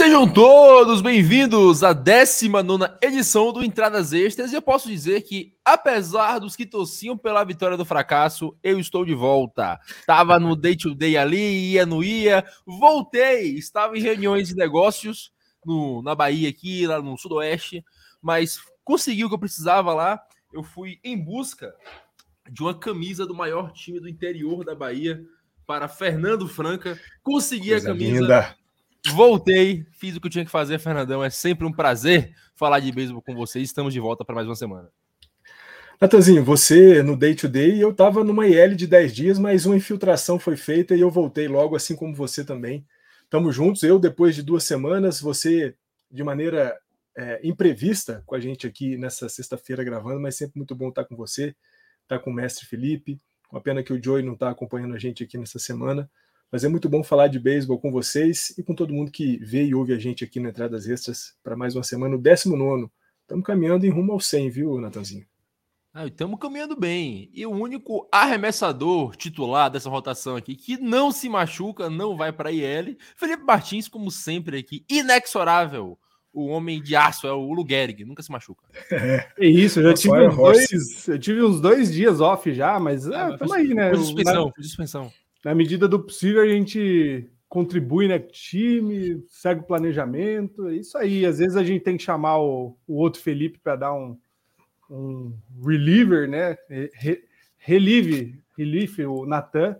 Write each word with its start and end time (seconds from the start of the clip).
Sejam 0.00 0.26
todos 0.26 1.02
bem-vindos 1.02 1.84
à 1.84 1.92
19 1.92 2.86
edição 3.02 3.52
do 3.52 3.62
Entradas 3.62 4.14
Extras. 4.14 4.50
E 4.50 4.54
eu 4.54 4.62
posso 4.62 4.88
dizer 4.88 5.20
que, 5.20 5.54
apesar 5.62 6.38
dos 6.38 6.56
que 6.56 6.64
torciam 6.64 7.18
pela 7.18 7.44
vitória 7.44 7.76
do 7.76 7.84
fracasso, 7.84 8.56
eu 8.62 8.80
estou 8.80 9.04
de 9.04 9.12
volta. 9.12 9.78
Estava 9.86 10.40
no 10.40 10.56
day 10.56 10.74
to 10.74 10.94
day 10.94 11.18
ali, 11.18 11.72
ia, 11.72 11.84
não 11.84 12.02
ia, 12.02 12.42
voltei. 12.64 13.58
Estava 13.58 13.98
em 13.98 14.00
reuniões 14.00 14.48
de 14.48 14.56
negócios 14.56 15.34
no, 15.66 16.00
na 16.00 16.14
Bahia, 16.14 16.48
aqui, 16.48 16.86
lá 16.86 17.02
no 17.02 17.18
Sudoeste, 17.18 17.84
mas 18.22 18.58
consegui 18.82 19.26
o 19.26 19.28
que 19.28 19.34
eu 19.34 19.38
precisava 19.38 19.92
lá. 19.92 20.18
Eu 20.50 20.62
fui 20.62 20.98
em 21.04 21.22
busca 21.22 21.74
de 22.50 22.62
uma 22.62 22.72
camisa 22.72 23.26
do 23.26 23.34
maior 23.34 23.70
time 23.70 24.00
do 24.00 24.08
interior 24.08 24.64
da 24.64 24.74
Bahia 24.74 25.22
para 25.66 25.88
Fernando 25.88 26.48
Franca. 26.48 26.98
Consegui 27.22 27.68
Coisa 27.68 27.90
a 27.90 27.92
camisa. 27.92 28.20
Linda 28.22 28.59
Voltei, 29.08 29.86
fiz 29.92 30.16
o 30.16 30.20
que 30.20 30.26
eu 30.26 30.30
tinha 30.30 30.44
que 30.44 30.50
fazer, 30.50 30.78
Fernandão. 30.78 31.24
É 31.24 31.30
sempre 31.30 31.66
um 31.66 31.72
prazer 31.72 32.34
falar 32.54 32.80
de 32.80 32.92
beisebol 32.92 33.22
com 33.22 33.34
vocês. 33.34 33.68
Estamos 33.68 33.94
de 33.94 34.00
volta 34.00 34.24
para 34.24 34.34
mais 34.34 34.46
uma 34.46 34.54
semana. 34.54 34.90
Natanzinho, 36.00 36.44
você 36.44 37.02
no 37.02 37.16
day 37.16 37.34
to 37.34 37.48
day, 37.48 37.82
eu 37.82 37.90
estava 37.90 38.24
numa 38.24 38.46
IL 38.46 38.74
de 38.74 38.86
10 38.86 39.14
dias, 39.14 39.38
mas 39.38 39.66
uma 39.66 39.76
infiltração 39.76 40.38
foi 40.38 40.56
feita 40.56 40.94
e 40.94 41.00
eu 41.00 41.10
voltei 41.10 41.46
logo, 41.46 41.76
assim 41.76 41.94
como 41.94 42.14
você 42.14 42.44
também. 42.44 42.86
Estamos 43.24 43.54
juntos. 43.54 43.82
Eu, 43.82 43.98
depois 43.98 44.34
de 44.34 44.42
duas 44.42 44.64
semanas, 44.64 45.20
você 45.20 45.74
de 46.10 46.24
maneira 46.24 46.78
é, 47.16 47.40
imprevista 47.44 48.22
com 48.26 48.34
a 48.34 48.40
gente 48.40 48.66
aqui 48.66 48.96
nessa 48.96 49.28
sexta-feira 49.28 49.84
gravando, 49.84 50.20
mas 50.20 50.36
sempre 50.36 50.58
muito 50.58 50.74
bom 50.74 50.88
estar 50.88 51.04
com 51.04 51.14
você, 51.16 51.54
estar 52.02 52.18
com 52.18 52.30
o 52.30 52.34
mestre 52.34 52.66
Felipe. 52.66 53.20
Uma 53.50 53.60
pena 53.60 53.82
que 53.82 53.92
o 53.92 54.02
Joey 54.02 54.22
não 54.22 54.34
está 54.34 54.50
acompanhando 54.50 54.94
a 54.94 54.98
gente 54.98 55.22
aqui 55.22 55.36
nessa 55.36 55.58
semana. 55.58 56.10
Mas 56.50 56.64
é 56.64 56.68
muito 56.68 56.88
bom 56.88 57.04
falar 57.04 57.28
de 57.28 57.38
beisebol 57.38 57.78
com 57.78 57.92
vocês 57.92 58.52
e 58.58 58.62
com 58.62 58.74
todo 58.74 58.92
mundo 58.92 59.12
que 59.12 59.36
vê 59.36 59.64
e 59.64 59.74
ouve 59.74 59.92
a 59.92 59.98
gente 59.98 60.24
aqui 60.24 60.40
na 60.40 60.48
Entradas 60.48 60.88
Extras 60.88 61.36
para 61.44 61.54
mais 61.54 61.76
uma 61.76 61.84
semana, 61.84 62.16
o 62.16 62.18
19. 62.18 62.90
Estamos 63.22 63.46
caminhando 63.46 63.86
em 63.86 63.90
rumo 63.90 64.12
ao 64.12 64.18
100, 64.18 64.50
viu, 64.50 64.80
Natanzinho? 64.80 65.24
Ah, 65.94 66.06
estamos 66.06 66.40
caminhando 66.40 66.74
bem. 66.74 67.30
E 67.32 67.46
o 67.46 67.50
único 67.50 68.08
arremessador 68.10 69.14
titular 69.14 69.70
dessa 69.70 69.88
rotação 69.88 70.34
aqui 70.34 70.56
que 70.56 70.76
não 70.76 71.12
se 71.12 71.28
machuca, 71.28 71.88
não 71.88 72.16
vai 72.16 72.32
para 72.32 72.48
a 72.48 72.52
IL, 72.52 72.96
Felipe 73.14 73.44
Martins, 73.44 73.86
como 73.86 74.10
sempre 74.10 74.58
aqui, 74.58 74.84
inexorável. 74.90 75.96
O 76.32 76.46
homem 76.46 76.82
de 76.82 76.96
aço 76.96 77.28
é 77.28 77.32
o 77.32 77.52
Lugerig, 77.52 78.04
nunca 78.04 78.24
se 78.24 78.30
machuca. 78.30 78.66
É, 78.90 79.28
é 79.38 79.46
isso, 79.46 79.78
eu 79.78 79.84
já 79.84 79.94
tive 79.94 80.26
uns, 80.26 80.36
dois, 80.36 81.08
eu 81.08 81.18
tive 81.18 81.42
uns 81.44 81.60
dois 81.60 81.92
dias 81.92 82.20
off 82.20 82.52
já, 82.52 82.78
mas 82.80 83.08
ah, 83.08 83.38
é, 83.40 83.54
aí, 83.54 83.72
né? 83.72 83.94
Suspensão, 83.94 84.52
suspensão 84.60 85.12
na 85.44 85.54
medida 85.54 85.88
do 85.88 85.98
possível, 86.00 86.42
a 86.42 86.48
gente 86.48 87.30
contribui 87.48 88.06
né, 88.06 88.18
time, 88.18 89.24
segue 89.28 89.62
o 89.62 89.66
planejamento, 89.66 90.68
é 90.68 90.76
isso 90.76 90.96
aí. 90.96 91.24
Às 91.26 91.38
vezes 91.38 91.56
a 91.56 91.64
gente 91.64 91.82
tem 91.82 91.96
que 91.96 92.02
chamar 92.02 92.38
o, 92.38 92.76
o 92.86 92.94
outro 92.96 93.20
Felipe 93.20 93.58
para 93.58 93.76
dar 93.76 93.94
um, 93.94 94.18
um 94.88 95.34
reliever, 95.64 96.28
né? 96.28 96.56
Re, 96.94 97.24
relieve, 97.56 98.40
relief, 98.56 98.98
o 99.00 99.26
Natan. 99.26 99.76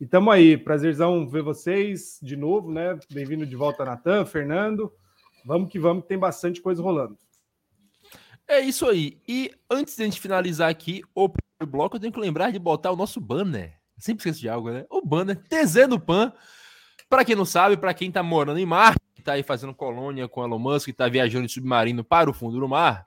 E 0.00 0.04
estamos 0.04 0.32
aí, 0.32 0.56
prazerzão 0.56 1.28
ver 1.28 1.42
vocês 1.42 2.18
de 2.22 2.36
novo, 2.36 2.72
né? 2.72 2.98
Bem-vindo 3.10 3.44
de 3.44 3.56
volta, 3.56 3.84
Natan, 3.84 4.24
Fernando. 4.24 4.90
Vamos 5.44 5.70
que 5.70 5.78
vamos, 5.78 6.04
que 6.04 6.08
tem 6.08 6.18
bastante 6.18 6.62
coisa 6.62 6.82
rolando. 6.82 7.18
É 8.46 8.60
isso 8.60 8.88
aí. 8.88 9.20
E 9.26 9.50
antes 9.68 9.96
de 9.96 10.02
a 10.02 10.04
gente 10.06 10.20
finalizar 10.20 10.70
aqui 10.70 11.02
o 11.14 11.28
bloco, 11.66 11.96
eu 11.96 12.00
tenho 12.00 12.12
que 12.12 12.20
lembrar 12.20 12.52
de 12.52 12.58
botar 12.58 12.92
o 12.92 12.96
nosso 12.96 13.20
banner 13.20 13.81
Sempre 14.02 14.18
esqueço 14.18 14.40
de 14.40 14.48
algo, 14.48 14.68
né? 14.68 14.84
O 14.90 15.00
banner 15.00 15.36
TZ 15.36 15.86
no 15.88 16.00
Pan. 16.00 16.32
Para 17.08 17.24
quem 17.24 17.36
não 17.36 17.44
sabe, 17.44 17.76
para 17.76 17.94
quem 17.94 18.10
tá 18.10 18.20
morando 18.20 18.58
em 18.58 18.66
mar, 18.66 18.96
que 19.14 19.22
tá 19.22 19.34
aí 19.34 19.44
fazendo 19.44 19.72
colônia 19.72 20.26
com 20.26 20.42
Elon 20.42 20.58
Musk, 20.58 20.86
que 20.86 20.92
tá 20.92 21.08
viajando 21.08 21.46
de 21.46 21.52
submarino 21.52 22.02
para 22.02 22.28
o 22.28 22.32
fundo 22.32 22.58
do 22.58 22.68
mar, 22.68 23.04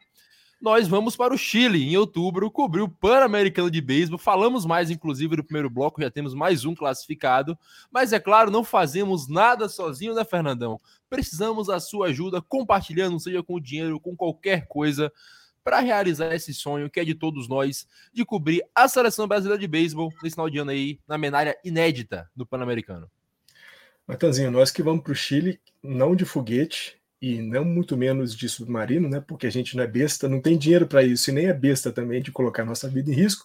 nós 0.62 0.88
vamos 0.88 1.18
para 1.18 1.34
o 1.34 1.38
Chile 1.38 1.84
em 1.84 1.98
outubro 1.98 2.50
cobrir 2.50 2.82
o 2.82 2.88
Pan-Americano 2.88 3.70
de 3.70 3.82
Beisebol. 3.82 4.18
Falamos 4.18 4.66
mais, 4.66 4.90
inclusive, 4.90 5.36
no 5.36 5.44
primeiro 5.44 5.70
bloco, 5.70 6.02
já 6.02 6.10
temos 6.10 6.34
mais 6.34 6.64
um 6.64 6.74
classificado. 6.74 7.58
Mas 7.92 8.14
é 8.14 8.20
claro, 8.20 8.50
não 8.50 8.64
fazemos 8.64 9.28
nada 9.28 9.68
sozinho, 9.68 10.16
né, 10.16 10.24
Fernandão? 10.24 10.80
Precisamos 11.10 11.68
da 11.68 11.82
sua 11.82 12.08
ajuda 12.08 12.42
compartilhando, 12.42 13.20
seja 13.20 13.44
com 13.44 13.60
dinheiro, 13.60 14.00
com 14.00 14.16
qualquer 14.16 14.66
coisa 14.66 15.12
para 15.66 15.80
realizar 15.80 16.32
esse 16.36 16.54
sonho 16.54 16.92
que 16.92 17.00
é 17.00 17.04
de 17.04 17.16
todos 17.16 17.50
nós 17.50 17.88
de 18.14 18.24
cobrir 18.24 18.64
a 18.76 18.88
seleção 18.88 19.28
brasileira 19.28 19.60
de 19.60 19.68
beisebol 19.68 20.14
nesse 20.22 20.36
final 20.36 20.48
de 20.48 20.60
ano 20.60 20.70
aí, 20.70 21.00
na 21.08 21.18
menária 21.18 21.58
inédita 21.66 22.30
do 22.36 22.46
Pan-Americano. 22.46 23.10
Matanzinho, 24.08 24.52
nós 24.52 24.70
que 24.70 24.84
vamos 24.84 25.04
para 25.04 25.12
o 25.12 25.16
Chile, 25.16 25.60
não 25.82 26.16
de 26.16 26.24
foguete 26.24 27.02
e 27.20 27.42
não 27.42 27.66
muito 27.66 27.98
menos 27.98 28.36
de 28.36 28.48
submarino, 28.48 29.10
né? 29.10 29.20
Porque 29.20 29.48
a 29.48 29.50
gente 29.50 29.76
não 29.76 29.84
é 29.84 29.88
besta, 29.88 30.30
não 30.30 30.40
tem 30.40 30.56
dinheiro 30.56 30.86
para 30.86 31.02
isso 31.02 31.32
e 31.32 31.34
nem 31.34 31.48
é 31.48 31.54
besta 31.54 31.92
também 31.92 32.22
de 32.22 32.32
colocar 32.32 32.64
nossa 32.64 32.88
vida 32.88 33.10
em 33.10 33.16
risco. 33.16 33.44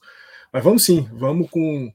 Mas 0.53 0.63
vamos 0.63 0.85
sim, 0.85 1.09
vamos 1.15 1.49
com 1.49 1.91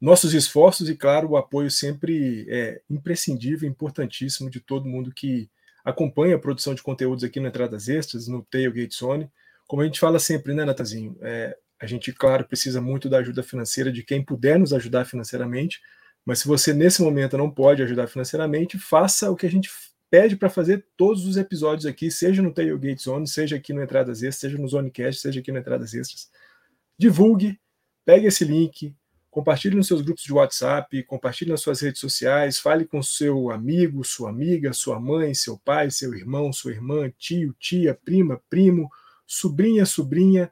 nossos 0.00 0.32
esforços 0.32 0.88
e, 0.88 0.96
claro, 0.96 1.28
o 1.28 1.36
apoio 1.36 1.70
sempre 1.70 2.46
é 2.48 2.80
imprescindível, 2.88 3.68
importantíssimo 3.68 4.48
de 4.48 4.58
todo 4.60 4.88
mundo 4.88 5.12
que 5.14 5.50
acompanha 5.84 6.36
a 6.36 6.38
produção 6.38 6.74
de 6.74 6.82
conteúdos 6.82 7.22
aqui 7.22 7.38
no 7.38 7.48
Entradas 7.48 7.88
Extras, 7.88 8.26
no 8.26 8.42
Tailgate 8.42 8.96
Zone. 8.96 9.30
Como 9.66 9.82
a 9.82 9.84
gente 9.84 10.00
fala 10.00 10.18
sempre, 10.18 10.54
né, 10.54 10.64
Natazinho? 10.64 11.16
É, 11.20 11.56
a 11.80 11.86
gente, 11.86 12.12
claro, 12.12 12.46
precisa 12.46 12.80
muito 12.80 13.08
da 13.08 13.18
ajuda 13.18 13.42
financeira 13.42 13.92
de 13.92 14.02
quem 14.02 14.24
puder 14.24 14.58
nos 14.58 14.72
ajudar 14.72 15.04
financeiramente, 15.04 15.80
mas 16.24 16.40
se 16.40 16.48
você 16.48 16.72
nesse 16.72 17.02
momento 17.02 17.36
não 17.36 17.50
pode 17.50 17.82
ajudar 17.82 18.06
financeiramente, 18.06 18.78
faça 18.78 19.30
o 19.30 19.36
que 19.36 19.46
a 19.46 19.50
gente 19.50 19.70
pede 20.10 20.36
para 20.36 20.48
fazer 20.48 20.86
todos 20.96 21.26
os 21.26 21.36
episódios 21.36 21.86
aqui, 21.86 22.10
seja 22.10 22.42
no 22.42 22.52
Tailgate 22.52 23.02
Zone, 23.02 23.26
seja 23.26 23.56
aqui 23.56 23.72
no 23.72 23.82
Entradas 23.82 24.22
Extras, 24.22 24.36
seja 24.36 24.58
no 24.58 24.68
Zonecast, 24.68 25.20
seja 25.20 25.40
aqui 25.40 25.52
no 25.52 25.58
Entradas 25.58 25.94
Extras. 25.94 26.30
Divulgue, 26.98 27.60
pegue 28.04 28.26
esse 28.26 28.44
link, 28.44 28.94
compartilhe 29.30 29.76
nos 29.76 29.86
seus 29.86 30.00
grupos 30.00 30.24
de 30.24 30.32
WhatsApp, 30.32 31.02
compartilhe 31.02 31.50
nas 31.50 31.60
suas 31.60 31.80
redes 31.80 32.00
sociais, 32.00 32.58
fale 32.58 32.86
com 32.86 33.02
seu 33.02 33.50
amigo, 33.50 34.02
sua 34.04 34.30
amiga, 34.30 34.72
sua 34.72 34.98
mãe, 34.98 35.34
seu 35.34 35.58
pai, 35.58 35.90
seu 35.90 36.14
irmão, 36.14 36.52
sua 36.52 36.72
irmã, 36.72 37.12
tio, 37.18 37.54
tia, 37.58 37.94
prima, 37.94 38.40
primo, 38.48 38.90
sobrinha, 39.26 39.84
sobrinha, 39.84 40.50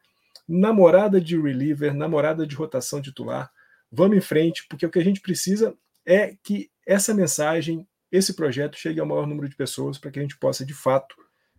namorada 0.49 1.21
de 1.21 1.41
reliever, 1.41 1.95
namorada 1.95 2.47
de 2.47 2.55
rotação 2.55 3.01
titular. 3.01 3.51
Vamos 3.91 4.17
em 4.17 4.21
frente, 4.21 4.67
porque 4.69 4.85
o 4.85 4.91
que 4.91 4.99
a 4.99 5.05
gente 5.05 5.21
precisa 5.21 5.75
é 6.05 6.37
que 6.43 6.71
essa 6.87 7.15
mensagem, 7.15 7.87
esse 8.11 8.35
projeto 8.35 8.77
chegue 8.77 9.01
ao 9.01 9.07
maior 9.07 9.27
número 9.27 9.49
de 9.49 9.57
pessoas 9.57 9.99
para 9.99 10.11
que 10.11 10.19
a 10.19 10.23
gente 10.23 10.37
possa, 10.39 10.65
de 10.65 10.75
fato, 10.75 11.15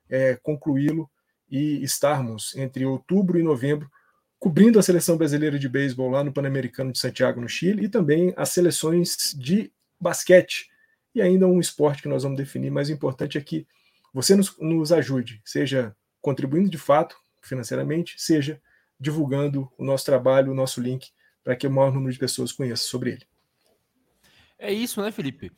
é, 0.09 0.35
concluí-lo 0.35 1.09
e 1.49 1.83
estarmos 1.83 2.55
entre 2.55 2.85
outubro 2.85 3.39
e 3.39 3.43
novembro 3.43 3.89
cobrindo 4.45 4.77
a 4.77 4.83
seleção 4.83 5.17
brasileira 5.17 5.57
de 5.57 5.67
beisebol 5.67 6.09
lá 6.09 6.23
no 6.23 6.31
Pan-Americano 6.31 6.91
de 6.91 6.99
Santiago, 6.99 7.41
no 7.41 7.49
Chile, 7.49 7.85
e 7.85 7.89
também 7.89 8.33
as 8.37 8.49
seleções 8.49 9.33
de 9.35 9.71
basquete. 9.99 10.69
E 11.15 11.21
ainda 11.21 11.47
um 11.47 11.59
esporte 11.59 12.03
que 12.03 12.07
nós 12.07 12.23
vamos 12.23 12.37
definir, 12.37 12.69
mas 12.69 12.89
o 12.89 12.91
importante 12.91 13.37
é 13.37 13.41
que 13.41 13.65
você 14.13 14.35
nos, 14.35 14.55
nos 14.59 14.91
ajude, 14.91 15.41
seja 15.43 15.95
contribuindo 16.25 16.71
de 16.71 16.77
fato 16.79 17.15
financeiramente, 17.39 18.15
seja 18.17 18.59
divulgando 18.99 19.71
o 19.77 19.85
nosso 19.85 20.03
trabalho, 20.03 20.51
o 20.51 20.55
nosso 20.55 20.81
link, 20.81 21.11
para 21.43 21.55
que 21.55 21.67
o 21.67 21.71
maior 21.71 21.93
número 21.93 22.11
de 22.11 22.17
pessoas 22.17 22.51
conheça 22.51 22.81
sobre 22.81 23.11
ele. 23.11 23.27
É 24.57 24.73
isso, 24.73 25.03
né, 25.03 25.11
Felipe? 25.11 25.51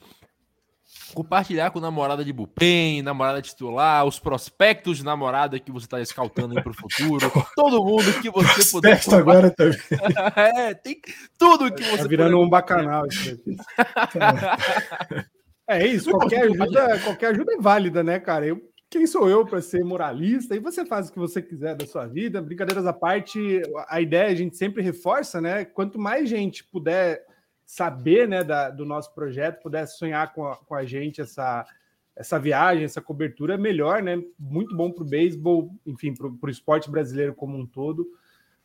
Compartilhar 1.14 1.72
com 1.72 1.80
namorada 1.80 2.26
de 2.26 2.34
Bupen, 2.34 3.02
namorada 3.02 3.42
titular, 3.42 4.04
os 4.06 4.20
prospectos 4.20 4.98
de 4.98 5.06
namorada 5.06 5.58
que 5.58 5.72
você 5.72 5.86
está 5.86 6.02
escaltando 6.02 6.62
para 6.62 6.72
o 6.72 6.76
futuro, 6.76 7.32
todo 7.56 7.86
mundo 7.86 8.22
que 8.22 8.30
você 8.30 8.70
puder. 8.70 9.00
agora 9.14 9.50
também. 9.56 9.80
é, 10.36 10.74
tem 10.74 11.00
tudo 11.38 11.74
que 11.74 11.82
tá 11.82 11.92
você. 11.92 12.04
Tá 12.04 12.10
virando 12.10 12.32
puder... 12.32 12.46
um 12.46 12.50
bacanal 12.50 13.08
isso 13.08 13.32
aqui. 13.32 13.56
é 15.66 15.88
isso, 15.88 16.12
qualquer 16.12 16.44
ajuda, 16.44 17.00
qualquer 17.00 17.28
ajuda 17.28 17.54
é 17.54 17.58
válida, 17.58 18.04
né, 18.04 18.20
cara? 18.20 18.46
Eu 18.46 18.62
quem 18.90 19.06
sou 19.06 19.30
eu 19.30 19.46
para 19.46 19.62
ser 19.62 19.84
moralista? 19.84 20.56
E 20.56 20.60
você 20.60 20.86
faz 20.86 21.10
o 21.10 21.12
que 21.12 21.20
você 21.20 21.42
quiser 21.42 21.76
da 21.76 21.86
sua 21.86 22.06
vida. 22.06 22.42
Brincadeiras 22.42 22.86
à 22.86 22.94
parte, 22.94 23.62
a 23.88 24.00
ideia 24.00 24.30
a 24.30 24.36
gente 24.36 24.56
sempre 24.56 24.82
reforça, 24.82 25.42
né? 25.42 25.66
Quanto 25.66 26.00
mais 26.00 26.30
gente 26.30 26.64
puder 26.64 27.26
saber 27.66 28.28
né, 28.30 28.46
da, 28.46 28.70
do 28.70 28.86
nosso 28.86 29.14
projeto, 29.14 29.62
puder 29.62 29.86
sonhar 29.88 30.34
com 30.34 30.48
a, 30.48 30.56
com 30.56 30.74
a 30.74 30.86
gente 30.86 31.20
essa, 31.20 31.66
essa 32.16 32.40
viagem, 32.40 32.86
essa 32.86 33.02
cobertura, 33.02 33.58
melhor, 33.58 34.02
né? 34.02 34.24
Muito 34.40 34.76
bom 34.76 34.90
para 34.90 35.04
o 35.04 35.08
beisebol, 35.08 35.76
enfim, 35.86 36.14
para 36.14 36.28
o 36.28 36.50
esporte 36.50 36.90
brasileiro 36.90 37.36
como 37.36 37.58
um 37.58 37.66
todo. 37.66 38.08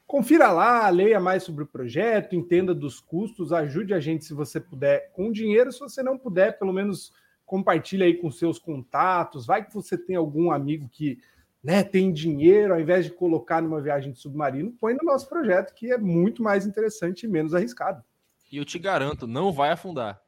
Confira 0.07 0.53
lá, 0.53 0.89
leia 0.89 1.19
mais 1.19 1.43
sobre 1.43 1.65
o 1.65 1.67
projeto, 1.67 2.37
entenda 2.37 2.73
dos 2.73 3.01
custos, 3.01 3.53
ajude 3.53 3.93
a 3.93 3.99
gente 3.99 4.25
se 4.25 4.35
você 4.35 4.61
puder 4.61 5.11
com 5.13 5.33
dinheiro, 5.33 5.73
se 5.73 5.81
você 5.81 6.01
não 6.03 6.17
puder, 6.17 6.59
pelo 6.59 6.73
menos 6.73 7.13
compartilha 7.53 8.07
aí 8.07 8.15
com 8.15 8.31
seus 8.31 8.59
contatos. 8.59 9.45
Vai 9.45 9.63
que 9.63 9.75
você 9.75 9.99
tem 9.99 10.17
algum 10.17 10.51
amigo 10.51 10.89
que 10.89 11.21
né, 11.63 11.85
tem 11.85 12.11
dinheiro, 12.11 12.73
ao 12.73 12.81
invés 12.81 13.05
de 13.05 13.11
colocar 13.11 13.61
numa 13.61 13.79
viagem 13.79 14.11
de 14.11 14.19
submarino, 14.19 14.73
põe 14.81 14.95
no 14.95 15.05
nosso 15.05 15.29
projeto, 15.29 15.75
que 15.75 15.93
é 15.93 15.99
muito 15.99 16.43
mais 16.43 16.65
interessante 16.65 17.25
e 17.25 17.29
menos 17.29 17.55
arriscado. 17.55 18.03
E 18.51 18.57
eu 18.57 18.65
te 18.65 18.79
garanto, 18.79 19.27
não 19.27 19.53
vai 19.53 19.69
afundar. 19.69 20.19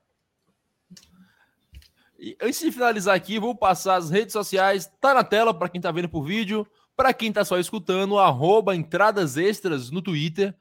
E 2.18 2.36
antes 2.42 2.60
de 2.60 2.70
finalizar 2.70 3.16
aqui, 3.16 3.38
vou 3.38 3.54
passar 3.54 3.96
as 3.96 4.10
redes 4.10 4.34
sociais. 4.34 4.86
Tá 5.00 5.14
na 5.14 5.24
tela 5.24 5.54
para 5.54 5.70
quem 5.70 5.80
tá 5.80 5.90
vendo 5.90 6.10
por 6.10 6.26
vídeo. 6.26 6.66
Para 6.94 7.14
quem 7.14 7.32
tá 7.32 7.42
só 7.42 7.58
escutando, 7.58 8.16
entradas 8.74 9.38
extras 9.38 9.90
no 9.90 10.02
Twitter. 10.02 10.54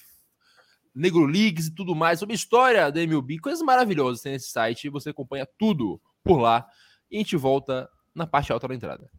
Negro 0.96 1.26
Leagues 1.26 1.68
e 1.68 1.76
tudo 1.76 1.94
mais, 1.94 2.20
sobre 2.20 2.36
história 2.36 2.90
da 2.92 3.02
MLB, 3.02 3.40
coisas 3.40 3.62
maravilhosas 3.62 4.22
tem 4.22 4.32
nesse 4.32 4.50
site 4.50 4.90
você 4.90 5.10
acompanha 5.10 5.48
tudo 5.58 6.02
por 6.24 6.40
lá. 6.40 6.66
E 7.12 7.18
a 7.18 7.20
gente 7.20 7.36
volta 7.36 7.90
na 8.16 8.26
parte 8.26 8.52
alta 8.52 8.68
da 8.68 8.76
entrada. 8.76 9.10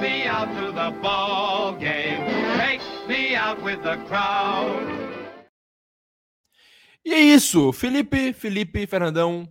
Me 0.00 0.26
out 0.26 0.48
to 0.56 0.72
the 0.72 0.90
ball 1.02 1.74
game. 1.74 2.24
Take 2.56 2.80
me 3.06 3.36
out 3.36 3.62
with 3.62 3.82
the 3.82 3.98
crowd. 4.08 4.86
E 7.04 7.12
é 7.12 7.20
isso, 7.20 7.70
Felipe, 7.72 8.32
Felipe, 8.32 8.86
Fernandão. 8.86 9.46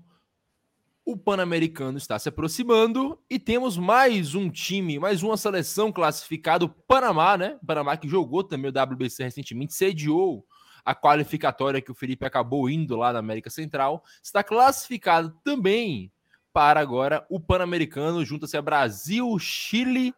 O 1.06 1.16
Pan-Americano 1.16 2.00
está 2.00 2.18
se 2.18 2.30
aproximando 2.30 3.20
e 3.30 3.38
temos 3.38 3.78
mais 3.78 4.34
um 4.34 4.50
time, 4.50 4.98
mais 4.98 5.22
uma 5.22 5.38
seleção 5.38 5.92
classificada, 5.92 6.66
o 6.66 6.70
Panamá, 6.70 7.38
né? 7.38 7.60
Panamá 7.66 7.96
que 7.96 8.08
jogou 8.08 8.44
também 8.44 8.72
o 8.72 8.74
WBC 8.94 9.24
recentemente, 9.24 9.74
sediou 9.74 10.46
a 10.84 10.96
qualificatória 10.96 11.82
que 11.82 11.92
o 11.92 11.96
Felipe 11.96 12.26
acabou 12.26 12.68
indo 12.70 12.96
lá 12.96 13.14
na 13.14 13.20
América 13.20 13.52
Central, 13.52 14.04
está 14.24 14.44
classificado 14.44 15.32
também 15.44 16.12
para 16.52 16.80
agora 16.80 17.24
o 17.30 17.40
Pan-Americano, 17.40 18.26
junta-se 18.26 18.58
a 18.58 18.62
Brasil, 18.62 19.38
Chile. 19.38 20.14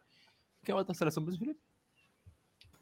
Quem 0.64 0.72
é 0.72 0.76
outra 0.76 0.94
seleção, 0.94 1.24
Felipe? 1.24 1.56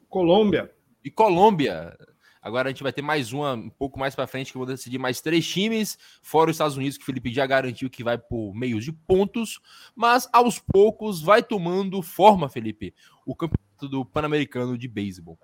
Colômbia. 0.07 0.71
E 1.03 1.09
Colômbia. 1.09 1.97
Agora 2.41 2.69
a 2.69 2.71
gente 2.71 2.83
vai 2.83 2.91
ter 2.91 3.01
mais 3.01 3.33
uma 3.33 3.53
um 3.53 3.69
pouco 3.69 3.99
mais 3.99 4.15
para 4.15 4.25
frente, 4.25 4.51
que 4.51 4.57
eu 4.57 4.59
vou 4.59 4.67
decidir 4.67 4.97
mais 4.97 5.21
três 5.21 5.47
times, 5.47 5.97
fora 6.23 6.49
os 6.49 6.55
Estados 6.55 6.75
Unidos, 6.75 6.97
que 6.97 7.03
o 7.03 7.05
Felipe 7.05 7.31
já 7.31 7.45
garantiu 7.45 7.89
que 7.89 8.03
vai 8.03 8.17
por 8.17 8.53
meios 8.53 8.83
de 8.83 8.91
pontos, 8.91 9.59
mas 9.95 10.27
aos 10.33 10.57
poucos 10.57 11.21
vai 11.21 11.43
tomando 11.43 12.01
forma, 12.01 12.49
Felipe, 12.49 12.95
o 13.25 13.35
campeonato 13.35 13.87
do 13.87 14.03
Pan-Americano 14.03 14.75
de 14.75 14.87
Beisebol. 14.87 15.37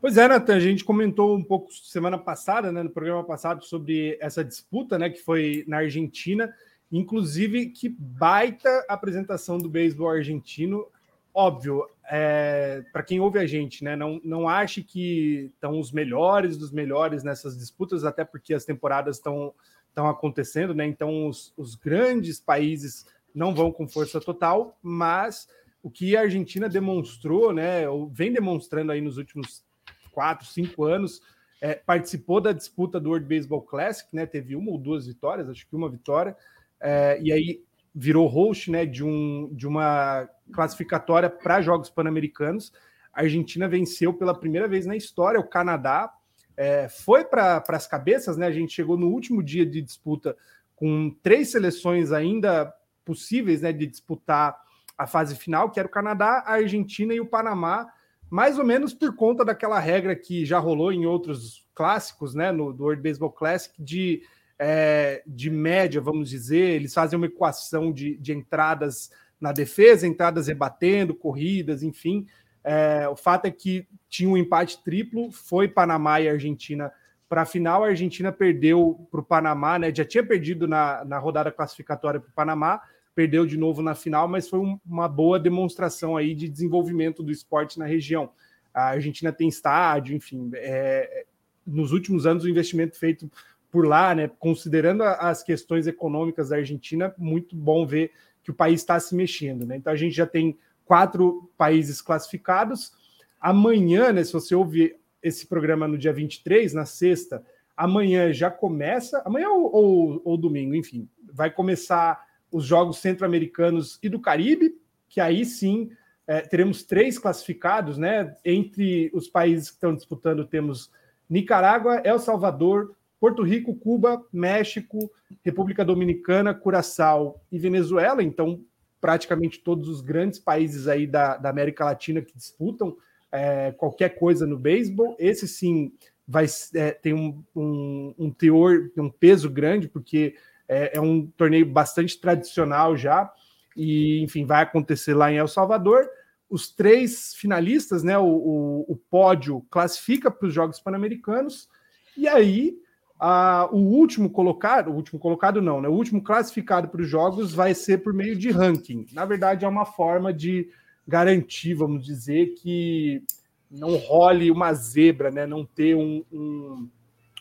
Pois 0.00 0.16
é, 0.16 0.26
Nathan, 0.26 0.56
a 0.56 0.60
gente 0.60 0.84
comentou 0.84 1.36
um 1.36 1.44
pouco 1.44 1.70
semana 1.72 2.18
passada, 2.18 2.72
né, 2.72 2.82
no 2.82 2.90
programa 2.90 3.22
passado, 3.22 3.64
sobre 3.64 4.18
essa 4.20 4.42
disputa, 4.42 4.98
né, 4.98 5.10
que 5.10 5.20
foi 5.20 5.64
na 5.68 5.78
Argentina. 5.78 6.52
Inclusive, 6.92 7.70
que 7.70 7.88
baita 7.88 8.84
apresentação 8.88 9.58
do 9.58 9.68
beisebol 9.68 10.10
argentino 10.10 10.86
óbvio, 11.34 11.88
é, 12.10 12.84
para 12.92 13.02
quem 13.02 13.20
ouve 13.20 13.38
a 13.38 13.46
gente, 13.46 13.82
né, 13.82 13.96
não, 13.96 14.20
não 14.22 14.48
ache 14.48 14.82
que 14.82 15.50
estão 15.54 15.78
os 15.78 15.90
melhores 15.90 16.56
dos 16.56 16.70
melhores 16.70 17.24
nessas 17.24 17.56
disputas, 17.56 18.04
até 18.04 18.24
porque 18.24 18.52
as 18.52 18.64
temporadas 18.64 19.16
estão 19.16 19.54
acontecendo, 19.96 20.74
né? 20.74 20.86
Então 20.86 21.26
os, 21.26 21.52
os 21.56 21.74
grandes 21.74 22.38
países 22.38 23.06
não 23.34 23.54
vão 23.54 23.72
com 23.72 23.88
força 23.88 24.20
total, 24.20 24.76
mas 24.82 25.48
o 25.82 25.90
que 25.90 26.16
a 26.16 26.20
Argentina 26.20 26.68
demonstrou, 26.68 27.52
né, 27.52 27.88
ou 27.88 28.06
vem 28.06 28.32
demonstrando 28.32 28.92
aí 28.92 29.00
nos 29.00 29.16
últimos 29.16 29.64
quatro, 30.12 30.46
cinco 30.46 30.84
anos, 30.84 31.22
é, 31.60 31.74
participou 31.74 32.40
da 32.40 32.52
disputa 32.52 33.00
do 33.00 33.10
World 33.10 33.26
Baseball 33.26 33.62
Classic, 33.62 34.08
né? 34.12 34.26
Teve 34.26 34.54
uma 34.56 34.70
ou 34.70 34.78
duas 34.78 35.06
vitórias, 35.06 35.48
acho 35.48 35.66
que 35.66 35.76
uma 35.76 35.88
vitória, 35.88 36.36
é, 36.82 37.18
e 37.22 37.32
aí 37.32 37.62
virou 37.94 38.26
host 38.26 38.70
né, 38.70 38.84
de, 38.84 39.04
um, 39.04 39.48
de 39.52 39.66
uma 39.66 40.28
classificatória 40.52 41.30
para 41.30 41.62
Jogos 41.62 41.88
Pan-Americanos. 41.88 42.72
A 43.12 43.22
Argentina 43.22 43.68
venceu 43.68 44.12
pela 44.12 44.38
primeira 44.38 44.66
vez 44.66 44.84
na 44.86 44.96
história 44.96 45.38
o 45.38 45.48
Canadá. 45.48 46.12
É, 46.56 46.88
foi 46.88 47.24
para 47.24 47.62
as 47.68 47.86
cabeças, 47.86 48.36
né? 48.36 48.46
A 48.46 48.52
gente 48.52 48.72
chegou 48.72 48.96
no 48.96 49.08
último 49.08 49.42
dia 49.42 49.64
de 49.64 49.80
disputa 49.80 50.36
com 50.74 51.14
três 51.22 51.50
seleções 51.50 52.12
ainda 52.12 52.72
possíveis 53.04 53.62
né, 53.62 53.72
de 53.72 53.86
disputar 53.86 54.58
a 54.96 55.06
fase 55.06 55.36
final, 55.36 55.70
que 55.70 55.78
era 55.78 55.88
o 55.88 55.90
Canadá, 55.90 56.42
a 56.46 56.54
Argentina 56.54 57.14
e 57.14 57.20
o 57.20 57.26
Panamá, 57.26 57.88
mais 58.30 58.58
ou 58.58 58.64
menos 58.64 58.94
por 58.94 59.14
conta 59.14 59.44
daquela 59.44 59.78
regra 59.78 60.14
que 60.14 60.44
já 60.44 60.58
rolou 60.58 60.92
em 60.92 61.06
outros 61.06 61.66
clássicos, 61.74 62.34
né? 62.34 62.50
No 62.50 62.72
do 62.72 62.84
World 62.84 63.02
Baseball 63.02 63.30
Classic, 63.30 63.74
de 63.82 64.22
é, 64.58 65.22
de 65.26 65.50
média, 65.50 66.00
vamos 66.00 66.30
dizer, 66.30 66.70
eles 66.70 66.94
fazem 66.94 67.16
uma 67.16 67.26
equação 67.26 67.92
de, 67.92 68.16
de 68.16 68.32
entradas 68.32 69.10
na 69.40 69.52
defesa, 69.52 70.06
entradas 70.06 70.46
rebatendo, 70.46 71.14
corridas, 71.14 71.82
enfim. 71.82 72.26
É, 72.62 73.08
o 73.08 73.16
fato 73.16 73.46
é 73.46 73.50
que 73.50 73.86
tinha 74.08 74.30
um 74.30 74.36
empate 74.36 74.82
triplo, 74.84 75.32
foi 75.32 75.66
Panamá 75.66 76.20
e 76.20 76.28
Argentina 76.28 76.92
para 77.28 77.42
a 77.42 77.46
final. 77.46 77.82
A 77.82 77.88
Argentina 77.88 78.30
perdeu 78.30 79.08
para 79.10 79.20
o 79.20 79.24
Panamá, 79.24 79.78
né? 79.78 79.92
Já 79.92 80.04
tinha 80.04 80.22
perdido 80.24 80.68
na, 80.68 81.04
na 81.04 81.18
rodada 81.18 81.50
classificatória 81.50 82.20
para 82.20 82.28
o 82.28 82.32
Panamá, 82.32 82.80
perdeu 83.14 83.44
de 83.44 83.56
novo 83.56 83.82
na 83.82 83.94
final, 83.94 84.28
mas 84.28 84.48
foi 84.48 84.60
um, 84.60 84.78
uma 84.86 85.08
boa 85.08 85.40
demonstração 85.40 86.16
aí 86.16 86.34
de 86.34 86.48
desenvolvimento 86.48 87.22
do 87.22 87.32
esporte 87.32 87.78
na 87.78 87.86
região. 87.86 88.30
A 88.72 88.90
Argentina 88.90 89.32
tem 89.32 89.48
estádio, 89.48 90.14
enfim. 90.14 90.50
É, 90.54 91.24
nos 91.66 91.92
últimos 91.92 92.26
anos, 92.26 92.44
o 92.44 92.48
investimento 92.48 92.98
feito 92.98 93.30
por 93.72 93.86
lá, 93.86 94.14
né? 94.14 94.30
Considerando 94.38 95.02
as 95.02 95.42
questões 95.42 95.86
econômicas 95.86 96.50
da 96.50 96.56
Argentina, 96.56 97.12
muito 97.16 97.56
bom 97.56 97.86
ver 97.86 98.12
que 98.44 98.50
o 98.50 98.54
país 98.54 98.80
está 98.80 99.00
se 99.00 99.14
mexendo, 99.14 99.64
né? 99.64 99.76
Então 99.76 99.90
a 99.90 99.96
gente 99.96 100.14
já 100.14 100.26
tem 100.26 100.58
quatro 100.84 101.50
países 101.56 102.02
classificados. 102.02 102.92
Amanhã, 103.40 104.12
né? 104.12 104.22
Se 104.22 104.32
você 104.32 104.54
ouvir 104.54 104.96
esse 105.22 105.46
programa 105.46 105.88
no 105.88 105.96
dia 105.96 106.12
23, 106.12 106.74
na 106.74 106.84
sexta, 106.84 107.42
amanhã 107.74 108.30
já 108.30 108.50
começa, 108.50 109.22
amanhã 109.24 109.48
ou, 109.48 109.74
ou, 109.74 110.22
ou 110.22 110.36
domingo, 110.36 110.74
enfim, 110.74 111.08
vai 111.32 111.50
começar 111.50 112.22
os 112.50 112.66
Jogos 112.66 112.98
Centro-Americanos 112.98 113.98
e 114.02 114.08
do 114.10 114.20
Caribe, 114.20 114.78
que 115.08 115.18
aí 115.18 115.46
sim 115.46 115.90
é, 116.26 116.42
teremos 116.42 116.82
três 116.82 117.18
classificados, 117.18 117.96
né? 117.96 118.36
Entre 118.44 119.10
os 119.14 119.28
países 119.28 119.70
que 119.70 119.76
estão 119.76 119.94
disputando, 119.94 120.46
temos 120.46 120.90
Nicarágua, 121.26 122.02
El 122.04 122.18
Salvador, 122.18 122.94
Porto 123.22 123.44
Rico, 123.44 123.72
Cuba, 123.76 124.20
México, 124.32 125.08
República 125.44 125.84
Dominicana, 125.84 126.52
Curaçao 126.52 127.40
e 127.52 127.56
Venezuela. 127.56 128.20
Então, 128.20 128.64
praticamente 129.00 129.60
todos 129.60 129.88
os 129.88 130.00
grandes 130.00 130.40
países 130.40 130.88
aí 130.88 131.06
da, 131.06 131.36
da 131.36 131.48
América 131.48 131.84
Latina 131.84 132.20
que 132.20 132.36
disputam 132.36 132.96
é, 133.30 133.70
qualquer 133.70 134.16
coisa 134.16 134.44
no 134.44 134.58
beisebol. 134.58 135.14
Esse 135.20 135.46
sim 135.46 135.92
vai 136.26 136.46
é, 136.74 136.90
tem 136.90 137.14
um, 137.14 137.44
um, 137.54 138.12
um, 138.18 138.30
teor, 138.32 138.90
um 138.98 139.08
peso 139.08 139.48
grande, 139.48 139.86
porque 139.86 140.34
é, 140.68 140.96
é, 140.96 141.00
um 141.00 141.24
torneio 141.24 141.66
bastante 141.66 142.20
tradicional 142.20 142.96
já, 142.96 143.32
e 143.76 144.20
enfim, 144.24 144.44
vai 144.44 144.64
acontecer 144.64 145.14
lá 145.14 145.30
em 145.30 145.36
El 145.36 145.46
Salvador. 145.46 146.08
Os 146.50 146.74
três 146.74 147.36
finalistas, 147.36 148.02
né? 148.02 148.18
O, 148.18 148.26
o, 148.26 148.84
o 148.88 148.96
pódio 148.96 149.64
classifica 149.70 150.28
para 150.28 150.48
os 150.48 150.52
Jogos 150.52 150.80
Pan-Americanos, 150.80 151.68
e 152.16 152.26
aí 152.26 152.81
ah, 153.24 153.68
o 153.70 153.76
último 153.76 154.28
colocado, 154.28 154.90
o 154.90 154.94
último 154.94 155.20
colocado 155.20 155.62
não, 155.62 155.80
né? 155.80 155.88
O 155.88 155.92
último 155.92 156.20
classificado 156.20 156.88
para 156.88 157.02
os 157.02 157.08
jogos 157.08 157.54
vai 157.54 157.72
ser 157.72 157.98
por 157.98 158.12
meio 158.12 158.34
de 158.34 158.50
ranking. 158.50 159.06
Na 159.12 159.24
verdade, 159.24 159.64
é 159.64 159.68
uma 159.68 159.84
forma 159.86 160.32
de 160.32 160.68
garantir, 161.06 161.72
vamos 161.74 162.04
dizer, 162.04 162.54
que 162.54 163.22
não 163.70 163.94
role 163.94 164.50
uma 164.50 164.74
zebra, 164.74 165.30
né? 165.30 165.46
Não 165.46 165.64
ter 165.64 165.94
um, 165.94 166.24
um, 166.32 166.88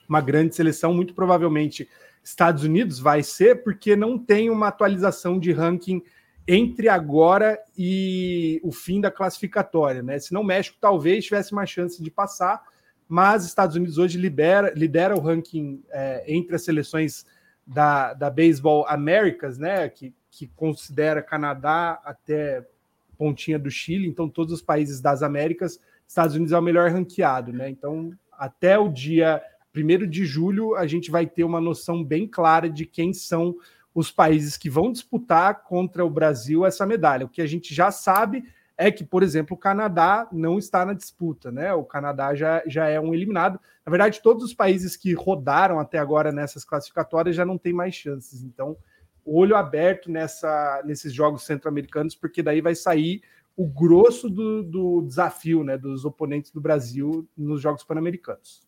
uma 0.08 0.22
grande 0.22 0.56
seleção. 0.56 0.94
Muito 0.94 1.16
provavelmente 1.16 1.90
Estados 2.24 2.64
Unidos 2.64 3.00
vai 3.00 3.24
ser, 3.24 3.64
porque 3.64 3.96
não 3.96 4.20
tem 4.20 4.52
uma 4.52 4.68
atualização 4.68 5.40
de 5.40 5.52
ranking 5.52 6.04
entre 6.48 6.90
agora 6.90 7.58
e 7.76 8.62
o 8.64 8.72
fim 8.72 9.02
da 9.02 9.10
classificatória, 9.10 10.04
né? 10.04 10.20
Se 10.20 10.32
não 10.32 10.44
México 10.44 10.78
talvez 10.80 11.26
tivesse 11.26 11.54
uma 11.54 11.66
chance 11.66 12.04
de 12.04 12.12
passar, 12.12 12.62
mas 13.12 13.44
Estados 13.44 13.76
Unidos 13.76 13.98
hoje 13.98 14.18
libera, 14.18 14.72
lidera 14.74 15.14
o 15.14 15.20
ranking 15.20 15.84
é, 15.90 16.24
entre 16.26 16.56
as 16.56 16.64
seleções 16.64 17.26
da, 17.68 18.14
da 18.14 18.30
Baseball 18.30 18.88
Américas, 18.88 19.58
né, 19.58 19.90
que, 19.90 20.14
que 20.30 20.48
considera 20.48 21.22
Canadá 21.22 22.00
até 22.06 22.66
pontinha 23.18 23.60
do 23.60 23.70
Chile, 23.70 24.08
então 24.08 24.30
todos 24.30 24.54
os 24.54 24.62
países 24.62 25.02
das 25.02 25.22
Américas, 25.22 25.78
Estados 26.08 26.38
Unidos 26.38 26.54
é 26.54 26.58
o 26.58 26.62
melhor 26.62 26.90
ranqueado, 26.90 27.52
né? 27.52 27.70
Então, 27.70 28.14
até 28.32 28.80
o 28.80 28.88
dia 28.88 29.44
1 29.76 30.10
de 30.10 30.26
julho, 30.26 30.76
a 30.76 30.88
gente 30.88 31.12
vai 31.12 31.28
ter 31.28 31.44
uma 31.44 31.60
noção 31.60 32.06
bem 32.06 32.26
clara 32.26 32.70
de 32.70 32.86
quem 32.86 33.12
são 33.12 33.58
os 33.94 34.10
países 34.10 34.56
que 34.56 34.70
vão 34.70 34.90
disputar 34.90 35.64
contra 35.64 36.06
o 36.06 36.10
Brasil 36.10 36.66
essa 36.66 36.86
medalha. 36.86 37.26
O 37.26 37.30
que 37.30 37.42
a 37.42 37.46
gente 37.46 37.76
já 37.76 37.92
sabe 37.92 38.46
é 38.78 38.92
que, 38.92 39.04
por 39.04 39.24
exemplo, 39.24 39.56
o 39.56 39.60
Canadá 39.60 40.28
não 40.32 40.58
está 40.58 40.86
na 40.86 40.94
disputa, 40.94 41.52
né? 41.52 41.74
O 41.74 41.84
Canadá 41.84 42.34
já, 42.34 42.64
já 42.66 42.88
é 42.88 43.00
um 43.00 43.14
eliminado. 43.14 43.60
Na 43.86 43.90
verdade, 43.90 44.22
todos 44.22 44.44
os 44.44 44.54
países 44.54 44.98
que 44.98 45.14
rodaram 45.14 45.80
até 45.80 45.98
agora 45.98 46.32
nessas 46.32 46.66
classificatórias 46.66 47.36
já 47.36 47.46
não 47.46 47.58
tem 47.58 47.74
mais 47.74 47.94
chances. 47.94 48.44
Então, 48.44 48.76
olho 49.26 49.56
aberto 49.56 50.10
nessa, 50.10 50.82
nesses 50.86 51.14
jogos 51.14 51.46
centro-americanos, 51.46 52.16
porque 52.16 52.42
daí 52.42 52.62
vai 52.62 52.74
sair 52.74 53.22
o 53.56 53.68
grosso 53.68 54.30
do, 54.30 54.64
do 54.64 55.02
desafio, 55.02 55.64
né? 55.64 55.78
Dos 55.78 56.06
oponentes 56.06 56.52
do 56.52 56.62
Brasil 56.62 57.28
nos 57.38 57.62
Jogos 57.62 57.84
Pan-Americanos. 57.84 58.62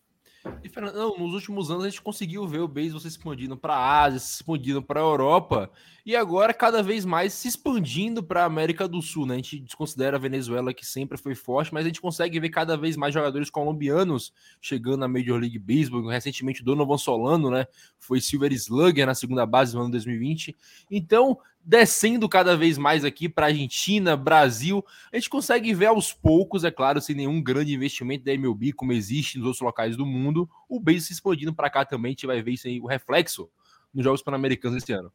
E, 0.62 0.68
Fernando, 0.68 1.14
nos 1.18 1.32
últimos 1.32 1.70
anos 1.70 1.84
a 1.84 1.88
gente 1.88 2.02
conseguiu 2.02 2.46
ver 2.46 2.60
o 2.60 2.68
beisebol 2.68 3.00
se 3.00 3.08
expandindo 3.08 3.56
para 3.56 3.74
a 3.74 4.02
Ásia, 4.02 4.18
se 4.18 4.34
expandindo 4.34 4.82
para 4.82 5.00
a 5.00 5.02
Europa 5.02 5.70
e 6.04 6.14
agora 6.14 6.52
cada 6.52 6.82
vez 6.82 7.04
mais 7.04 7.32
se 7.32 7.48
expandindo 7.48 8.22
para 8.22 8.42
a 8.42 8.44
América 8.46 8.86
do 8.86 9.00
Sul. 9.00 9.24
Né? 9.24 9.34
A 9.34 9.36
gente 9.36 9.58
desconsidera 9.60 10.16
a 10.16 10.20
Venezuela, 10.20 10.74
que 10.74 10.84
sempre 10.84 11.16
foi 11.16 11.34
forte, 11.34 11.72
mas 11.72 11.84
a 11.84 11.88
gente 11.88 12.00
consegue 12.00 12.38
ver 12.38 12.50
cada 12.50 12.76
vez 12.76 12.94
mais 12.94 13.14
jogadores 13.14 13.48
colombianos 13.48 14.32
chegando 14.60 14.98
na 14.98 15.08
Major 15.08 15.40
League 15.40 15.58
Baseball. 15.58 16.06
Recentemente, 16.08 16.60
o 16.60 16.64
Donovan 16.64 16.98
Solano 16.98 17.50
né? 17.50 17.66
foi 17.98 18.20
Silver 18.20 18.52
Slugger 18.52 19.06
na 19.06 19.14
segunda 19.14 19.46
base 19.46 19.74
no 19.74 19.82
ano 19.82 19.92
2020. 19.92 20.54
Então, 20.90 21.38
descendo 21.64 22.28
cada 22.28 22.56
vez 22.56 22.76
mais 22.76 23.04
aqui 23.04 23.28
para 23.28 23.46
Argentina, 23.46 24.16
Brasil. 24.16 24.84
A 25.12 25.16
gente 25.16 25.30
consegue 25.30 25.72
ver 25.74 25.86
aos 25.86 26.12
poucos, 26.12 26.64
é 26.64 26.70
claro, 26.70 27.00
sem 27.00 27.16
nenhum 27.16 27.42
grande 27.42 27.72
investimento 27.72 28.24
da 28.24 28.32
MLB, 28.32 28.72
como 28.72 28.92
existe 28.92 29.38
nos 29.38 29.46
outros 29.46 29.62
locais 29.62 29.96
do 29.96 30.04
mundo, 30.04 30.48
o 30.68 30.78
base 30.78 31.06
se 31.06 31.12
explodindo 31.12 31.54
para 31.54 31.70
cá 31.70 31.84
também. 31.84 32.10
A 32.10 32.12
gente 32.12 32.26
vai 32.26 32.42
ver 32.42 32.52
isso 32.52 32.68
aí, 32.68 32.80
o 32.80 32.86
reflexo 32.86 33.48
nos 33.92 34.04
Jogos 34.04 34.22
Pan-Americanos 34.22 34.82
esse 34.82 34.92
ano. 34.92 35.12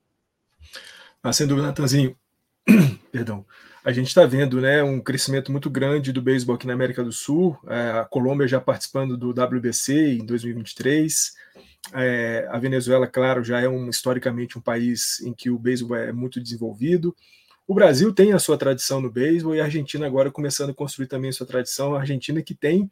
Ah, 1.21 1.33
sem 1.33 1.45
dúvida, 1.45 1.67
Natanzinho. 1.67 2.15
Perdão. 3.11 3.45
A 3.83 3.91
gente 3.91 4.07
está 4.07 4.25
vendo 4.25 4.59
né, 4.59 4.83
um 4.83 4.99
crescimento 4.99 5.51
muito 5.51 5.69
grande 5.69 6.11
do 6.11 6.21
beisebol 6.21 6.55
aqui 6.55 6.67
na 6.67 6.73
América 6.73 7.03
do 7.03 7.11
Sul. 7.11 7.57
É, 7.67 7.91
a 7.91 8.05
Colômbia 8.05 8.47
já 8.47 8.59
participando 8.59 9.17
do 9.17 9.29
WBC 9.29 10.17
em 10.19 10.25
2023. 10.25 11.33
É, 11.93 12.47
a 12.49 12.59
Venezuela, 12.59 13.07
claro, 13.07 13.43
já 13.43 13.59
é 13.59 13.67
um, 13.67 13.89
historicamente 13.89 14.57
um 14.57 14.61
país 14.61 15.19
em 15.21 15.33
que 15.33 15.49
o 15.49 15.57
beisebol 15.57 15.97
é 15.97 16.11
muito 16.11 16.41
desenvolvido. 16.41 17.15
O 17.67 17.73
Brasil 17.73 18.13
tem 18.13 18.33
a 18.33 18.39
sua 18.39 18.57
tradição 18.57 18.99
no 18.99 19.11
beisebol 19.11 19.55
e 19.55 19.61
a 19.61 19.65
Argentina 19.65 20.05
agora 20.05 20.31
começando 20.31 20.71
a 20.71 20.73
construir 20.73 21.07
também 21.07 21.29
a 21.29 21.33
sua 21.33 21.47
tradição. 21.47 21.95
A 21.95 21.99
Argentina 21.99 22.41
que 22.41 22.55
tem 22.55 22.91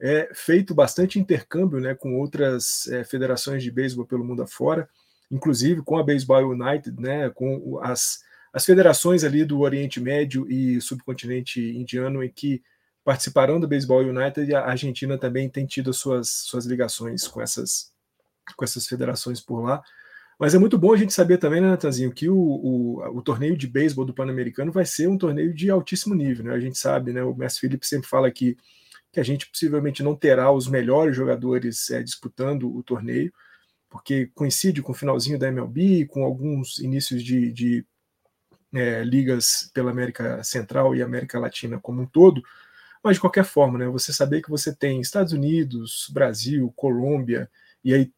é, 0.00 0.30
feito 0.34 0.74
bastante 0.74 1.18
intercâmbio 1.18 1.80
né, 1.80 1.94
com 1.94 2.18
outras 2.18 2.86
é, 2.88 3.04
federações 3.04 3.62
de 3.62 3.70
beisebol 3.70 4.06
pelo 4.06 4.24
mundo 4.24 4.42
afora, 4.42 4.88
inclusive 5.30 5.82
com 5.82 5.98
a 5.98 6.02
Baseball 6.02 6.50
United, 6.50 7.00
né, 7.00 7.30
com 7.30 7.78
as, 7.82 8.20
as 8.52 8.64
federações 8.64 9.24
ali 9.24 9.44
do 9.44 9.60
Oriente 9.60 10.00
Médio 10.00 10.50
e 10.50 10.80
subcontinente 10.80 11.60
indiano 11.60 12.22
em 12.22 12.30
que 12.30 12.62
participarão 13.04 13.60
do 13.60 13.68
Baseball 13.68 14.00
United 14.00 14.54
a 14.54 14.64
Argentina 14.64 15.18
também 15.18 15.48
tem 15.48 15.66
tido 15.66 15.90
as 15.90 15.98
suas, 15.98 16.28
suas 16.28 16.64
ligações 16.64 17.28
com 17.28 17.40
essas 17.40 17.93
com 18.56 18.64
essas 18.64 18.86
federações 18.86 19.40
por 19.40 19.60
lá. 19.62 19.82
Mas 20.38 20.54
é 20.54 20.58
muito 20.58 20.76
bom 20.76 20.92
a 20.92 20.96
gente 20.96 21.12
saber 21.12 21.38
também, 21.38 21.60
né, 21.60 21.68
Natanzinho, 21.68 22.12
que 22.12 22.28
o, 22.28 22.36
o, 22.36 23.18
o 23.18 23.22
torneio 23.22 23.56
de 23.56 23.68
beisebol 23.68 24.04
do 24.04 24.12
Pan-Americano 24.12 24.72
vai 24.72 24.84
ser 24.84 25.08
um 25.08 25.16
torneio 25.16 25.54
de 25.54 25.70
altíssimo 25.70 26.14
nível. 26.14 26.44
Né? 26.44 26.54
A 26.54 26.60
gente 26.60 26.76
sabe, 26.76 27.12
né? 27.12 27.22
O 27.22 27.34
Mestre 27.34 27.60
Felipe 27.60 27.86
sempre 27.86 28.08
fala 28.08 28.30
que, 28.30 28.56
que 29.12 29.20
a 29.20 29.22
gente 29.22 29.48
possivelmente 29.48 30.02
não 30.02 30.16
terá 30.16 30.50
os 30.50 30.66
melhores 30.66 31.16
jogadores 31.16 31.90
é, 31.90 32.02
disputando 32.02 32.74
o 32.74 32.82
torneio, 32.82 33.32
porque 33.88 34.26
coincide 34.34 34.82
com 34.82 34.90
o 34.92 34.94
finalzinho 34.94 35.38
da 35.38 35.48
MLB, 35.48 36.06
com 36.06 36.24
alguns 36.24 36.78
inícios 36.80 37.22
de, 37.22 37.52
de 37.52 37.86
é, 38.74 39.04
ligas 39.04 39.70
pela 39.72 39.92
América 39.92 40.42
Central 40.42 40.96
e 40.96 41.02
América 41.02 41.38
Latina 41.38 41.78
como 41.80 42.02
um 42.02 42.06
todo. 42.06 42.42
Mas 43.04 43.16
de 43.16 43.20
qualquer 43.20 43.44
forma, 43.44 43.78
né, 43.78 43.86
você 43.86 44.12
saber 44.12 44.42
que 44.42 44.50
você 44.50 44.74
tem 44.74 45.00
Estados 45.00 45.32
Unidos, 45.32 46.10
Brasil, 46.12 46.72
Colômbia, 46.74 47.48
e 47.84 47.94
aí 47.94 48.12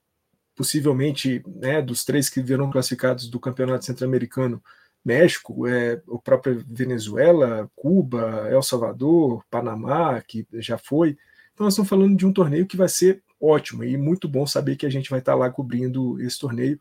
possivelmente, 0.56 1.42
né, 1.46 1.82
dos 1.82 2.04
três 2.04 2.30
que 2.30 2.40
virão 2.40 2.70
classificados 2.70 3.28
do 3.28 3.38
Campeonato 3.38 3.84
Centro-Americano, 3.84 4.62
México, 5.04 5.66
é, 5.68 6.02
o 6.08 6.18
próprio 6.18 6.64
Venezuela, 6.66 7.70
Cuba, 7.76 8.48
El 8.50 8.62
Salvador, 8.62 9.44
Panamá, 9.50 10.20
que 10.20 10.44
já 10.54 10.78
foi. 10.78 11.10
Então, 11.52 11.64
nós 11.64 11.74
estamos 11.74 11.88
falando 11.88 12.16
de 12.16 12.26
um 12.26 12.32
torneio 12.32 12.66
que 12.66 12.76
vai 12.76 12.88
ser 12.88 13.22
ótimo 13.40 13.84
e 13.84 13.96
muito 13.96 14.26
bom 14.26 14.46
saber 14.46 14.76
que 14.76 14.86
a 14.86 14.90
gente 14.90 15.10
vai 15.10 15.20
estar 15.20 15.34
lá 15.34 15.48
cobrindo 15.50 16.20
esse 16.20 16.38
torneio. 16.38 16.80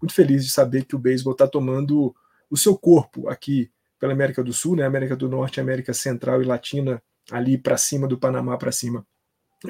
Muito 0.00 0.14
feliz 0.14 0.44
de 0.46 0.52
saber 0.52 0.84
que 0.84 0.96
o 0.96 0.98
beisebol 0.98 1.32
está 1.32 1.46
tomando 1.46 2.14
o 2.48 2.56
seu 2.56 2.78
corpo 2.78 3.28
aqui 3.28 3.70
pela 3.98 4.12
América 4.12 4.42
do 4.42 4.52
Sul, 4.52 4.76
né, 4.76 4.84
América 4.84 5.16
do 5.16 5.28
Norte, 5.28 5.60
América 5.60 5.92
Central 5.92 6.40
e 6.40 6.46
Latina, 6.46 7.02
ali 7.30 7.58
para 7.58 7.76
cima 7.76 8.06
do 8.06 8.16
Panamá 8.16 8.56
para 8.56 8.72
cima 8.72 9.04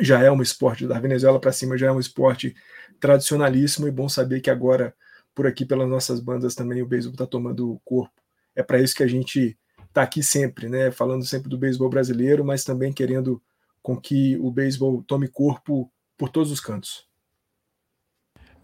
já 0.00 0.22
é 0.22 0.30
um 0.30 0.42
esporte, 0.42 0.86
da 0.86 0.98
Venezuela 0.98 1.40
para 1.40 1.52
cima 1.52 1.76
já 1.76 1.86
é 1.88 1.92
um 1.92 2.00
esporte 2.00 2.54
tradicionalíssimo 3.00 3.86
e 3.86 3.90
bom 3.90 4.08
saber 4.08 4.40
que 4.40 4.50
agora, 4.50 4.94
por 5.34 5.46
aqui 5.46 5.64
pelas 5.64 5.88
nossas 5.88 6.20
bandas 6.20 6.54
também, 6.54 6.82
o 6.82 6.86
beisebol 6.86 7.14
está 7.14 7.26
tomando 7.26 7.80
corpo. 7.84 8.20
É 8.54 8.62
para 8.62 8.80
isso 8.80 8.94
que 8.94 9.02
a 9.02 9.08
gente 9.08 9.58
está 9.86 10.02
aqui 10.02 10.22
sempre, 10.22 10.68
né? 10.68 10.90
Falando 10.90 11.24
sempre 11.24 11.48
do 11.48 11.58
beisebol 11.58 11.88
brasileiro, 11.88 12.44
mas 12.44 12.64
também 12.64 12.92
querendo 12.92 13.42
com 13.82 13.96
que 13.96 14.36
o 14.38 14.50
beisebol 14.50 15.02
tome 15.02 15.28
corpo 15.28 15.90
por 16.16 16.28
todos 16.28 16.50
os 16.50 16.60
cantos. 16.60 17.06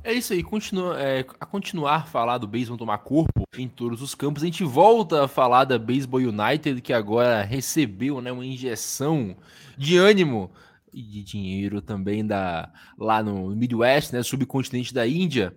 É 0.05 0.12
isso 0.12 0.33
aí, 0.33 0.43
continua, 0.43 1.01
é, 1.01 1.25
a 1.39 1.47
continuar 1.47 1.97
a 1.97 2.03
falar 2.03 2.39
do 2.39 2.49
beisebol 2.49 2.77
tomar 2.77 2.99
corpo 2.99 3.45
em 3.57 3.69
todos 3.69 4.03
os 4.03 4.17
campos, 4.17 4.43
a 4.43 4.47
gente 4.47 4.65
volta 4.65 5.25
a 5.25 5.29
falar 5.29 5.65
da 5.65 5.79
Baseball 5.79 6.21
United, 6.21 6.81
que 6.81 6.93
agora 6.93 7.43
recebeu 7.43 8.21
né, 8.21 8.33
uma 8.33 8.45
injeção 8.45 9.37
de 9.79 9.97
ânimo 9.97 10.51
e 10.92 11.02
de 11.02 11.22
dinheiro 11.22 11.80
também 11.80 12.26
da 12.26 12.72
lá 12.99 13.22
no 13.22 13.54
Midwest, 13.56 14.12
né, 14.12 14.22
subcontinente 14.22 14.92
da 14.92 15.06
Índia. 15.06 15.56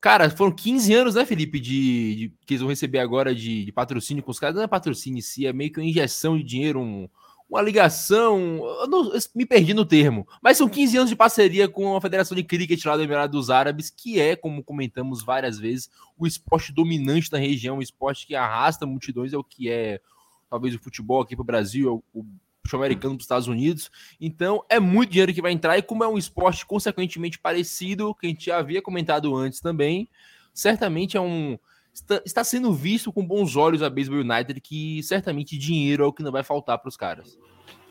Cara, 0.00 0.28
foram 0.28 0.52
15 0.52 0.92
anos, 0.92 1.14
né, 1.14 1.24
Felipe, 1.24 1.58
de, 1.58 2.14
de 2.14 2.32
que 2.46 2.52
eles 2.54 2.60
vão 2.60 2.68
receber 2.68 2.98
agora 2.98 3.34
de, 3.34 3.64
de, 3.64 3.72
patrocínio 3.72 4.22
com 4.22 4.30
os 4.30 4.38
caras. 4.38 4.54
Não 4.54 4.62
é 4.62 4.66
patrocínio 4.66 5.18
em 5.18 5.22
si, 5.22 5.46
é 5.46 5.52
meio 5.52 5.72
que 5.72 5.80
uma 5.80 5.86
injeção 5.86 6.36
de 6.36 6.44
dinheiro, 6.44 6.78
um, 6.78 7.08
uma 7.48 7.62
ligação. 7.62 8.38
Eu, 8.80 8.86
não, 8.86 9.14
eu 9.14 9.20
me 9.34 9.46
perdi 9.46 9.72
no 9.72 9.86
termo, 9.86 10.26
mas 10.42 10.58
são 10.58 10.68
15 10.68 10.98
anos 10.98 11.08
de 11.08 11.16
parceria 11.16 11.68
com 11.68 11.96
a 11.96 12.00
Federação 12.02 12.36
de 12.36 12.44
Cricket 12.44 12.84
lá 12.84 12.98
do 12.98 13.02
Emirados 13.02 13.48
Árabes, 13.48 13.88
que 13.88 14.20
é, 14.20 14.36
como 14.36 14.62
comentamos 14.62 15.24
várias 15.24 15.58
vezes, 15.58 15.88
o 16.18 16.26
esporte 16.26 16.70
dominante 16.70 17.30
da 17.30 17.38
região, 17.38 17.78
o 17.78 17.82
esporte 17.82 18.26
que 18.26 18.34
arrasta 18.34 18.84
multidões, 18.84 19.32
é 19.32 19.38
o 19.38 19.44
que 19.44 19.70
é 19.70 20.02
talvez 20.50 20.74
o 20.74 20.78
futebol 20.78 21.22
aqui 21.22 21.34
para 21.34 21.42
o 21.42 21.46
Brasil, 21.46 21.88
é 21.88 22.18
o 22.18 22.26
futebol 22.64 22.84
americano 22.84 23.14
para 23.14 23.20
os 23.20 23.24
Estados 23.24 23.46
Unidos. 23.46 23.90
Então, 24.20 24.64
é 24.68 24.80
muito 24.80 25.10
dinheiro 25.10 25.32
que 25.32 25.42
vai 25.42 25.52
entrar, 25.52 25.78
e 25.78 25.82
como 25.82 26.02
é 26.02 26.08
um 26.08 26.18
esporte 26.18 26.66
consequentemente 26.66 27.38
parecido, 27.38 28.14
que 28.14 28.26
a 28.26 28.30
gente 28.30 28.46
já 28.46 28.58
havia 28.58 28.82
comentado 28.82 29.34
antes 29.36 29.60
também, 29.60 30.08
certamente 30.52 31.16
é 31.16 31.20
um. 31.20 31.58
Está, 31.92 32.20
está 32.24 32.42
sendo 32.42 32.72
visto 32.72 33.12
com 33.12 33.24
bons 33.24 33.54
olhos 33.54 33.82
a 33.82 33.88
Baseball 33.88 34.18
United, 34.18 34.60
que 34.60 35.00
certamente 35.04 35.56
dinheiro 35.56 36.02
é 36.02 36.06
o 36.06 36.12
que 36.12 36.24
não 36.24 36.32
vai 36.32 36.42
faltar 36.42 36.78
para 36.78 36.88
os 36.88 36.96
caras. 36.96 37.38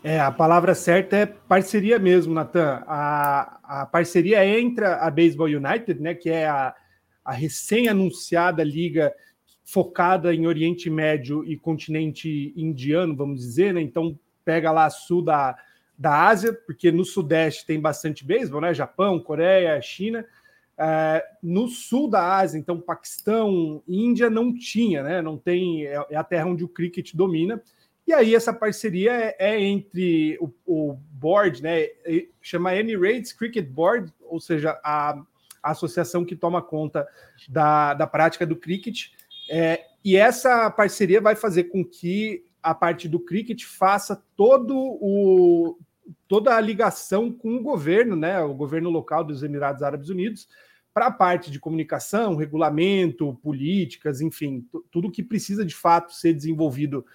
É, 0.03 0.20
a 0.20 0.30
palavra 0.30 0.75
certa 0.75 1.15
é 1.15 1.25
parceria 1.25 1.98
mesmo, 1.98 2.34
Natan. 2.34 2.84
A, 2.86 3.82
a 3.82 3.86
parceria 3.86 4.46
entre 4.46 4.84
a 4.84 5.10
Baseball 5.10 5.48
United, 5.48 6.01
né, 6.01 6.13
que 6.13 6.30
é 6.30 6.46
a, 6.46 6.75
a 7.24 7.32
recém-anunciada 7.32 8.62
liga 8.62 9.13
focada 9.63 10.36
em 10.36 10.46
Oriente 10.46 10.89
Médio 10.89 11.46
e 11.46 11.58
continente 11.58 12.53
indiano, 12.58 13.15
vamos 13.15 13.39
dizer, 13.39 13.74
né? 13.74 13.82
Então 13.82 14.20
pega 14.43 14.71
lá 14.71 14.89
sul 14.89 15.21
da, 15.21 15.57
da 15.97 16.27
Ásia, 16.27 16.53
porque 16.53 16.91
no 16.91 17.05
Sudeste 17.05 17.65
tem 17.65 17.79
bastante 17.79 18.25
beisebol, 18.25 18.62
né? 18.62 18.73
Japão, 18.73 19.19
Coreia, 19.19 19.81
China. 19.81 20.25
É, 20.75 21.23
no 21.41 21.67
sul 21.67 22.09
da 22.09 22.38
Ásia, 22.38 22.57
então 22.57 22.81
Paquistão, 22.81 23.83
Índia 23.88 24.29
não 24.29 24.53
tinha, 24.53 25.03
né? 25.03 25.21
Não 25.21 25.38
tem, 25.38 25.85
é, 25.85 26.05
é 26.09 26.15
a 26.15 26.23
terra 26.23 26.47
onde 26.47 26.63
o 26.63 26.69
cricket 26.69 27.13
domina. 27.13 27.62
E 28.05 28.12
aí 28.12 28.35
essa 28.35 28.51
parceria 28.51 29.13
é, 29.13 29.35
é 29.39 29.62
entre 29.62 30.38
o, 30.41 30.51
o, 30.65 30.93
board, 30.93 31.62
né? 31.62 31.88
Chama 32.41 32.75
Emirates 32.75 33.31
Cricket 33.31 33.67
Board, 33.67 34.12
ou 34.21 34.39
seja, 34.41 34.77
a, 34.83 35.17
a 35.62 35.71
associação 35.71 36.25
que 36.25 36.35
toma 36.35 36.62
conta 36.62 37.07
da, 37.47 37.93
da 37.93 38.05
prática 38.05 38.45
do 38.45 38.57
cricket. 38.57 39.12
É, 39.50 39.85
e 40.03 40.17
essa 40.17 40.69
parceria 40.69 41.21
vai 41.21 41.35
fazer 41.35 41.65
com 41.65 41.83
que 41.85 42.43
a 42.63 42.74
parte 42.74 43.10
do 43.10 43.20
cricket 43.20 43.65
faça 43.65 44.24
todo 44.36 44.74
o, 44.75 45.77
toda 46.27 46.55
a 46.55 46.62
ligação 46.62 47.32
com 47.32 47.55
o 47.55 47.62
governo, 47.62 48.15
né, 48.15 48.41
o 48.41 48.53
governo 48.53 48.89
local 48.89 49.24
dos 49.24 49.43
Emirados 49.43 49.84
Árabes 49.84 50.10
Unidos, 50.10 50.48
para 50.93 51.08
a 51.08 51.12
parte 51.12 51.51
de 51.51 51.60
comunicação, 51.60 52.36
regulamento, 52.36 53.38
políticas, 53.43 54.22
enfim, 54.22 54.65
tudo 54.91 55.12
que 55.12 55.24
precisa 55.24 55.65
de 55.65 55.75
fato 55.75 56.13
ser 56.13 56.34
desenvolvido 56.34 57.05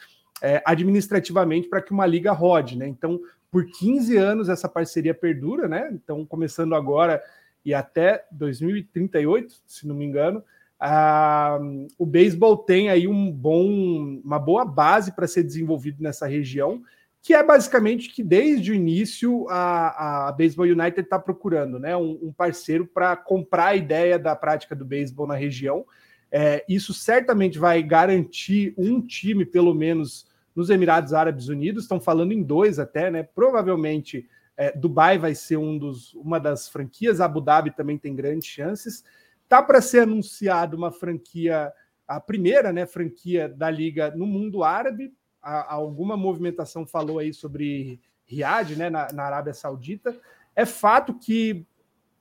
é, 0.42 0.62
administrativamente 0.64 1.68
para 1.68 1.80
que 1.80 1.92
uma 1.92 2.06
liga 2.06 2.32
rode, 2.32 2.76
né? 2.76 2.86
Então, 2.88 3.20
por 3.50 3.64
15 3.66 4.16
anos 4.16 4.48
essa 4.48 4.68
parceria 4.68 5.14
perdura, 5.14 5.68
né? 5.68 5.90
Então, 5.92 6.26
começando 6.26 6.74
agora 6.74 7.22
e 7.64 7.72
até 7.72 8.24
2038, 8.32 9.54
se 9.66 9.86
não 9.86 9.94
me 9.94 10.04
engano, 10.04 10.42
Ah, 10.80 11.58
o 11.98 12.06
beisebol 12.06 12.56
tem 12.56 12.88
aí 12.88 13.08
um 13.08 13.32
bom, 13.32 14.20
uma 14.24 14.38
boa 14.38 14.64
base 14.64 15.12
para 15.12 15.26
ser 15.26 15.42
desenvolvido 15.42 16.02
nessa 16.02 16.26
região, 16.26 16.82
que 17.20 17.34
é 17.34 17.42
basicamente 17.42 18.10
que 18.10 18.22
desde 18.22 18.70
o 18.70 18.74
início 18.74 19.46
a, 19.48 20.28
a 20.28 20.32
Baseball 20.32 20.66
United 20.66 21.00
está 21.00 21.18
procurando 21.18 21.78
né, 21.78 21.96
um, 21.96 22.18
um 22.22 22.32
parceiro 22.32 22.86
para 22.86 23.16
comprar 23.16 23.66
a 23.66 23.76
ideia 23.76 24.18
da 24.18 24.36
prática 24.36 24.74
do 24.76 24.84
beisebol 24.84 25.26
na 25.26 25.34
região. 25.34 25.84
É, 26.30 26.64
isso 26.68 26.94
certamente 26.94 27.58
vai 27.58 27.82
garantir 27.82 28.72
um 28.76 29.00
time, 29.00 29.44
pelo 29.44 29.74
menos, 29.74 30.26
nos 30.54 30.70
Emirados 30.70 31.12
Árabes 31.12 31.48
Unidos. 31.48 31.84
Estão 31.84 32.00
falando 32.00 32.32
em 32.32 32.42
dois 32.42 32.78
até, 32.78 33.10
né? 33.10 33.22
Provavelmente 33.22 34.28
é, 34.56 34.76
Dubai 34.76 35.18
vai 35.18 35.34
ser 35.34 35.56
um 35.56 35.78
dos, 35.78 36.12
uma 36.14 36.38
das 36.38 36.68
franquias, 36.68 37.20
Abu 37.20 37.40
Dhabi 37.40 37.70
também 37.70 37.96
tem 37.96 38.14
grandes 38.14 38.48
chances. 38.48 39.04
Tá 39.48 39.62
para 39.62 39.80
ser 39.80 40.00
anunciado 40.00 40.76
uma 40.76 40.92
franquia, 40.92 41.72
a 42.06 42.20
primeira 42.20 42.72
né, 42.72 42.86
franquia 42.86 43.48
da 43.48 43.70
liga 43.70 44.10
no 44.14 44.26
mundo 44.26 44.62
árabe. 44.62 45.12
A, 45.42 45.74
alguma 45.74 46.16
movimentação 46.16 46.86
falou 46.86 47.18
aí 47.18 47.32
sobre 47.32 48.00
Riad, 48.26 48.76
né, 48.76 48.90
na, 48.90 49.12
na 49.12 49.24
Arábia 49.24 49.54
Saudita. 49.54 50.18
É 50.54 50.66
fato 50.66 51.14
que 51.14 51.66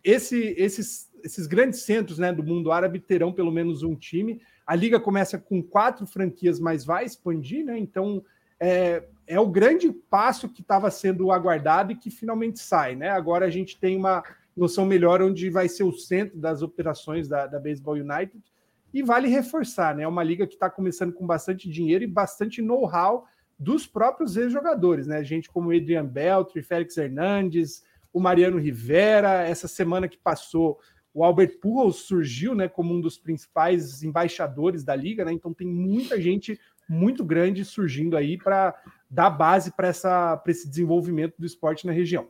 esse, 0.03 0.55
esses, 0.57 1.11
esses 1.23 1.47
grandes 1.47 1.81
centros 1.81 2.17
né, 2.17 2.31
do 2.31 2.43
mundo 2.43 2.71
árabe 2.71 2.99
terão 2.99 3.33
pelo 3.33 3.51
menos 3.51 3.83
um 3.83 3.95
time. 3.95 4.41
A 4.65 4.73
liga 4.73 4.99
começa 4.99 5.37
com 5.37 5.61
quatro 5.61 6.05
franquias, 6.05 6.59
mas 6.59 6.85
vai 6.85 7.03
expandir, 7.03 7.65
né? 7.65 7.77
Então 7.77 8.23
é, 8.59 9.03
é 9.25 9.39
o 9.39 9.47
grande 9.47 9.91
passo 9.91 10.47
que 10.49 10.61
estava 10.61 10.89
sendo 10.89 11.31
aguardado 11.31 11.91
e 11.91 11.95
que 11.95 12.09
finalmente 12.09 12.59
sai, 12.59 12.95
né? 12.95 13.09
Agora 13.09 13.45
a 13.45 13.49
gente 13.49 13.77
tem 13.77 13.97
uma 13.97 14.23
noção 14.57 14.85
melhor 14.85 15.21
onde 15.21 15.49
vai 15.49 15.69
ser 15.69 15.83
o 15.83 15.91
centro 15.91 16.37
das 16.39 16.61
operações 16.61 17.27
da, 17.27 17.45
da 17.45 17.59
Baseball 17.59 17.95
United. 17.95 18.43
E 18.93 19.03
vale 19.03 19.27
reforçar, 19.27 19.95
né? 19.95 20.03
É 20.03 20.07
uma 20.07 20.23
liga 20.23 20.47
que 20.47 20.55
está 20.55 20.69
começando 20.69 21.13
com 21.13 21.27
bastante 21.27 21.69
dinheiro 21.69 22.03
e 22.03 22.07
bastante 22.07 22.61
know-how 22.61 23.25
dos 23.59 23.85
próprios 23.85 24.35
ex-jogadores, 24.35 25.07
né? 25.07 25.23
Gente 25.23 25.49
como 25.49 25.71
Adrian 25.71 26.05
Beltri, 26.05 26.63
Félix 26.63 26.97
Hernandes, 26.97 27.83
o 28.11 28.19
Mariano 28.19 28.57
Rivera. 28.57 29.43
Essa 29.43 29.67
semana 29.67 30.07
que 30.07 30.17
passou, 30.17 30.79
o 31.13 31.23
Albert 31.23 31.59
Pujols 31.59 31.97
surgiu, 31.97 32.55
né, 32.55 32.67
como 32.67 32.93
um 32.93 33.01
dos 33.01 33.17
principais 33.17 34.03
embaixadores 34.03 34.83
da 34.83 34.95
liga, 34.95 35.25
né? 35.25 35.31
Então 35.31 35.53
tem 35.53 35.67
muita 35.67 36.19
gente 36.19 36.59
muito 36.87 37.23
grande 37.23 37.65
surgindo 37.65 38.15
aí 38.15 38.37
para 38.37 38.73
dar 39.09 39.29
base 39.29 39.71
para 39.71 39.89
esse 40.47 40.69
desenvolvimento 40.69 41.35
do 41.37 41.45
esporte 41.45 41.85
na 41.85 41.91
região. 41.91 42.29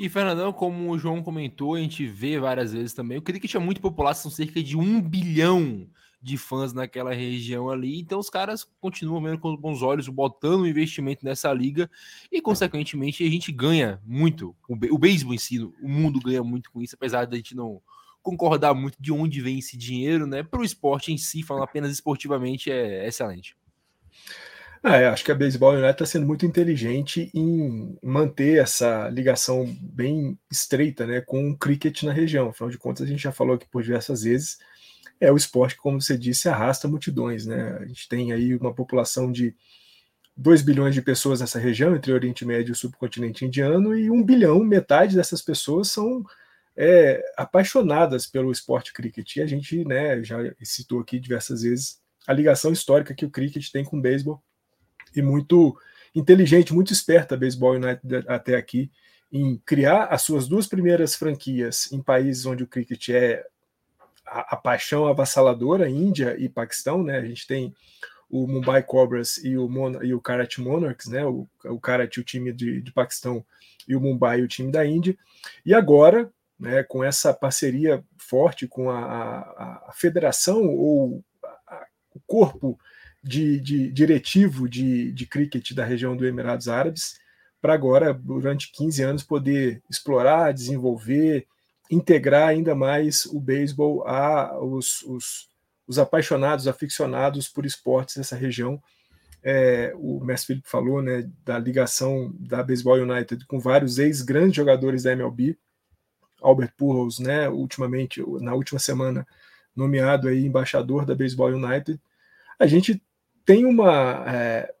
E, 0.00 0.08
Fernandão, 0.08 0.52
como 0.52 0.92
o 0.92 0.96
João 0.96 1.20
comentou, 1.24 1.74
a 1.74 1.80
gente 1.80 2.06
vê 2.06 2.38
várias 2.38 2.72
vezes 2.72 2.94
também, 2.94 3.18
o 3.18 3.22
cricket 3.22 3.52
é 3.52 3.58
muito 3.58 3.80
popular, 3.80 4.14
são 4.14 4.30
cerca 4.30 4.62
de 4.62 4.76
um 4.76 5.00
bilhão 5.00 5.90
de 6.22 6.38
fãs 6.38 6.72
naquela 6.72 7.12
região 7.12 7.68
ali, 7.68 7.98
então 7.98 8.20
os 8.20 8.30
caras 8.30 8.62
continuam 8.80 9.20
vendo 9.20 9.40
com 9.40 9.56
bons 9.56 9.82
olhos, 9.82 10.06
botando 10.06 10.68
investimento 10.68 11.24
nessa 11.24 11.52
liga 11.52 11.90
e, 12.30 12.40
consequentemente, 12.40 13.26
a 13.26 13.28
gente 13.28 13.50
ganha 13.50 14.00
muito. 14.06 14.54
O, 14.68 14.74
o 14.94 14.98
beisebol 14.98 15.34
em 15.34 15.38
si, 15.38 15.58
o 15.58 15.88
mundo 15.88 16.20
ganha 16.20 16.44
muito 16.44 16.70
com 16.70 16.80
isso, 16.80 16.94
apesar 16.94 17.26
da 17.26 17.36
gente 17.36 17.56
não 17.56 17.82
concordar 18.22 18.74
muito 18.74 18.96
de 19.00 19.10
onde 19.10 19.40
vem 19.40 19.58
esse 19.58 19.76
dinheiro, 19.76 20.28
né? 20.28 20.44
Para 20.44 20.60
o 20.60 20.64
esporte 20.64 21.12
em 21.12 21.18
si, 21.18 21.42
falando 21.42 21.64
apenas 21.64 21.90
esportivamente, 21.90 22.70
é 22.70 23.04
excelente. 23.04 23.56
É, 24.82 25.06
acho 25.06 25.24
que 25.24 25.32
a 25.32 25.34
Baseball 25.34 25.72
United 25.72 25.90
está 25.90 26.06
sendo 26.06 26.26
muito 26.26 26.46
inteligente 26.46 27.30
em 27.34 27.98
manter 28.02 28.62
essa 28.62 29.08
ligação 29.08 29.66
bem 29.80 30.38
estreita 30.50 31.06
né, 31.06 31.20
com 31.20 31.50
o 31.50 31.56
cricket 31.56 32.04
na 32.04 32.12
região. 32.12 32.48
Afinal 32.48 32.70
de 32.70 32.78
contas, 32.78 33.04
a 33.04 33.08
gente 33.08 33.22
já 33.22 33.32
falou 33.32 33.56
aqui 33.56 33.66
por 33.68 33.82
diversas 33.82 34.22
vezes, 34.22 34.58
é 35.20 35.32
o 35.32 35.36
esporte 35.36 35.74
que, 35.74 35.80
como 35.82 36.00
você 36.00 36.16
disse, 36.16 36.48
arrasta 36.48 36.86
multidões. 36.86 37.44
Né? 37.44 37.76
A 37.80 37.86
gente 37.86 38.08
tem 38.08 38.32
aí 38.32 38.54
uma 38.54 38.72
população 38.72 39.32
de 39.32 39.54
2 40.36 40.62
bilhões 40.62 40.94
de 40.94 41.02
pessoas 41.02 41.40
nessa 41.40 41.58
região, 41.58 41.96
entre 41.96 42.12
Oriente 42.12 42.44
Médio 42.44 42.70
e 42.70 42.72
o 42.72 42.76
subcontinente 42.76 43.44
indiano, 43.44 43.96
e 43.96 44.08
1 44.08 44.22
bilhão, 44.22 44.62
metade 44.62 45.16
dessas 45.16 45.42
pessoas 45.42 45.88
são 45.88 46.24
é, 46.76 47.20
apaixonadas 47.36 48.26
pelo 48.28 48.52
esporte 48.52 48.92
cricket. 48.92 49.36
E 49.36 49.42
a 49.42 49.46
gente 49.46 49.84
né, 49.84 50.22
já 50.22 50.38
citou 50.62 51.00
aqui 51.00 51.18
diversas 51.18 51.62
vezes 51.62 52.00
a 52.28 52.32
ligação 52.32 52.72
histórica 52.72 53.14
que 53.14 53.24
o 53.24 53.30
cricket 53.30 53.68
tem 53.72 53.84
com 53.84 53.98
o 53.98 54.00
beisebol 54.00 54.40
e 55.14 55.22
muito 55.22 55.78
inteligente, 56.14 56.74
muito 56.74 56.92
esperta 56.92 57.34
a 57.34 57.38
Baseball 57.38 57.74
United 57.74 58.24
até 58.26 58.56
aqui 58.56 58.90
em 59.30 59.58
criar 59.58 60.04
as 60.04 60.22
suas 60.22 60.48
duas 60.48 60.66
primeiras 60.66 61.14
franquias 61.14 61.92
em 61.92 62.02
países 62.02 62.46
onde 62.46 62.62
o 62.64 62.66
cricket 62.66 63.10
é 63.10 63.44
a, 64.26 64.54
a 64.54 64.56
paixão 64.56 65.06
avassaladora, 65.06 65.88
Índia 65.88 66.36
e 66.38 66.48
Paquistão, 66.48 67.02
né? 67.02 67.18
A 67.18 67.24
gente 67.24 67.46
tem 67.46 67.74
o 68.30 68.46
Mumbai 68.46 68.82
Cobras 68.82 69.38
e 69.38 69.56
o, 69.56 69.68
Mon 69.68 70.02
e 70.02 70.14
o 70.14 70.20
Karachi 70.20 70.60
Monarchs, 70.60 71.08
né? 71.08 71.24
O, 71.24 71.46
o 71.64 71.80
Karachi, 71.80 72.20
o 72.20 72.24
time 72.24 72.52
de, 72.52 72.80
de 72.80 72.92
Paquistão, 72.92 73.44
e 73.88 73.96
o 73.96 74.00
Mumbai, 74.00 74.42
o 74.42 74.48
time 74.48 74.70
da 74.70 74.84
Índia. 74.84 75.16
E 75.64 75.72
agora, 75.72 76.30
né, 76.60 76.82
com 76.82 77.02
essa 77.02 77.32
parceria 77.32 78.04
forte 78.18 78.68
com 78.68 78.90
a, 78.90 78.98
a, 78.98 79.84
a 79.88 79.92
federação 79.94 80.66
ou 80.66 81.24
a, 81.66 81.86
o 82.14 82.20
corpo 82.26 82.78
de, 83.28 83.60
de 83.60 83.92
diretivo 83.92 84.68
de, 84.68 85.12
de 85.12 85.26
cricket 85.26 85.72
da 85.74 85.84
região 85.84 86.16
do 86.16 86.26
Emirados 86.26 86.66
Árabes, 86.66 87.18
para 87.60 87.74
agora, 87.74 88.14
durante 88.14 88.72
15 88.72 89.02
anos, 89.02 89.22
poder 89.22 89.82
explorar, 89.90 90.52
desenvolver, 90.52 91.46
integrar 91.90 92.48
ainda 92.48 92.74
mais 92.74 93.26
o 93.26 93.40
beisebol 93.40 94.06
a 94.06 94.58
os, 94.62 95.02
os, 95.02 95.48
os 95.86 95.98
apaixonados, 95.98 96.66
aficionados 96.66 97.48
por 97.48 97.66
esportes 97.66 98.16
dessa 98.16 98.36
região. 98.36 98.80
É, 99.42 99.92
o 99.96 100.20
Mestre 100.24 100.48
Felipe 100.48 100.68
falou 100.68 101.02
né, 101.02 101.28
da 101.44 101.58
ligação 101.58 102.32
da 102.38 102.62
Baseball 102.62 102.96
United 102.96 103.44
com 103.46 103.58
vários 103.58 103.98
ex-grandes 103.98 104.56
jogadores 104.56 105.02
da 105.02 105.12
MLB. 105.12 105.58
Albert 106.40 106.72
Pujols, 106.76 107.18
né, 107.18 107.48
ultimamente, 107.48 108.22
na 108.40 108.54
última 108.54 108.78
semana, 108.78 109.26
nomeado 109.74 110.28
aí 110.28 110.44
embaixador 110.46 111.04
da 111.04 111.14
Baseball 111.14 111.50
United. 111.50 112.00
A 112.58 112.66
gente 112.66 113.02
tem 113.48 113.64
uma 113.64 114.24
é, 114.30 114.74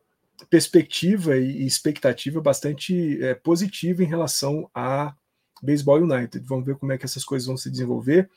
perspectiva 0.50 1.38
e 1.38 1.64
expectativa 1.64 2.38
bastante 2.38 3.18
é, 3.24 3.32
positiva 3.32 4.02
em 4.02 4.06
relação 4.06 4.68
a 4.74 5.14
Baseball 5.62 6.02
United. 6.02 6.46
Vamos 6.46 6.66
ver 6.66 6.76
como 6.76 6.92
é 6.92 6.98
que 6.98 7.06
essas 7.06 7.24
coisas 7.24 7.46
vão 7.46 7.56
se 7.56 7.70
desenvolver. 7.70 8.28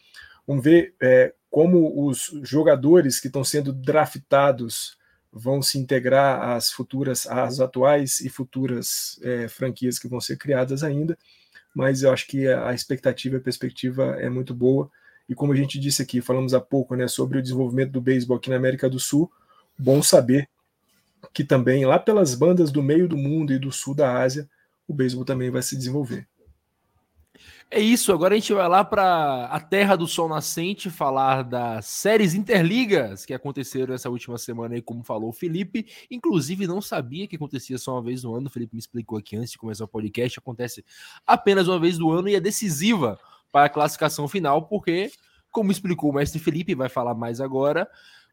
Vamos 0.48 0.64
ver 0.64 0.96
é, 1.02 1.34
como 1.50 2.08
os 2.08 2.32
jogadores 2.44 3.20
que 3.20 3.28
estão 3.28 3.44
sendo 3.44 3.74
draftados 3.74 4.98
vão 5.34 5.62
se 5.62 5.78
integrar 5.78 6.52
às 6.52 6.72
futuras, 6.72 7.28
às 7.28 7.60
atuais 7.60 8.22
e 8.22 8.30
futuras 8.30 9.20
é, 9.24 9.50
franquias 9.50 10.00
que 10.00 10.08
vão 10.08 10.22
ser 10.22 10.38
criadas 10.38 10.82
ainda. 10.82 11.18
Mas 11.76 12.04
eu 12.04 12.14
acho 12.14 12.26
que 12.26 12.48
a 12.48 12.74
expectativa, 12.74 13.36
a 13.36 13.42
perspectiva 13.42 14.16
é 14.18 14.30
muito 14.30 14.54
boa. 14.54 14.90
E 15.28 15.36
como 15.36 15.52
a 15.52 15.58
gente 15.58 15.78
disse 15.78 16.02
aqui, 16.02 16.22
falamos 16.22 16.54
há 16.54 16.62
pouco 16.62 16.96
né, 16.96 17.06
sobre 17.10 17.38
o 17.38 17.42
desenvolvimento 17.42 17.92
do 17.92 18.00
beisebol 18.00 18.38
aqui 18.38 18.50
na 18.50 18.56
América 18.56 18.90
do 18.90 18.98
Sul, 18.98 19.30
bom 19.82 20.04
saber 20.04 20.48
que 21.34 21.44
também 21.44 21.86
lá 21.86 21.98
pelas 21.98 22.36
bandas 22.36 22.72
do 22.72 22.84
meio 22.84 23.08
do 23.08 23.18
mundo 23.18 23.52
e 23.54 23.60
do 23.60 23.72
sul 23.72 23.96
da 23.96 24.22
Ásia, 24.22 24.50
o 24.88 24.94
beisebol 24.94 25.26
também 25.26 25.50
vai 25.50 25.62
se 25.62 25.76
desenvolver. 25.76 26.28
É 27.74 27.80
isso, 27.80 28.12
agora 28.12 28.36
a 28.36 28.38
gente 28.38 28.54
vai 28.54 28.68
lá 28.68 28.84
para 28.84 29.46
a 29.46 29.58
Terra 29.58 29.96
do 29.96 30.06
Sol 30.06 30.28
Nascente 30.28 30.90
falar 30.90 31.42
das 31.44 31.86
séries 31.86 32.34
interligas 32.34 33.26
que 33.26 33.34
aconteceram 33.34 33.94
essa 33.94 34.10
última 34.10 34.38
semana 34.38 34.76
aí, 34.76 34.82
como 34.82 35.06
falou 35.06 35.30
o 35.30 35.34
Felipe. 35.34 35.88
Inclusive, 36.12 36.68
não 36.68 36.82
sabia 36.82 37.26
que 37.28 37.38
acontecia 37.38 37.78
só 37.78 37.94
uma 37.94 38.02
vez 38.02 38.24
no 38.24 38.36
ano. 38.36 38.48
O 38.48 38.50
Felipe 38.50 38.76
me 38.76 38.80
explicou 38.80 39.18
aqui 39.18 39.38
antes 39.38 39.52
de 39.52 39.58
começar 39.58 39.86
o 39.86 39.88
podcast. 39.88 40.38
Acontece 40.38 40.84
apenas 41.26 41.70
uma 41.70 41.80
vez 41.80 41.98
no 41.98 42.12
ano 42.12 42.28
e 42.28 42.36
é 42.36 42.42
decisiva 42.42 43.18
para 43.54 43.68
a 43.68 43.70
classificação 43.70 44.28
final, 44.28 44.68
porque, 44.68 45.10
como 45.50 45.72
explicou 45.72 46.12
o 46.12 46.14
mestre 46.14 46.40
Felipe, 46.40 46.76
vai 46.76 46.90
falar 46.90 47.16
mais 47.16 47.40
agora, 47.40 47.88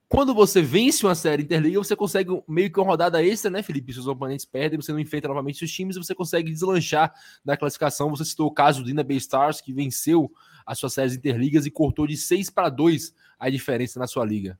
quando 0.08 0.34
você 0.34 0.62
vence 0.62 1.04
uma 1.04 1.14
série 1.14 1.42
Interliga, 1.42 1.78
você 1.78 1.94
consegue 1.94 2.30
meio 2.48 2.72
que 2.72 2.80
uma 2.80 2.86
rodada 2.86 3.22
extra, 3.22 3.50
né, 3.50 3.62
Felipe? 3.62 3.92
Se 3.92 3.98
os 3.98 4.08
oponentes 4.08 4.46
perdem, 4.46 4.80
você 4.80 4.90
não 4.90 4.98
enfrenta 4.98 5.28
novamente 5.28 5.58
seus 5.58 5.70
times, 5.70 5.96
você 5.96 6.14
consegue 6.14 6.50
deslanchar 6.50 7.12
na 7.44 7.56
classificação. 7.58 8.08
Você 8.10 8.24
citou 8.24 8.46
o 8.46 8.52
caso 8.52 8.82
do 8.82 8.88
Ina 8.88 9.04
Bay 9.04 9.18
Stars, 9.18 9.60
que 9.60 9.72
venceu 9.72 10.32
as 10.64 10.78
suas 10.78 10.94
séries 10.94 11.14
Interligas 11.14 11.66
e 11.66 11.70
cortou 11.70 12.06
de 12.06 12.16
6 12.16 12.48
para 12.48 12.70
2 12.70 13.14
a 13.38 13.50
diferença 13.50 13.98
na 13.98 14.06
sua 14.06 14.24
liga. 14.24 14.58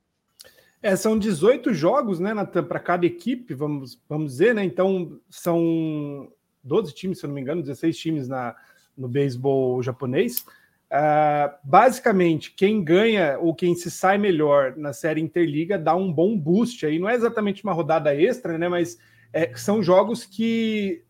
É, 0.81 0.95
são 0.95 1.17
18 1.17 1.73
jogos, 1.73 2.19
né, 2.19 2.33
para 2.45 2.79
cada 2.79 3.05
equipe, 3.05 3.53
vamos, 3.53 3.99
vamos 4.07 4.31
dizer, 4.33 4.53
né? 4.53 4.63
Então, 4.63 5.19
são 5.29 6.31
12 6.63 6.93
times, 6.93 7.19
se 7.19 7.25
eu 7.25 7.27
não 7.27 7.35
me 7.35 7.41
engano, 7.41 7.61
16 7.61 7.97
times 7.97 8.27
na, 8.27 8.55
no 8.95 9.07
beisebol 9.07 9.81
japonês. 9.81 10.45
Uh, 10.91 11.53
basicamente, 11.63 12.51
quem 12.51 12.83
ganha 12.83 13.37
ou 13.39 13.53
quem 13.53 13.75
se 13.75 13.91
sai 13.91 14.17
melhor 14.17 14.75
na 14.75 14.91
série 14.91 15.21
Interliga 15.21 15.77
dá 15.77 15.95
um 15.95 16.11
bom 16.11 16.37
boost 16.37 16.83
aí. 16.85 16.97
Não 16.97 17.07
é 17.07 17.15
exatamente 17.15 17.63
uma 17.63 17.73
rodada 17.73 18.15
extra, 18.15 18.57
né? 18.57 18.67
Mas 18.67 18.97
é, 19.31 19.55
são 19.55 19.83
jogos 19.83 20.25
que 20.25 21.03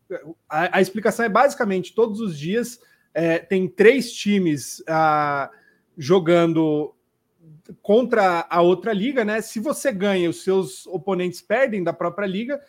a, 0.50 0.78
a, 0.78 0.82
explicação 0.82 1.26
é 1.26 1.30
basicamente 1.30 1.96
todos 1.96 2.20
os 2.20 2.38
dias 2.38 2.80
é, 3.14 3.40
tem 3.40 3.68
três 3.68 4.12
times 4.12 4.80
uh, 4.82 5.50
jogando 5.98 6.94
contra 7.82 8.46
a 8.50 8.62
outra 8.62 8.92
liga, 8.92 9.24
né? 9.24 9.42
Se 9.42 9.60
você 9.60 9.92
ganha, 9.92 10.30
os 10.30 10.44
seus 10.44 10.86
oponentes 10.88 11.42
perdem 11.42 11.84
da 11.84 11.94
própria 11.94 12.26
liga, 12.26 12.62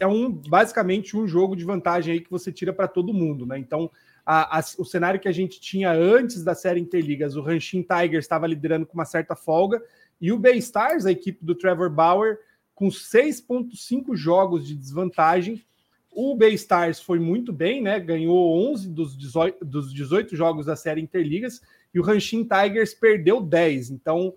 é 0.00 0.06
um 0.06 0.30
basicamente 0.30 1.16
um 1.16 1.26
jogo 1.26 1.54
de 1.54 1.64
vantagem 1.64 2.14
aí 2.14 2.20
que 2.20 2.30
você 2.30 2.50
tira 2.50 2.72
para 2.72 2.88
todo 2.88 3.14
mundo, 3.14 3.46
né? 3.46 3.58
Então, 3.58 3.90
a, 4.24 4.58
a, 4.58 4.64
o 4.78 4.84
cenário 4.84 5.20
que 5.20 5.28
a 5.28 5.32
gente 5.32 5.60
tinha 5.60 5.92
antes 5.92 6.42
da 6.42 6.54
série 6.54 6.80
Interligas, 6.80 7.36
o 7.36 7.42
Ranchin 7.42 7.82
Tigers 7.82 8.24
estava 8.24 8.46
liderando 8.46 8.86
com 8.86 8.94
uma 8.94 9.04
certa 9.04 9.36
folga, 9.36 9.82
e 10.20 10.32
o 10.32 10.38
Bay 10.38 10.58
Stars, 10.58 11.06
a 11.06 11.12
equipe 11.12 11.44
do 11.44 11.54
Trevor 11.54 11.90
Bauer, 11.90 12.38
com 12.74 12.88
6,5 12.88 14.16
jogos 14.16 14.66
de 14.66 14.74
desvantagem. 14.74 15.62
O 16.10 16.34
Bay 16.34 16.54
Stars 16.54 17.00
foi 17.00 17.18
muito 17.18 17.52
bem, 17.52 17.82
né? 17.82 18.00
Ganhou 18.00 18.56
11 18.72 18.88
dos 18.88 19.16
18, 19.16 19.64
dos 19.64 19.92
18 19.92 20.36
jogos 20.36 20.66
da 20.66 20.76
série 20.76 21.00
Interligas 21.00 21.60
e 21.92 22.00
o 22.00 22.02
Ranchin 22.02 22.44
Tigers 22.44 22.94
perdeu 22.94 23.40
10. 23.40 23.90
Então, 23.90 24.34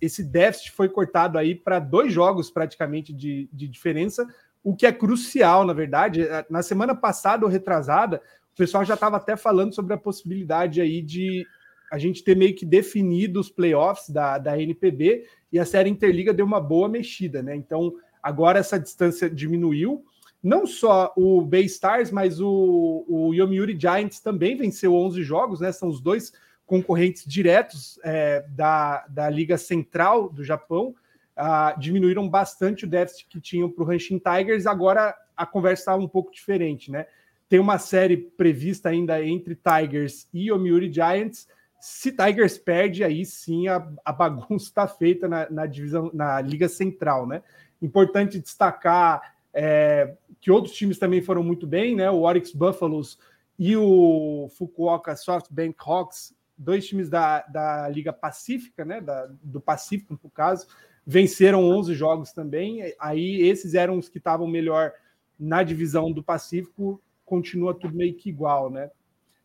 esse 0.00 0.22
déficit 0.22 0.72
foi 0.72 0.88
cortado 0.88 1.38
aí 1.38 1.54
para 1.54 1.78
dois 1.78 2.12
jogos 2.12 2.50
praticamente 2.50 3.12
de, 3.12 3.48
de 3.52 3.66
diferença, 3.66 4.26
o 4.62 4.74
que 4.74 4.86
é 4.86 4.92
crucial, 4.92 5.64
na 5.64 5.72
verdade. 5.72 6.26
Na 6.48 6.62
semana 6.62 6.94
passada 6.94 7.44
ou 7.44 7.50
retrasada, 7.50 8.22
o 8.54 8.56
pessoal 8.56 8.84
já 8.84 8.94
estava 8.94 9.16
até 9.16 9.36
falando 9.36 9.74
sobre 9.74 9.92
a 9.92 9.98
possibilidade 9.98 10.80
aí 10.80 11.02
de 11.02 11.44
a 11.90 11.98
gente 11.98 12.22
ter 12.22 12.36
meio 12.36 12.54
que 12.54 12.64
definido 12.64 13.40
os 13.40 13.50
playoffs 13.50 14.08
da, 14.08 14.38
da 14.38 14.60
NPB 14.60 15.26
e 15.52 15.58
a 15.58 15.64
série 15.64 15.90
Interliga 15.90 16.32
deu 16.32 16.46
uma 16.46 16.60
boa 16.60 16.88
mexida, 16.88 17.42
né? 17.42 17.54
Então 17.56 17.94
agora 18.22 18.60
essa 18.60 18.78
distância 18.78 19.28
diminuiu. 19.28 20.04
Não 20.40 20.66
só 20.66 21.12
o 21.16 21.40
Bay 21.42 21.64
Stars, 21.64 22.10
mas 22.10 22.40
o, 22.40 23.04
o 23.08 23.34
Yomiuri 23.34 23.76
Giants 23.78 24.20
também 24.20 24.56
venceu 24.56 24.94
11 24.94 25.22
jogos, 25.22 25.60
né? 25.60 25.72
São 25.72 25.88
os 25.88 26.00
dois 26.00 26.32
concorrentes 26.64 27.24
diretos 27.26 27.98
é, 28.04 28.44
da, 28.50 29.04
da 29.08 29.28
Liga 29.28 29.58
Central 29.58 30.28
do 30.28 30.44
Japão. 30.44 30.94
Uh, 31.36 31.78
diminuíram 31.80 32.28
bastante 32.28 32.84
o 32.84 32.88
déficit 32.88 33.26
que 33.28 33.40
tinham 33.40 33.68
para 33.68 33.82
o 33.82 33.90
Hanshin 33.90 34.20
Tigers. 34.20 34.66
Agora 34.66 35.12
a 35.36 35.44
conversa 35.44 35.82
está 35.82 35.96
um 35.96 36.06
pouco 36.06 36.30
diferente, 36.30 36.92
né? 36.92 37.06
Tem 37.54 37.60
uma 37.60 37.78
série 37.78 38.16
prevista 38.16 38.88
ainda 38.88 39.24
entre 39.24 39.54
Tigers 39.54 40.26
e 40.34 40.48
Yomiuri 40.48 40.92
Giants. 40.92 41.46
Se 41.78 42.10
Tigers 42.10 42.58
perde, 42.58 43.04
aí 43.04 43.24
sim 43.24 43.68
a, 43.68 43.76
a 44.04 44.12
bagunça 44.12 44.64
está 44.64 44.88
feita 44.88 45.28
na, 45.28 45.48
na, 45.48 45.64
divisão, 45.64 46.10
na 46.12 46.40
Liga 46.40 46.68
Central, 46.68 47.28
né? 47.28 47.44
Importante 47.80 48.40
destacar 48.40 49.36
é, 49.54 50.16
que 50.40 50.50
outros 50.50 50.74
times 50.74 50.98
também 50.98 51.22
foram 51.22 51.44
muito 51.44 51.64
bem, 51.64 51.94
né? 51.94 52.10
O 52.10 52.22
Oryx 52.22 52.50
Buffaloes 52.50 53.20
e 53.56 53.76
o 53.76 54.48
Fukuoka 54.58 55.14
SoftBank 55.14 55.76
Hawks, 55.78 56.34
dois 56.58 56.84
times 56.84 57.08
da, 57.08 57.42
da 57.42 57.88
Liga 57.88 58.12
Pacífica, 58.12 58.84
né? 58.84 59.00
Da, 59.00 59.30
do 59.40 59.60
Pacífico, 59.60 60.18
no 60.20 60.30
caso, 60.30 60.66
venceram 61.06 61.62
11 61.62 61.94
jogos 61.94 62.32
também. 62.32 62.92
Aí 62.98 63.42
esses 63.42 63.74
eram 63.74 63.96
os 63.96 64.08
que 64.08 64.18
estavam 64.18 64.48
melhor 64.48 64.92
na 65.38 65.62
divisão 65.62 66.10
do 66.10 66.20
Pacífico 66.20 67.00
continua 67.24 67.74
tudo 67.74 67.94
meio 67.94 68.14
que 68.14 68.28
igual, 68.28 68.70
né? 68.70 68.90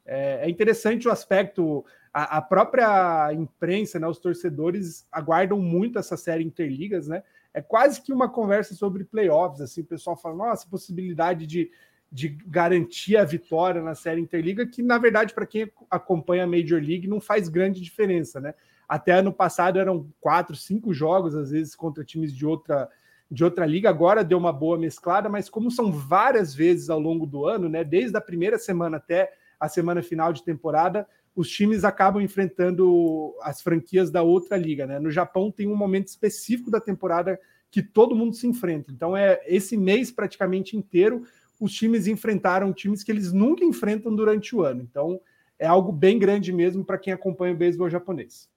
É, 0.06 0.46
é 0.46 0.50
interessante 0.50 1.08
o 1.08 1.12
aspecto, 1.12 1.86
a, 2.14 2.38
a, 2.38 2.42
própria 2.42 3.32
imprensa, 3.34 4.00
né, 4.00 4.08
os 4.08 4.18
torcedores 4.18 5.08
aguardam 5.12 5.60
muito 5.60 6.00
essa 6.00 6.18
série 6.18 6.44
Interligas, 6.44 7.08
né? 7.08 7.24
É 7.54 7.62
quase 7.62 8.02
que 8.02 8.14
uma 8.14 8.30
conversa 8.30 8.74
sobre 8.74 9.04
playoffs, 9.04 9.62
assim, 9.62 9.82
o 9.82 9.86
pessoal 9.86 10.16
fala, 10.16 10.36
nossa, 10.36 10.68
possibilidade 10.68 11.46
de, 11.46 11.72
de 12.12 12.30
garantir 12.48 13.18
a 13.18 13.24
vitória 13.24 13.82
na 13.82 13.94
série 13.94 14.22
Interliga, 14.22 14.66
que 14.66 14.82
na 14.82 14.98
verdade, 14.98 15.34
para 15.34 15.46
quem 15.46 15.72
acompanha 15.90 16.44
a 16.44 16.48
Major 16.48 16.82
League, 16.82 17.08
não 17.08 17.22
faz 17.22 17.48
grande 17.48 17.82
diferença, 17.82 18.40
né? 18.40 18.54
Até 18.88 19.12
ano 19.12 19.32
passado 19.32 19.78
eram 19.78 20.12
quatro, 20.20 20.56
cinco 20.56 20.92
jogos, 20.92 21.36
às 21.36 21.52
vezes, 21.52 21.76
contra 21.76 22.04
times 22.04 22.36
de 22.36 22.44
outra 22.44 22.90
de 23.30 23.44
outra 23.44 23.66
liga, 23.66 23.90
agora 23.90 24.24
deu 24.24 24.38
uma 24.38 24.52
boa 24.52 24.78
mesclada, 24.78 25.30
mas 25.30 25.50
como 25.50 25.70
são 25.70 25.92
várias 25.92 26.56
vezes 26.56 26.90
ao 26.90 27.00
longo 27.00 27.26
do 27.26 27.46
ano, 27.46 27.70
né, 27.70 27.84
desde 27.84 28.18
a 28.18 28.22
primeira 28.22 28.58
semana 28.58 28.98
até 28.98 29.32
a 29.60 29.68
semana 29.68 30.02
final 30.02 30.34
de 30.34 30.44
temporada, 30.44 31.08
os 31.36 31.50
times 31.50 31.84
acabam 31.84 32.22
enfrentando 32.22 33.36
as 33.42 33.62
franquias 33.62 34.10
da 34.10 34.24
outra 34.24 34.58
liga, 34.58 34.88
né? 34.88 35.00
No 35.00 35.12
Japão 35.12 35.52
tem 35.52 35.68
um 35.68 35.76
momento 35.76 36.08
específico 36.08 36.72
da 36.72 36.82
temporada 36.82 37.40
que 37.70 37.84
todo 37.84 38.16
mundo 38.16 38.36
se 38.36 38.48
enfrenta. 38.48 38.92
Então 38.92 39.16
é 39.16 39.40
esse 39.46 39.78
mês 39.78 40.12
praticamente 40.12 40.76
inteiro 40.76 41.24
os 41.60 41.74
times 41.74 42.08
enfrentaram 42.08 42.74
times 42.74 43.04
que 43.04 43.12
eles 43.12 43.34
nunca 43.34 43.64
enfrentam 43.64 44.16
durante 44.16 44.56
o 44.56 44.64
ano. 44.64 44.82
Então 44.82 45.20
é 45.58 45.68
algo 45.68 45.92
bem 45.92 46.18
grande 46.18 46.52
mesmo 46.54 46.86
para 46.86 46.98
quem 46.98 47.12
acompanha 47.12 47.54
o 47.54 47.58
beisebol 47.58 47.90
japonês. 47.90 48.50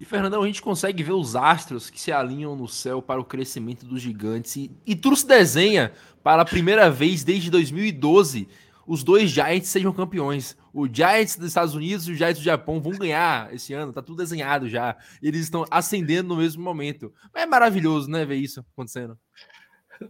E, 0.00 0.04
Fernandão, 0.04 0.42
a 0.42 0.46
gente 0.46 0.60
consegue 0.60 1.02
ver 1.02 1.12
os 1.12 1.36
astros 1.36 1.88
que 1.88 2.00
se 2.00 2.10
alinham 2.10 2.56
no 2.56 2.68
céu 2.68 3.00
para 3.00 3.20
o 3.20 3.24
crescimento 3.24 3.86
dos 3.86 4.02
gigantes. 4.02 4.56
E, 4.56 4.70
e 4.84 4.96
tudo 4.96 5.16
se 5.16 5.26
desenha 5.26 5.92
para 6.22 6.42
a 6.42 6.44
primeira 6.44 6.90
vez 6.90 7.22
desde 7.22 7.50
2012 7.50 8.48
os 8.86 9.02
dois 9.02 9.30
Giants 9.30 9.68
sejam 9.68 9.92
campeões. 9.92 10.56
O 10.72 10.86
Giants 10.86 11.36
dos 11.36 11.48
Estados 11.48 11.74
Unidos 11.74 12.06
e 12.06 12.12
o 12.12 12.14
Giants 12.14 12.38
do 12.38 12.44
Japão 12.44 12.80
vão 12.80 12.92
ganhar 12.92 13.52
esse 13.54 13.72
ano, 13.72 13.92
tá 13.92 14.02
tudo 14.02 14.18
desenhado 14.18 14.68
já. 14.68 14.96
Eles 15.22 15.42
estão 15.42 15.64
ascendendo 15.70 16.28
no 16.28 16.36
mesmo 16.36 16.62
momento. 16.62 17.12
É 17.34 17.46
maravilhoso, 17.46 18.10
né, 18.10 18.24
ver 18.24 18.36
isso 18.36 18.64
acontecendo. 18.72 19.18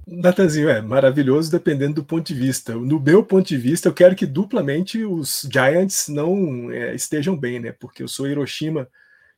Natanzinho, 0.07 0.69
é 0.71 0.81
maravilhoso 0.81 1.51
dependendo 1.51 1.97
do 1.97 2.05
ponto 2.05 2.27
de 2.27 2.35
vista. 2.35 2.75
No 2.75 2.99
meu 2.99 3.23
ponto 3.23 3.47
de 3.47 3.57
vista, 3.57 3.89
eu 3.89 3.93
quero 3.93 4.17
que 4.17 4.27
duplamente 4.27 5.05
os 5.05 5.47
Giants 5.51 6.09
não 6.09 6.71
é, 6.71 6.95
estejam 6.95 7.37
bem, 7.37 7.61
né? 7.61 7.73
Porque 7.73 8.03
eu 8.03 8.09
sou 8.09 8.27
Hiroshima 8.27 8.89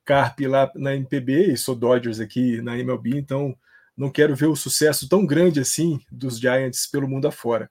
Carp 0.06 0.38
lá 0.42 0.70
na 0.76 0.94
MPB 0.94 1.52
e 1.52 1.56
sou 1.56 1.74
Dodgers 1.74 2.20
aqui 2.20 2.62
na 2.62 2.78
MLB, 2.78 3.18
então 3.18 3.54
não 3.96 4.08
quero 4.08 4.36
ver 4.36 4.46
o 4.46 4.54
sucesso 4.54 5.08
tão 5.08 5.26
grande 5.26 5.58
assim 5.58 6.00
dos 6.10 6.38
Giants 6.38 6.86
pelo 6.86 7.08
mundo 7.08 7.26
afora. 7.26 7.68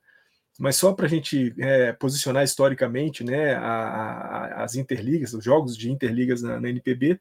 Mas 0.59 0.75
só 0.75 0.93
para 0.93 1.05
a 1.05 1.09
gente 1.09 1.53
é, 1.57 1.93
posicionar 1.93 2.43
historicamente 2.43 3.23
né, 3.23 3.55
a, 3.55 3.61
a, 3.61 4.63
as 4.63 4.75
interligas, 4.75 5.33
os 5.33 5.43
jogos 5.43 5.77
de 5.77 5.89
interligas 5.89 6.41
na, 6.41 6.59
na, 6.59 6.69
NPB, 6.69 7.19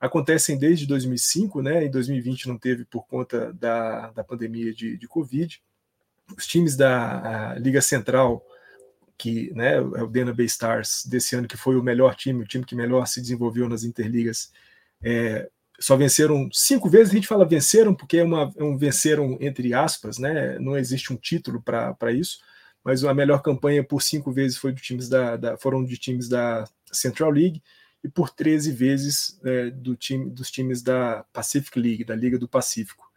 acontecem 0.00 0.58
desde 0.58 0.86
2005, 0.86 1.62
né, 1.62 1.84
em 1.84 1.90
2020 1.90 2.48
não 2.48 2.58
teve 2.58 2.84
por 2.84 3.06
conta 3.06 3.52
da, 3.52 4.10
da 4.10 4.24
pandemia 4.24 4.74
de, 4.74 4.96
de 4.96 5.08
Covid. 5.08 5.62
Os 6.36 6.46
times 6.46 6.76
da 6.76 7.54
Liga 7.58 7.80
Central 7.80 8.44
que 9.20 9.52
né, 9.54 9.74
é 9.76 9.80
o 10.02 10.06
Dena 10.06 10.32
Bay 10.32 10.46
Stars 10.46 11.04
desse 11.04 11.36
ano, 11.36 11.46
que 11.46 11.56
foi 11.56 11.76
o 11.76 11.82
melhor 11.82 12.14
time, 12.14 12.42
o 12.42 12.46
time 12.46 12.64
que 12.64 12.74
melhor 12.74 13.06
se 13.06 13.20
desenvolveu 13.20 13.68
nas 13.68 13.84
interligas, 13.84 14.50
é, 15.02 15.46
só 15.78 15.94
venceram 15.94 16.48
cinco 16.50 16.88
vezes. 16.88 17.12
A 17.12 17.16
gente 17.16 17.28
fala 17.28 17.44
venceram 17.44 17.94
porque 17.94 18.16
é, 18.16 18.24
uma, 18.24 18.50
é 18.56 18.64
um 18.64 18.78
venceram 18.78 19.36
entre 19.38 19.74
aspas, 19.74 20.16
né? 20.16 20.58
Não 20.58 20.74
existe 20.74 21.12
um 21.12 21.16
título 21.16 21.62
para 21.62 22.12
isso, 22.12 22.38
mas 22.82 23.04
a 23.04 23.12
melhor 23.12 23.42
campanha 23.42 23.84
por 23.84 24.00
cinco 24.00 24.32
vezes 24.32 24.56
foi 24.56 24.72
de 24.72 24.80
times 24.80 25.06
da, 25.08 25.36
da 25.36 25.58
foram 25.58 25.84
de 25.84 25.98
times 25.98 26.26
da 26.26 26.64
Central 26.90 27.30
League 27.30 27.62
e 28.02 28.08
por 28.08 28.30
13 28.30 28.72
vezes 28.72 29.38
é, 29.44 29.70
do 29.70 29.94
time, 29.96 30.30
dos 30.30 30.50
times 30.50 30.82
da 30.82 31.24
Pacific 31.30 31.78
League, 31.78 32.04
da 32.04 32.14
Liga 32.14 32.38
do 32.38 32.48
Pacífico. 32.48 33.10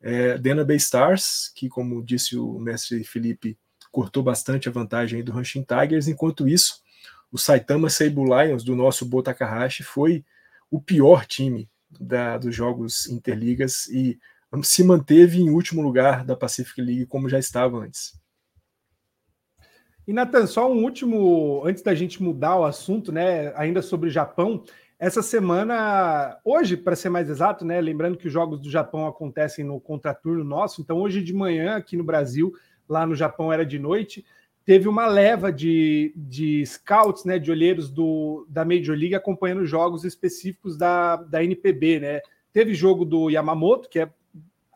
É, 0.00 0.36
Dena 0.36 0.62
Bay 0.64 0.76
Stars, 0.76 1.50
que 1.54 1.70
como 1.70 2.04
disse 2.04 2.36
o 2.36 2.58
mestre 2.58 3.02
Felipe, 3.02 3.58
cortou 3.90 4.22
bastante 4.22 4.68
a 4.68 4.72
vantagem 4.72 5.22
do 5.22 5.36
Hanshin 5.36 5.64
Tigers. 5.64 6.08
Enquanto 6.08 6.48
isso, 6.48 6.80
o 7.30 7.38
Saitama 7.38 7.90
Seibu 7.90 8.24
Lions 8.24 8.64
do 8.64 8.74
nosso 8.74 9.04
Botakahashi 9.04 9.82
foi 9.82 10.24
o 10.70 10.80
pior 10.80 11.26
time 11.26 11.68
da, 11.90 12.38
dos 12.38 12.54
jogos 12.54 13.06
interligas 13.08 13.86
e 13.88 14.18
se 14.62 14.82
manteve 14.82 15.40
em 15.40 15.50
último 15.50 15.82
lugar 15.82 16.24
da 16.24 16.36
Pacific 16.36 16.80
League 16.80 17.06
como 17.06 17.28
já 17.28 17.38
estava 17.38 17.78
antes. 17.78 18.18
E 20.06 20.12
Nathan, 20.12 20.46
só 20.46 20.72
um 20.72 20.82
último, 20.84 21.62
antes 21.66 21.82
da 21.82 21.94
gente 21.94 22.22
mudar 22.22 22.56
o 22.56 22.64
assunto, 22.64 23.12
né? 23.12 23.52
Ainda 23.54 23.82
sobre 23.82 24.08
o 24.08 24.10
Japão, 24.10 24.64
essa 24.98 25.22
semana, 25.22 26.38
hoje, 26.42 26.78
para 26.78 26.96
ser 26.96 27.10
mais 27.10 27.28
exato, 27.28 27.62
né? 27.62 27.78
Lembrando 27.78 28.16
que 28.16 28.26
os 28.26 28.32
jogos 28.32 28.58
do 28.58 28.70
Japão 28.70 29.06
acontecem 29.06 29.66
no 29.66 29.78
contraturno 29.78 30.42
nosso, 30.42 30.80
então 30.80 30.96
hoje 30.96 31.22
de 31.22 31.34
manhã 31.34 31.76
aqui 31.76 31.94
no 31.94 32.02
Brasil 32.02 32.54
lá 32.88 33.06
no 33.06 33.14
Japão 33.14 33.52
era 33.52 33.64
de 33.64 33.78
noite, 33.78 34.24
teve 34.64 34.86
uma 34.88 35.06
leva 35.06 35.50
de, 35.52 36.12
de 36.14 36.64
scouts, 36.66 37.24
né, 37.24 37.38
de 37.38 37.50
olheiros 37.50 37.90
do, 37.90 38.46
da 38.48 38.64
Major 38.64 38.96
League 38.96 39.14
acompanhando 39.14 39.64
jogos 39.64 40.04
específicos 40.04 40.76
da, 40.76 41.16
da 41.16 41.42
NPB, 41.42 42.00
né? 42.00 42.20
Teve 42.52 42.74
jogo 42.74 43.04
do 43.04 43.30
Yamamoto, 43.30 43.88
que 43.88 43.98
é, 43.98 44.10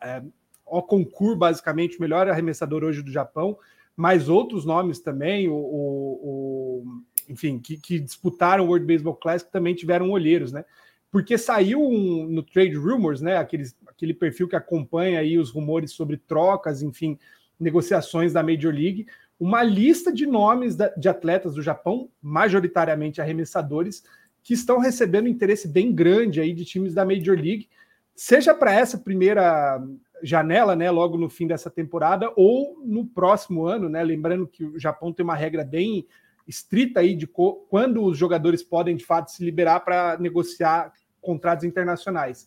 é 0.01 0.23
o 0.65 0.81
concurso 0.81 1.37
basicamente 1.37 1.97
o 1.97 2.01
melhor 2.01 2.27
arremessador 2.27 2.83
hoje 2.83 3.03
do 3.03 3.11
Japão, 3.11 3.57
mas 3.95 4.29
outros 4.29 4.65
nomes 4.65 4.99
também, 4.99 5.47
o, 5.47 5.53
o, 5.53 6.19
o 6.23 6.83
enfim, 7.29 7.59
que, 7.59 7.77
que, 7.77 7.99
disputaram 7.99 8.65
o 8.65 8.67
World 8.69 8.85
Baseball 8.85 9.15
Classic 9.15 9.51
também 9.51 9.75
tiveram 9.75 10.09
olheiros, 10.09 10.51
né? 10.51 10.65
Porque 11.11 11.37
saiu 11.37 11.79
um, 11.79 12.27
no 12.27 12.41
Trade 12.41 12.75
Rumors, 12.75 13.21
né? 13.21 13.37
Aqueles, 13.37 13.77
aquele 13.85 14.15
perfil 14.15 14.47
que 14.47 14.55
acompanha 14.55 15.19
aí 15.19 15.37
os 15.37 15.51
rumores 15.51 15.91
sobre 15.91 16.17
trocas, 16.17 16.81
enfim, 16.81 17.19
negociações 17.63 18.33
da 18.33 18.43
Major 18.43 18.73
League, 18.73 19.07
uma 19.39 19.63
lista 19.63 20.11
de 20.13 20.25
nomes 20.25 20.77
de 20.97 21.09
atletas 21.09 21.55
do 21.55 21.61
Japão, 21.61 22.09
majoritariamente 22.21 23.19
arremessadores, 23.19 24.03
que 24.43 24.53
estão 24.53 24.77
recebendo 24.77 25.27
interesse 25.27 25.67
bem 25.67 25.93
grande 25.93 26.39
aí 26.41 26.53
de 26.53 26.65
times 26.65 26.93
da 26.93 27.05
Major 27.05 27.35
League, 27.35 27.69
seja 28.15 28.53
para 28.53 28.73
essa 28.73 28.97
primeira 28.97 29.81
janela, 30.21 30.75
né, 30.75 30.89
logo 30.91 31.17
no 31.17 31.29
fim 31.29 31.47
dessa 31.47 31.69
temporada, 31.69 32.31
ou 32.35 32.81
no 32.85 33.05
próximo 33.05 33.65
ano, 33.65 33.89
né? 33.89 34.03
Lembrando 34.03 34.47
que 34.47 34.63
o 34.63 34.79
Japão 34.79 35.11
tem 35.11 35.23
uma 35.23 35.35
regra 35.35 35.63
bem 35.63 36.05
estrita 36.47 36.99
aí 36.99 37.15
de 37.15 37.27
quando 37.27 38.03
os 38.03 38.17
jogadores 38.17 38.61
podem 38.61 38.95
de 38.95 39.05
fato 39.05 39.31
se 39.31 39.43
liberar 39.43 39.81
para 39.81 40.17
negociar 40.19 40.91
contratos 41.21 41.65
internacionais. 41.65 42.45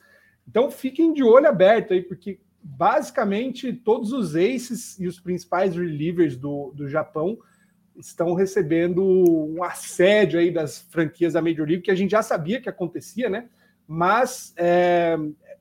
Então 0.49 0.71
fiquem 0.71 1.13
de 1.13 1.23
olho 1.23 1.49
aberto 1.49 1.93
aí, 1.93 2.03
porque 2.03 2.39
basicamente 2.69 3.73
todos 3.73 4.13
os 4.13 4.35
aces 4.35 4.99
e 4.99 5.07
os 5.07 5.21
principais 5.21 5.77
relievers 5.77 6.37
do, 6.37 6.73
do 6.75 6.89
Japão 6.89 7.39
estão 7.97 8.35
recebendo 8.35 9.03
um 9.05 9.63
assédio 9.63 10.41
aí 10.41 10.51
das 10.51 10.81
franquias 10.91 11.35
da 11.35 11.41
Major 11.41 11.67
League, 11.67 11.83
que 11.83 11.91
a 11.91 11.95
gente 11.95 12.11
já 12.11 12.23
sabia 12.23 12.61
que 12.61 12.69
acontecia, 12.69 13.31
né? 13.31 13.49
Mas 13.87 14.53
é, 14.57 15.17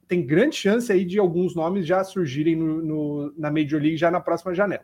tem 0.07 0.25
grande 0.25 0.55
chance 0.55 0.91
aí 0.91 1.05
de 1.05 1.19
alguns 1.19 1.55
nomes 1.55 1.85
já 1.85 2.03
surgirem 2.03 2.55
no, 2.55 2.81
no, 2.81 3.33
na 3.37 3.51
Major 3.51 3.79
League 3.79 3.97
já 3.97 4.09
na 4.09 4.19
próxima 4.19 4.55
janela. 4.55 4.83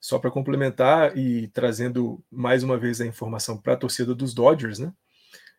Só 0.00 0.18
para 0.18 0.30
complementar 0.30 1.16
e 1.18 1.48
trazendo 1.48 2.22
mais 2.30 2.62
uma 2.62 2.78
vez 2.78 3.00
a 3.00 3.06
informação 3.06 3.58
para 3.58 3.74
a 3.74 3.76
torcida 3.76 4.14
dos 4.14 4.32
Dodgers, 4.32 4.78
né? 4.78 4.92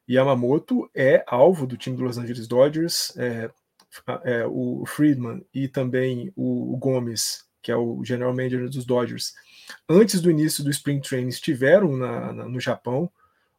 Yamamoto 0.10 0.90
é 0.96 1.24
alvo 1.28 1.68
do 1.68 1.78
time 1.78 1.96
do 1.96 2.04
Los 2.04 2.18
Angeles 2.18 2.48
Dodgers, 2.48 3.16
é, 3.18 3.50
é, 4.24 4.46
o 4.46 4.84
Friedman 4.86 5.46
e 5.54 5.68
também 5.68 6.32
o, 6.36 6.76
Gomes, 6.78 7.46
que 7.62 7.72
é 7.72 7.76
o 7.76 8.04
general 8.04 8.34
manager 8.34 8.70
dos 8.70 8.86
Dodgers, 8.86 9.34
antes 9.88 10.22
do 10.22 10.30
início 10.32 10.64
do 10.64 10.70
Spring 10.70 11.00
Training 11.00 11.30
estiveram 11.30 11.96
na, 11.96 12.34
na, 12.34 12.50
no 12.50 12.60
Japão, 12.60 13.10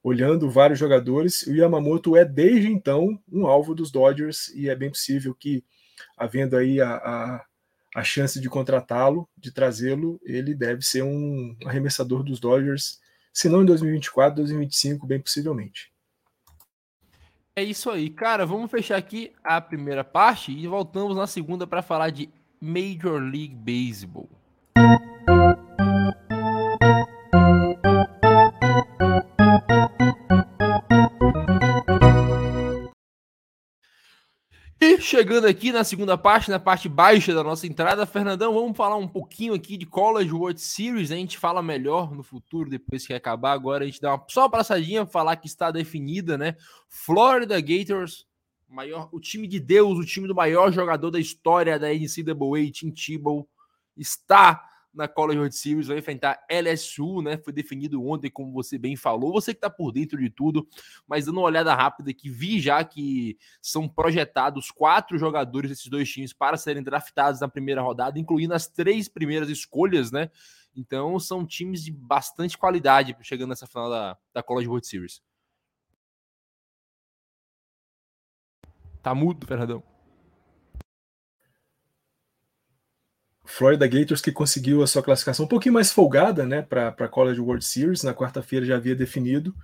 olhando 0.03 0.51
vários 0.51 0.79
jogadores. 0.79 1.43
O 1.47 1.55
Yamamoto 1.55 2.17
é 2.17 2.25
desde 2.25 2.71
então 2.71 3.19
um 3.33 3.47
alvo 3.47 3.75
dos 3.75 3.91
Dodgers 3.91 4.49
e 4.55 4.69
é 4.69 4.77
bem 4.77 4.91
possível 4.91 5.35
que, 5.35 5.65
havendo 6.17 6.57
aí 6.57 6.81
a, 6.81 6.95
a, 6.97 7.45
a 7.95 8.05
chance 8.05 8.39
de 8.39 8.51
contratá-lo, 8.51 9.29
de 9.39 9.51
trazê-lo, 9.51 10.21
ele 10.23 10.55
deve 10.55 10.83
ser 10.83 11.03
um 11.03 11.57
arremessador 11.65 12.23
dos 12.23 12.39
Dodgers, 12.39 13.01
se 13.33 13.49
não 13.49 13.63
em 13.63 13.67
2024, 13.67 14.37
2025, 14.37 15.07
bem 15.07 15.21
possivelmente. 15.21 15.94
É 17.57 17.63
isso 17.63 17.89
aí, 17.89 18.11
cara. 18.11 18.45
Vamos 18.45 18.69
fechar 18.69 18.97
aqui 18.97 19.33
a 19.43 19.61
primeira 19.61 20.03
parte 20.03 20.51
e 20.51 20.67
voltamos 20.67 21.17
na 21.17 21.27
segunda 21.27 21.67
para 21.67 21.83
falar 21.83 22.11
de 22.11 22.29
Major 22.61 23.21
League 23.21 23.55
Baseball. 23.55 24.29
Chegando 35.25 35.47
aqui 35.47 35.73
na 35.73 35.83
segunda 35.83 36.19
parte, 36.19 36.51
na 36.51 36.59
parte 36.59 36.87
baixa 36.87 37.33
da 37.33 37.43
nossa 37.43 37.67
entrada, 37.67 38.05
Fernandão, 38.05 38.53
vamos 38.53 38.77
falar 38.77 38.97
um 38.97 39.09
pouquinho 39.09 39.55
aqui 39.55 39.79
de 39.79 39.87
College 39.87 40.31
World 40.31 40.61
Series. 40.61 41.11
A 41.11 41.15
gente 41.15 41.39
fala 41.39 41.63
melhor 41.63 42.15
no 42.15 42.23
futuro, 42.23 42.69
depois 42.69 43.07
que 43.07 43.15
acabar. 43.15 43.53
Agora 43.53 43.85
a 43.85 43.87
gente 43.87 44.03
dá 44.03 44.15
uma, 44.15 44.23
só 44.29 44.43
uma 44.43 44.51
passadinha, 44.51 45.07
falar 45.07 45.37
que 45.37 45.47
está 45.47 45.71
definida, 45.71 46.37
né? 46.37 46.57
Florida 46.91 47.59
Gators, 47.59 48.27
maior, 48.69 49.09
o 49.13 49.19
time 49.19 49.49
de 49.49 49.59
Deus, 49.59 49.99
o 49.99 50.05
time 50.05 50.29
do 50.29 50.35
maior 50.35 50.71
jogador 50.71 51.11
da 51.11 51.19
história 51.19 51.79
da 51.79 51.89
NCAA, 51.89 52.71
Tim 52.71 52.91
Tebow, 52.91 53.49
está 53.97 54.63
na 54.95 55.09
College 55.09 55.39
World 55.39 55.57
Series, 55.57 55.89
vai 55.89 55.99
enfrentar 55.99 56.45
LSU, 56.49 57.21
né? 57.21 57.37
Foi 57.37 57.53
definido 57.53 58.05
ontem, 58.07 58.31
como 58.31 58.53
você 58.53 58.79
bem 58.79 58.97
falou. 58.97 59.33
Você 59.33 59.53
que 59.53 59.59
está 59.59 59.69
por 59.69 59.93
dentro 59.93 60.19
de 60.19 60.31
tudo, 60.31 60.67
mas 61.07 61.27
dando 61.27 61.39
uma 61.39 61.47
olhada 61.47 61.75
rápida 61.75 62.11
aqui, 62.11 62.31
vi 62.31 62.61
já 62.61 62.83
que 62.85 63.37
são 63.61 63.89
projetados 63.89 64.71
quatro 64.71 65.19
jogadores 65.19 65.71
desses 65.71 65.89
dois 65.89 66.11
times 66.11 66.33
para 66.33 66.57
serem 66.57 66.83
draftados 66.83 67.41
na 67.41 67.49
primeira 67.49 67.83
rodada, 67.83 68.19
incluindo 68.19 68.55
as 68.55 68.67
três 68.67 69.09
primeiras 69.09 69.49
escolhas, 69.49 70.11
né? 70.13 70.31
Então 70.77 71.19
são 71.19 71.47
times 71.47 71.85
de 71.85 71.93
bastante 71.93 72.59
qualidade 72.59 73.17
chegando 73.23 73.51
nessa 73.51 73.67
final 73.67 73.89
da, 73.89 74.19
da 74.33 74.43
College 74.43 74.69
World 74.69 74.87
Series. 74.87 75.23
Tá 79.03 79.15
mudo, 79.15 79.47
Fernandão. 79.47 79.94
Florida 83.45 83.87
Gators 83.87 84.23
que 84.23 84.33
conseguiu 84.33 84.83
a 84.83 84.87
sua 84.87 85.03
classificação 85.03 85.45
um 85.45 85.49
pouquinho 85.49 85.75
mais 85.75 85.93
folgada, 85.93 86.47
né, 86.47 86.63
para 86.63 86.89
a 86.89 87.09
College 87.09 87.41
World 87.41 87.65
Series, 87.65 88.03
na 88.03 88.15
quarta-feira 88.15 88.65
já 88.65 88.77
havia 88.77 88.97
definido. 88.97 89.55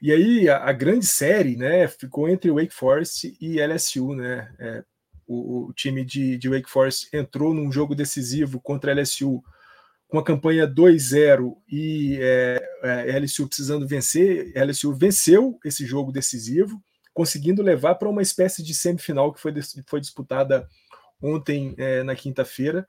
E 0.00 0.12
aí 0.12 0.48
a, 0.48 0.64
a, 0.64 0.72
grande 0.72 1.06
série, 1.06 1.56
né, 1.56 1.86
ficou 1.88 2.28
entre 2.28 2.50
Wake 2.50 2.72
Forest 2.72 3.36
e 3.40 3.60
LSU, 3.60 4.14
né? 4.14 4.50
É, 4.58 4.84
o, 5.26 5.66
o, 5.66 5.72
time 5.74 6.04
de, 6.04 6.38
de, 6.38 6.48
Wake 6.48 6.70
Forest 6.70 7.08
entrou 7.12 7.52
num 7.52 7.70
jogo 7.70 7.94
decisivo 7.94 8.60
contra 8.60 8.94
LSU 8.94 9.42
com 10.06 10.18
a 10.18 10.24
campanha 10.24 10.66
2-0 10.66 11.54
e 11.70 12.18
é, 12.18 12.68
é, 12.82 13.18
LSU 13.18 13.46
precisando 13.46 13.86
vencer. 13.86 14.52
LSU 14.56 14.94
venceu 14.94 15.58
esse 15.64 15.84
jogo 15.84 16.10
decisivo, 16.10 16.82
conseguindo 17.12 17.60
levar 17.60 17.96
para 17.96 18.08
uma 18.08 18.22
espécie 18.22 18.62
de 18.62 18.72
semifinal 18.72 19.34
que 19.34 19.40
foi, 19.40 19.52
foi 19.86 20.00
disputada 20.00 20.66
ontem 21.20 21.74
é, 21.76 22.02
na 22.02 22.14
quinta-feira 22.14 22.88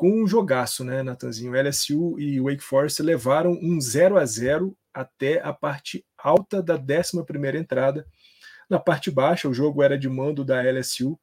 com 0.00 0.22
um 0.22 0.26
jogaço, 0.26 0.82
né, 0.82 1.02
Natanzinho? 1.02 1.52
LSU 1.52 2.18
e 2.18 2.40
Wake 2.40 2.62
Forest 2.62 3.02
levaram 3.02 3.52
um 3.52 3.78
0 3.78 4.16
a 4.16 4.24
0 4.24 4.74
até 4.94 5.42
a 5.42 5.52
parte 5.52 6.06
alta 6.16 6.62
da 6.62 6.76
11 6.76 7.58
entrada. 7.58 8.06
Na 8.66 8.80
parte 8.80 9.10
baixa, 9.10 9.46
o 9.46 9.52
jogo 9.52 9.82
era 9.82 9.98
de 9.98 10.08
mando 10.08 10.42
da 10.42 10.62
LSU. 10.62 11.20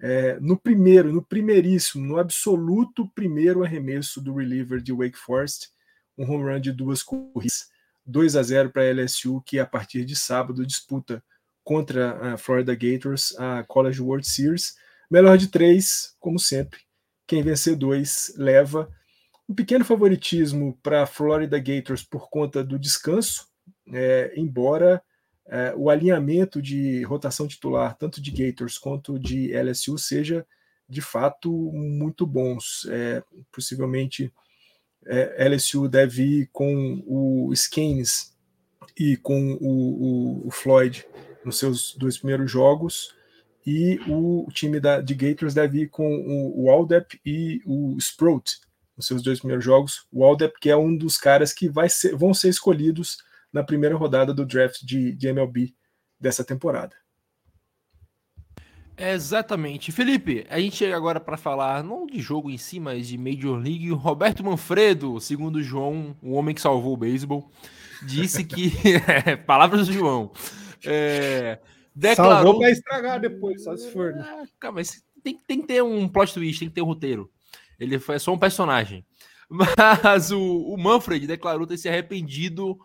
É, 0.00 0.38
no 0.38 0.56
primeiro, 0.56 1.12
no 1.12 1.20
primeiríssimo, 1.20 2.06
no 2.06 2.16
absoluto 2.16 3.10
primeiro 3.12 3.64
arremesso 3.64 4.20
do 4.20 4.36
reliever 4.36 4.80
de 4.80 4.92
Wake 4.92 5.18
Forest, 5.18 5.70
um 6.16 6.22
home 6.22 6.44
run 6.44 6.60
de 6.60 6.70
duas 6.70 7.02
corridas, 7.02 7.70
2 8.06 8.36
a 8.36 8.42
0 8.44 8.70
para 8.70 8.82
a 8.82 8.92
LSU, 8.92 9.42
que 9.44 9.58
a 9.58 9.66
partir 9.66 10.04
de 10.04 10.14
sábado 10.14 10.64
disputa 10.64 11.24
contra 11.64 12.34
a 12.34 12.36
Florida 12.36 12.76
Gators 12.76 13.34
a 13.36 13.64
College 13.64 14.00
World 14.00 14.28
Series. 14.28 14.76
Melhor 15.10 15.36
de 15.36 15.48
três, 15.48 16.14
como 16.20 16.38
sempre, 16.38 16.82
quem 17.26 17.42
vencer 17.42 17.76
dois 17.76 18.32
leva 18.36 18.90
um 19.48 19.54
pequeno 19.54 19.84
favoritismo 19.84 20.78
para 20.82 21.02
a 21.02 21.06
Florida 21.06 21.58
Gators 21.58 22.02
por 22.02 22.30
conta 22.30 22.62
do 22.62 22.78
descanso, 22.78 23.48
é, 23.92 24.32
embora 24.36 25.02
é, 25.46 25.74
o 25.76 25.90
alinhamento 25.90 26.62
de 26.62 27.02
rotação 27.02 27.46
titular, 27.46 27.96
tanto 27.96 28.20
de 28.20 28.30
Gators 28.30 28.78
quanto 28.78 29.18
de 29.18 29.52
LSU, 29.52 29.98
seja 29.98 30.46
de 30.88 31.00
fato 31.00 31.50
muito 31.72 32.26
bons. 32.26 32.86
É, 32.90 33.22
possivelmente 33.50 34.32
é, 35.06 35.48
LSU 35.48 35.88
deve 35.88 36.22
ir 36.22 36.50
com 36.52 37.02
o 37.06 37.52
Skanes 37.52 38.36
e 38.98 39.16
com 39.16 39.54
o, 39.54 40.44
o, 40.44 40.48
o 40.48 40.50
Floyd 40.50 41.04
nos 41.44 41.58
seus 41.58 41.94
dois 41.94 42.16
primeiros 42.16 42.50
jogos 42.50 43.14
e 43.66 44.00
o 44.08 44.48
time 44.52 44.80
da, 44.80 45.00
de 45.00 45.14
Gators 45.14 45.54
deve 45.54 45.82
ir 45.82 45.88
com 45.88 46.06
o, 46.06 46.64
o 46.64 46.70
Aldep 46.70 47.20
e 47.24 47.60
o 47.64 47.96
Sprout 47.98 48.58
nos 48.96 49.06
seus 49.06 49.22
dois 49.22 49.38
primeiros 49.38 49.64
jogos. 49.64 50.06
O 50.12 50.24
Aldep, 50.24 50.58
que 50.60 50.70
é 50.70 50.76
um 50.76 50.96
dos 50.96 51.16
caras 51.16 51.52
que 51.52 51.68
vai 51.68 51.88
ser, 51.88 52.16
vão 52.16 52.34
ser 52.34 52.48
escolhidos 52.48 53.18
na 53.52 53.62
primeira 53.62 53.96
rodada 53.96 54.32
do 54.32 54.46
draft 54.46 54.82
de, 54.82 55.12
de 55.12 55.28
MLB 55.28 55.74
dessa 56.18 56.44
temporada. 56.44 56.96
Exatamente. 58.96 59.90
Felipe, 59.90 60.46
a 60.48 60.60
gente 60.60 60.76
chega 60.76 60.96
agora 60.96 61.18
para 61.18 61.36
falar 61.36 61.82
não 61.82 62.06
de 62.06 62.20
jogo 62.20 62.50
em 62.50 62.58
si, 62.58 62.78
mas 62.78 63.08
de 63.08 63.18
Major 63.18 63.56
League. 63.56 63.90
O 63.90 63.96
Roberto 63.96 64.44
Manfredo, 64.44 65.20
segundo 65.20 65.56
o 65.56 65.62
João, 65.62 66.16
o 66.22 66.32
homem 66.32 66.54
que 66.54 66.60
salvou 66.60 66.94
o 66.94 66.96
beisebol, 66.96 67.50
disse 68.02 68.44
que. 68.44 68.72
palavras 69.46 69.86
do 69.86 69.92
João. 69.92 70.30
É, 70.84 71.58
declarou. 71.94 72.34
Salvou 72.34 72.58
para 72.60 72.70
estragar 72.70 73.20
depois, 73.20 73.64
só 73.64 73.76
se 73.76 73.90
for. 73.90 74.14
Né? 74.14 74.24
Ah, 74.24 74.44
cara, 74.58 74.72
mas 74.72 75.04
tem, 75.22 75.38
tem 75.46 75.60
que 75.60 75.66
ter 75.66 75.82
um 75.82 76.08
plot 76.08 76.34
twist, 76.34 76.60
tem 76.60 76.68
que 76.68 76.74
ter 76.74 76.82
um 76.82 76.86
roteiro. 76.86 77.30
Ele 77.78 77.98
foi 77.98 78.18
só 78.18 78.32
um 78.32 78.38
personagem. 78.38 79.04
Mas 79.52 80.30
o, 80.30 80.40
o 80.40 80.78
Manfred 80.78 81.26
declarou 81.26 81.66
ter 81.66 81.76
se 81.76 81.86
arrependido 81.86 82.78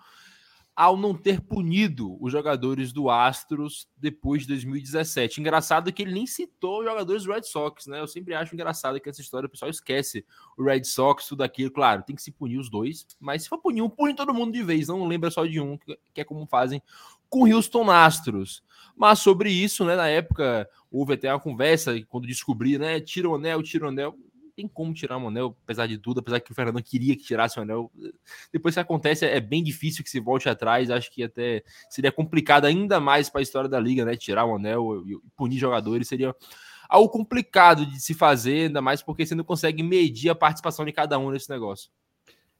ao 0.77 0.95
não 0.95 1.15
ter 1.15 1.41
punido 1.41 2.23
os 2.23 2.31
jogadores 2.31 2.93
do 2.93 3.09
Astros 3.09 3.87
depois 3.97 4.43
de 4.43 4.49
2017. 4.49 5.41
Engraçado 5.41 5.91
que 5.91 6.03
ele 6.03 6.13
nem 6.13 6.27
citou 6.27 6.81
os 6.81 6.85
jogadores 6.85 7.23
do 7.23 7.31
Red 7.31 7.43
Sox, 7.43 7.87
né? 7.87 7.99
Eu 7.99 8.07
sempre 8.07 8.35
acho 8.35 8.53
engraçado 8.53 8.99
que 8.99 9.09
essa 9.09 9.19
história 9.19 9.47
o 9.47 9.49
pessoal 9.49 9.71
esquece 9.71 10.23
o 10.55 10.63
Red 10.63 10.83
Sox, 10.83 11.25
tudo 11.25 11.41
aquilo. 11.41 11.71
Claro, 11.71 12.03
tem 12.03 12.15
que 12.15 12.21
se 12.21 12.31
punir 12.31 12.59
os 12.59 12.69
dois, 12.69 13.07
mas 13.19 13.41
se 13.41 13.49
for 13.49 13.57
punir 13.57 13.81
um, 13.81 13.89
pune 13.89 14.13
todo 14.13 14.35
mundo 14.35 14.53
de 14.53 14.61
vez, 14.61 14.87
não 14.87 15.07
lembra 15.07 15.31
só 15.31 15.47
de 15.47 15.59
um, 15.59 15.79
que 16.13 16.21
é 16.21 16.23
como 16.23 16.45
fazem 16.45 16.79
com 17.27 17.51
Houston 17.51 17.89
Astros. 17.89 18.61
Mas 18.97 19.19
sobre 19.19 19.51
isso, 19.51 19.85
né, 19.85 19.95
na 19.95 20.07
época, 20.07 20.67
houve 20.91 21.13
até 21.13 21.31
uma 21.31 21.39
conversa 21.39 21.93
quando 22.09 22.25
descobri, 22.25 22.79
né, 22.79 22.99
tira 22.99 23.29
o 23.29 23.35
anel, 23.35 23.61
tira 23.61 23.85
o 23.85 23.89
anel. 23.89 24.17
tem 24.55 24.67
como 24.67 24.91
tirar 24.91 25.17
um 25.17 25.27
anel, 25.27 25.55
apesar 25.63 25.85
de 25.85 25.99
tudo, 25.99 26.19
apesar 26.19 26.39
que 26.39 26.51
o 26.51 26.55
Fernando 26.55 26.81
queria 26.81 27.15
que 27.15 27.23
tirasse 27.23 27.59
o 27.59 27.61
anel. 27.61 27.91
Depois 28.51 28.73
que 28.73 28.79
acontece, 28.79 29.23
é 29.23 29.39
bem 29.39 29.63
difícil 29.63 30.03
que 30.03 30.09
se 30.09 30.19
volte 30.19 30.49
atrás. 30.49 30.89
Acho 30.89 31.11
que 31.11 31.21
até 31.21 31.63
seria 31.91 32.11
complicado 32.11 32.65
ainda 32.65 32.99
mais 32.99 33.29
para 33.29 33.39
a 33.39 33.43
história 33.43 33.69
da 33.69 33.79
liga, 33.79 34.03
né? 34.03 34.15
Tirar 34.15 34.45
o 34.45 34.55
anel 34.55 35.03
e 35.07 35.15
punir 35.35 35.59
jogadores 35.59 36.07
seria 36.07 36.35
algo 36.89 37.07
complicado 37.09 37.85
de 37.85 38.01
se 38.01 38.15
fazer, 38.15 38.67
ainda 38.67 38.81
mais 38.81 39.03
porque 39.03 39.27
você 39.27 39.35
não 39.35 39.43
consegue 39.43 39.83
medir 39.83 40.29
a 40.29 40.35
participação 40.35 40.83
de 40.85 40.91
cada 40.91 41.19
um 41.19 41.29
nesse 41.29 41.51
negócio. 41.51 41.91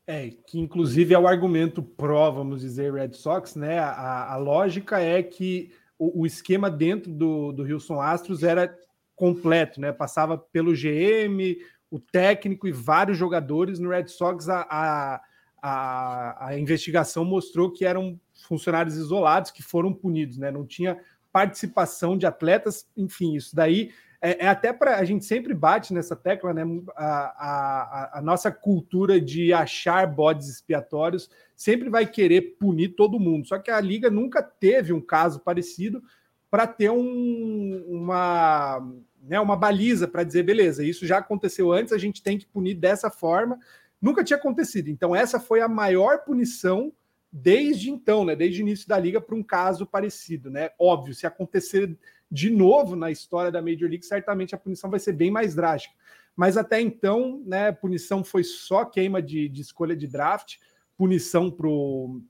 É, 0.05 0.29
que 0.29 0.59
inclusive 0.59 1.15
é 1.15 1.19
o 1.19 1.27
argumento 1.27 1.81
pró, 1.81 2.29
vamos 2.31 2.61
dizer, 2.61 2.93
Red 2.93 3.13
Sox, 3.13 3.55
né? 3.55 3.79
A, 3.79 4.33
a 4.33 4.37
lógica 4.37 4.99
é 4.99 5.23
que 5.23 5.71
o, 5.97 6.21
o, 6.21 6.25
esquema 6.25 6.69
dentro 6.69 7.11
do, 7.11 7.51
do 7.51 7.63
Houston 7.63 7.99
Astros 8.01 8.43
era 8.43 8.75
completo, 9.15 9.81
né? 9.81 9.91
Passava 9.91 10.37
pelo 10.37 10.73
GM, 10.73 11.57
o 11.89 11.99
técnico 11.99 12.67
e 12.67 12.71
vários 12.71 13.17
jogadores. 13.17 13.79
No 13.79 13.89
Red 13.89 14.07
Sox, 14.07 14.47
a, 14.47 14.67
a, 14.69 15.21
a, 15.61 16.47
a 16.47 16.59
investigação 16.59 17.25
mostrou 17.25 17.71
que 17.71 17.85
eram 17.85 18.19
funcionários 18.47 18.95
isolados 18.95 19.51
que 19.51 19.63
foram 19.63 19.93
punidos, 19.93 20.37
né? 20.37 20.51
Não 20.51 20.65
tinha 20.65 20.99
participação 21.31 22.17
de 22.17 22.25
atletas, 22.25 22.87
enfim, 22.95 23.35
isso 23.35 23.55
daí 23.55 23.91
é, 24.21 24.45
é 24.45 24.47
até 24.47 24.73
para 24.73 24.97
a 24.97 25.03
gente 25.03 25.25
sempre 25.25 25.53
bate 25.53 25.93
nessa 25.93 26.15
tecla, 26.15 26.53
né? 26.53 26.63
A, 26.95 27.05
a, 27.05 28.19
a, 28.19 28.21
nossa 28.21 28.51
cultura 28.51 29.21
de 29.21 29.53
achar 29.53 30.07
bodes 30.07 30.49
expiatórios 30.49 31.29
sempre 31.55 31.89
vai 31.89 32.05
querer 32.05 32.57
punir 32.59 32.95
todo 32.95 33.19
mundo. 33.19 33.47
Só 33.47 33.59
que 33.59 33.69
a 33.69 33.79
liga 33.79 34.09
nunca 34.09 34.41
teve 34.41 34.91
um 34.91 35.01
caso 35.01 35.39
parecido 35.39 36.01
para 36.49 36.65
ter 36.65 36.89
um, 36.89 37.83
uma, 37.87 38.79
né, 39.21 39.39
uma 39.39 39.55
baliza 39.55 40.07
para 40.07 40.23
dizer, 40.23 40.43
beleza, 40.43 40.83
isso 40.83 41.05
já 41.05 41.17
aconteceu 41.17 41.71
antes, 41.71 41.91
a 41.93 41.97
gente 41.97 42.23
tem 42.23 42.37
que 42.37 42.47
punir 42.47 42.75
dessa 42.75 43.09
forma. 43.09 43.59
Nunca 44.01 44.23
tinha 44.23 44.37
acontecido. 44.37 44.89
Então, 44.89 45.15
essa 45.15 45.39
foi 45.39 45.61
a 45.61 45.67
maior 45.67 46.23
punição 46.23 46.91
desde 47.31 47.91
então, 47.91 48.25
né? 48.25 48.35
Desde 48.35 48.61
o 48.61 48.63
início 48.63 48.87
da 48.87 48.97
liga 48.97 49.19
para 49.19 49.35
um 49.35 49.43
caso 49.43 49.85
parecido, 49.85 50.49
né? 50.49 50.69
Óbvio, 50.79 51.13
se 51.13 51.27
acontecer 51.27 51.95
de 52.29 52.49
novo 52.49 52.95
na 52.95 53.09
história 53.09 53.51
da 53.51 53.61
Major 53.61 53.89
League, 53.89 54.05
certamente 54.05 54.53
a 54.53 54.57
punição 54.57 54.89
vai 54.89 54.99
ser 54.99 55.13
bem 55.13 55.31
mais 55.31 55.55
drástica. 55.55 55.95
Mas 56.35 56.55
até 56.55 56.79
então, 56.79 57.41
né, 57.45 57.71
punição 57.71 58.23
foi 58.23 58.43
só 58.43 58.85
queima 58.85 59.21
de, 59.21 59.49
de 59.49 59.61
escolha 59.61 59.95
de 59.95 60.07
draft, 60.07 60.57
punição 60.95 61.49
para 61.49 61.67
o 61.67 62.21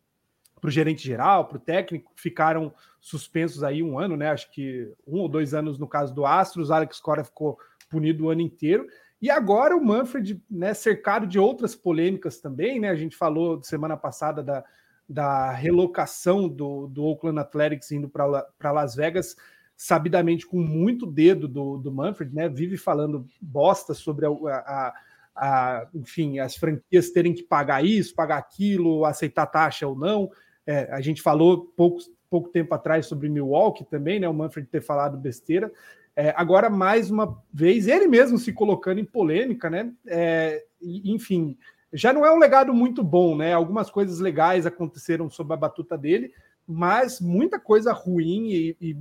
gerente 0.68 1.04
geral, 1.04 1.46
para 1.46 1.58
o 1.58 1.62
técnico, 1.62 2.14
ficaram 2.16 2.74
suspensos 3.02 3.64
aí 3.64 3.84
um 3.84 4.00
ano, 4.00 4.16
né? 4.16 4.30
Acho 4.30 4.52
que 4.52 4.92
um 5.06 5.20
ou 5.20 5.30
dois 5.30 5.54
anos 5.54 5.78
no 5.78 5.88
caso 5.88 6.14
do 6.14 6.26
Astros, 6.26 6.72
Alex 6.72 7.00
Cora 7.00 7.24
ficou 7.24 7.58
punido 7.90 8.26
o 8.26 8.30
ano 8.30 8.42
inteiro. 8.42 8.88
E 9.22 9.30
agora 9.30 9.76
o 9.76 9.84
Manfred, 9.84 10.42
né, 10.50 10.74
cercado 10.74 11.26
de 11.26 11.40
outras 11.40 11.76
polêmicas 11.76 12.40
também, 12.40 12.80
né? 12.80 12.90
A 12.90 12.96
gente 12.96 13.16
falou 13.16 13.62
semana 13.64 13.98
passada 13.98 14.44
da, 14.44 14.64
da 15.08 15.52
relocação 15.52 16.48
do, 16.48 16.88
do 16.88 17.04
Oakland 17.04 17.40
Athletics 17.40 17.92
indo 17.92 18.10
para 18.10 18.72
Las 18.72 18.96
Vegas 18.96 19.36
sabidamente 19.78 20.48
com 20.48 20.58
muito 20.58 21.06
dedo 21.06 21.48
do, 21.48 21.78
do 21.78 21.92
Manfred, 21.92 22.34
né? 22.34 22.50
Vive 22.50 22.78
falando 22.78 23.28
bosta 23.40 23.94
sobre 23.94 24.26
a, 24.26 24.30
a, 24.30 24.94
a, 25.36 25.88
enfim, 25.94 26.40
as 26.40 26.56
franquias 26.56 27.12
terem 27.12 27.32
que 27.32 27.44
pagar 27.44 27.86
isso, 27.86 28.16
pagar 28.16 28.40
aquilo, 28.40 29.06
aceitar 29.06 29.46
taxa 29.46 29.88
ou 29.88 29.96
não. 29.96 30.32
É, 30.66 30.92
a 30.92 31.00
gente 31.00 31.22
falou 31.22 31.72
pouco, 31.78 32.00
pouco 32.28 32.50
tempo 32.50 32.74
atrás 32.74 33.06
sobre 33.06 33.30
Milwaukee 33.30 33.86
também, 33.86 34.20
né? 34.20 34.28
O 34.28 34.34
Manfred 34.34 34.68
ter 34.68 34.82
falado 34.82 35.16
besteira. 35.16 35.72
É, 36.16 36.34
agora, 36.36 36.68
mais 36.68 37.12
uma 37.12 37.40
vez, 37.54 37.88
ele 37.88 38.08
mesmo 38.08 38.40
se 38.40 38.52
colocando 38.52 39.00
em 39.00 39.06
polêmica, 39.06 39.70
né? 39.70 39.94
É, 40.08 40.64
enfim, 40.82 41.56
já 41.94 42.12
não 42.12 42.26
é 42.26 42.32
um 42.32 42.40
legado 42.40 42.74
muito 42.74 43.04
bom, 43.04 43.38
né? 43.38 43.54
Algumas 43.54 43.92
coisas 43.92 44.20
legais 44.20 44.66
aconteceram 44.66 45.30
sob 45.30 45.54
a 45.54 45.58
batuta 45.58 45.96
dele, 45.96 46.34
mas 46.68 47.22
muita 47.22 47.58
coisa 47.60 47.94
ruim 47.94 48.50
e, 48.52 48.78
e 48.82 48.98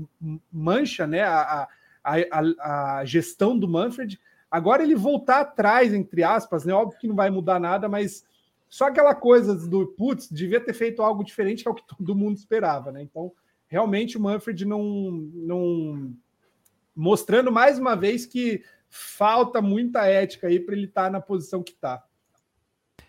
mancha 0.53 1.07
né, 1.07 1.23
a, 1.23 1.67
a, 2.05 2.17
a, 2.31 2.99
a, 2.99 3.05
gestão 3.05 3.59
do 3.59 3.67
Manfred. 3.67 4.21
Agora 4.49 4.85
ele 4.85 4.95
voltar 4.95 5.41
atrás, 5.41 5.93
entre 5.93 6.23
aspas, 6.23 6.65
né? 6.65 6.73
Óbvio 6.73 7.01
que 7.01 7.09
não 7.09 7.17
vai 7.17 7.29
mudar 7.29 7.59
nada, 7.59 7.89
mas 7.89 8.25
só 8.69 8.87
aquela 8.87 9.15
coisa 9.15 9.55
do 9.69 9.87
putz, 9.89 10.31
devia 10.31 10.61
ter 10.61 10.73
feito 10.73 11.03
algo 11.03 11.25
diferente 11.25 11.65
que 11.65 11.69
é 11.69 11.71
o 11.73 11.75
que 11.75 11.87
todo 11.87 12.15
mundo 12.15 12.37
esperava, 12.37 12.93
né? 12.93 13.03
Então, 13.03 13.33
realmente 13.67 14.17
o 14.17 14.21
Manfred 14.21 14.65
não, 14.65 15.11
não 15.35 16.15
mostrando 16.95 17.51
mais 17.51 17.81
uma 17.81 17.97
vez 17.97 18.25
que 18.25 18.63
falta 18.89 19.61
muita 19.61 20.07
ética 20.07 20.47
aí 20.47 20.61
para 20.61 20.77
ele 20.77 20.87
estar 20.87 21.05
tá 21.05 21.11
na 21.11 21.21
posição 21.21 21.65
que 21.65 21.73
está. 21.73 22.06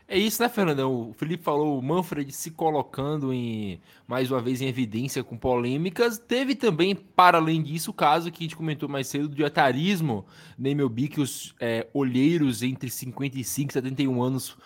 É 0.09 0.17
isso, 0.17 0.41
né, 0.41 0.47
Fernandão? 0.47 1.09
O 1.09 1.13
Felipe 1.13 1.43
falou 1.43 1.77
o 1.77 1.83
Manfred 1.83 2.31
se 2.31 2.51
colocando 2.51 3.33
em 3.33 3.81
mais 4.07 4.31
uma 4.31 4.41
vez 4.41 4.61
em 4.61 4.67
evidência 4.67 5.21
com 5.21 5.37
polêmicas. 5.37 6.17
Teve 6.17 6.55
também, 6.55 6.95
para 6.95 7.37
além 7.39 7.61
disso, 7.61 7.91
o 7.91 7.93
caso 7.93 8.31
que 8.31 8.41
a 8.41 8.45
gente 8.45 8.55
comentou 8.55 8.87
mais 8.87 9.07
cedo 9.07 9.27
do 9.27 9.45
etarismo 9.45 10.25
na 10.57 10.69
MLB, 10.69 11.09
que 11.09 11.19
os 11.19 11.53
é, 11.59 11.87
olheiros 11.93 12.63
entre 12.63 12.89
55 12.89 13.69
e 13.69 13.73
71 13.73 14.23
anos 14.23 14.57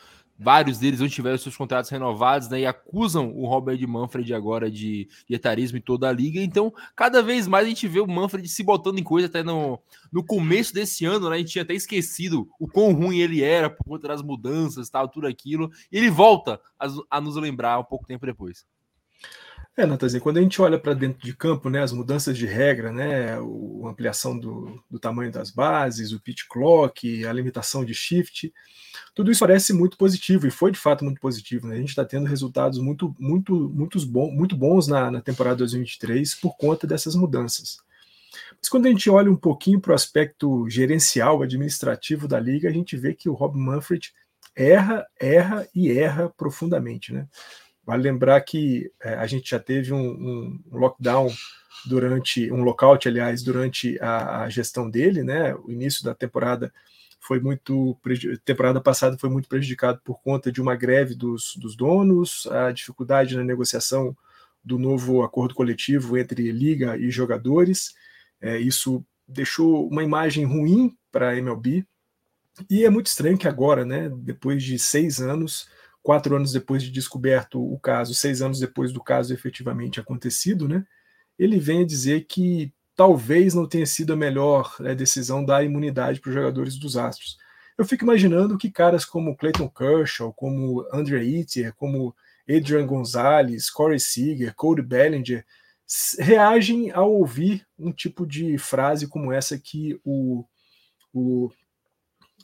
vários 0.41 0.79
deles 0.79 0.99
não 0.99 1.07
tiveram 1.07 1.37
seus 1.37 1.55
contratos 1.55 1.91
renovados, 1.91 2.49
né? 2.49 2.61
E 2.61 2.65
acusam 2.65 3.31
o 3.31 3.45
Robert 3.45 3.79
Manfred 3.87 4.33
agora 4.33 4.71
de, 4.71 5.07
etarismo 5.29 5.77
em 5.77 5.81
toda 5.81 6.09
a 6.09 6.11
liga. 6.11 6.41
Então, 6.41 6.73
cada 6.95 7.21
vez 7.21 7.47
mais 7.47 7.65
a 7.65 7.69
gente 7.69 7.87
vê 7.87 7.99
o 7.99 8.07
Manfred 8.07 8.47
se 8.49 8.63
botando 8.63 8.97
em 8.97 9.03
coisa 9.03 9.27
até 9.27 9.43
no, 9.43 9.79
no 10.11 10.23
começo 10.25 10.73
desse 10.73 11.05
ano, 11.05 11.29
né? 11.29 11.35
A 11.35 11.39
gente 11.39 11.51
tinha 11.51 11.61
até 11.61 11.75
esquecido 11.75 12.49
o 12.59 12.67
quão 12.67 12.91
ruim 12.91 13.19
ele 13.19 13.43
era 13.43 13.69
por 13.69 13.83
conta 13.83 14.07
das 14.07 14.23
mudanças, 14.23 14.89
tal, 14.89 15.07
tudo 15.07 15.27
aquilo. 15.27 15.69
E 15.91 15.97
ele 15.97 16.09
volta 16.09 16.59
a, 16.79 16.87
a 17.09 17.21
nos 17.21 17.35
lembrar 17.35 17.77
um 17.79 17.83
pouco 17.83 18.07
tempo 18.07 18.25
depois. 18.25 18.65
É, 19.77 19.85
Natanzinho, 19.85 20.21
quando 20.21 20.37
a 20.37 20.41
gente 20.41 20.61
olha 20.61 20.77
para 20.77 20.93
dentro 20.93 21.25
de 21.25 21.33
campo, 21.33 21.69
né, 21.69 21.81
as 21.81 21.93
mudanças 21.93 22.37
de 22.37 22.45
regra, 22.45 22.91
né, 22.91 23.35
a 23.35 23.89
ampliação 23.89 24.37
do, 24.37 24.83
do 24.89 24.99
tamanho 24.99 25.31
das 25.31 25.49
bases, 25.49 26.11
o 26.11 26.19
pitch 26.19 26.41
clock, 26.49 27.25
a 27.25 27.31
limitação 27.31 27.85
de 27.85 27.93
shift, 27.93 28.53
tudo 29.15 29.31
isso 29.31 29.39
parece 29.39 29.71
muito 29.71 29.97
positivo 29.97 30.45
e 30.45 30.51
foi 30.51 30.71
de 30.71 30.77
fato 30.77 31.05
muito 31.05 31.21
positivo. 31.21 31.67
Né? 31.67 31.75
A 31.75 31.79
gente 31.79 31.89
está 31.89 32.03
tendo 32.03 32.27
resultados 32.27 32.79
muito, 32.79 33.15
muito, 33.17 33.69
muitos 33.69 34.03
bom, 34.03 34.29
muito 34.29 34.57
bons 34.57 34.87
na, 34.87 35.09
na 35.09 35.21
temporada 35.21 35.57
2023 35.57 36.35
por 36.35 36.57
conta 36.57 36.85
dessas 36.85 37.15
mudanças. 37.15 37.77
Mas 38.59 38.67
quando 38.67 38.87
a 38.87 38.89
gente 38.89 39.09
olha 39.09 39.31
um 39.31 39.37
pouquinho 39.37 39.79
para 39.79 39.93
o 39.93 39.95
aspecto 39.95 40.69
gerencial, 40.69 41.41
administrativo 41.41 42.27
da 42.27 42.39
liga, 42.39 42.67
a 42.67 42.73
gente 42.73 42.97
vê 42.97 43.13
que 43.13 43.29
o 43.29 43.33
Rob 43.33 43.57
Manfred 43.57 44.11
erra, 44.53 45.07
erra 45.19 45.67
e 45.73 45.91
erra 45.91 46.29
profundamente. 46.29 47.13
Né? 47.13 47.25
Vale 47.85 48.03
lembrar 48.03 48.39
que 48.41 48.91
é, 49.01 49.15
a 49.15 49.25
gente 49.25 49.49
já 49.49 49.59
teve 49.59 49.91
um, 49.91 49.99
um, 49.99 50.59
lockdown 50.71 51.29
durante, 51.85 52.51
um 52.51 52.63
lockout, 52.63 53.07
aliás, 53.07 53.41
durante 53.41 53.99
a, 53.99 54.43
a, 54.43 54.49
gestão 54.49 54.89
dele, 54.89 55.23
né? 55.23 55.55
O 55.55 55.71
início 55.71 56.03
da 56.03 56.13
temporada 56.13 56.71
foi 57.19 57.39
muito. 57.39 57.97
temporada 58.45 58.79
passada 58.79 59.17
foi 59.17 59.29
muito 59.29 59.49
prejudicado 59.49 59.99
por 60.03 60.21
conta 60.21 60.51
de 60.51 60.61
uma 60.61 60.75
greve 60.75 61.15
dos, 61.15 61.55
dos 61.55 61.75
donos, 61.75 62.47
a 62.47 62.71
dificuldade 62.71 63.35
na 63.35 63.43
negociação 63.43 64.15
do 64.63 64.77
novo 64.77 65.23
acordo 65.23 65.55
coletivo 65.55 66.17
entre 66.17 66.51
liga 66.51 66.97
e 66.97 67.09
jogadores. 67.09 67.95
É, 68.39 68.57
isso 68.59 69.03
deixou 69.27 69.87
uma 69.87 70.03
imagem 70.03 70.45
ruim 70.45 70.95
para 71.11 71.29
a 71.29 71.37
MLB. 71.37 71.85
E 72.69 72.83
é 72.85 72.89
muito 72.89 73.07
estranho 73.07 73.37
que 73.37 73.47
agora, 73.47 73.85
né, 73.85 74.11
depois 74.17 74.61
de 74.63 74.77
seis 74.77 75.19
anos, 75.19 75.67
quatro 76.01 76.35
anos 76.35 76.51
depois 76.51 76.83
de 76.83 76.91
descoberto 76.91 77.61
o 77.61 77.79
caso, 77.79 78.13
seis 78.13 78.41
anos 78.41 78.59
depois 78.59 78.91
do 78.91 79.03
caso 79.03 79.33
efetivamente 79.33 79.99
acontecido, 79.99 80.67
né, 80.67 80.83
ele 81.37 81.59
vem 81.59 81.83
a 81.83 81.85
dizer 81.85 82.25
que 82.27 82.73
talvez 82.95 83.53
não 83.53 83.67
tenha 83.67 83.85
sido 83.85 84.13
a 84.13 84.15
melhor 84.15 84.75
né, 84.79 84.93
decisão 84.93 85.43
dar 85.43 85.63
imunidade 85.63 86.19
para 86.19 86.29
os 86.29 86.35
jogadores 86.35 86.77
dos 86.77 86.97
Astros. 86.97 87.37
Eu 87.77 87.85
fico 87.85 88.03
imaginando 88.03 88.57
que 88.57 88.69
caras 88.69 89.05
como 89.05 89.35
Clayton 89.35 89.69
Kershaw, 89.69 90.33
como 90.33 90.85
Andre 90.93 91.23
Itier, 91.23 91.73
como 91.73 92.15
Adrian 92.47 92.85
Gonzalez, 92.85 93.69
Corey 93.69 93.99
Seager, 93.99 94.53
Cody 94.53 94.81
Bellinger, 94.81 95.45
reagem 96.19 96.91
ao 96.91 97.11
ouvir 97.11 97.65
um 97.77 97.91
tipo 97.91 98.25
de 98.25 98.57
frase 98.57 99.07
como 99.07 99.31
essa 99.31 99.57
que 99.57 99.99
o, 100.03 100.45
o 101.13 101.49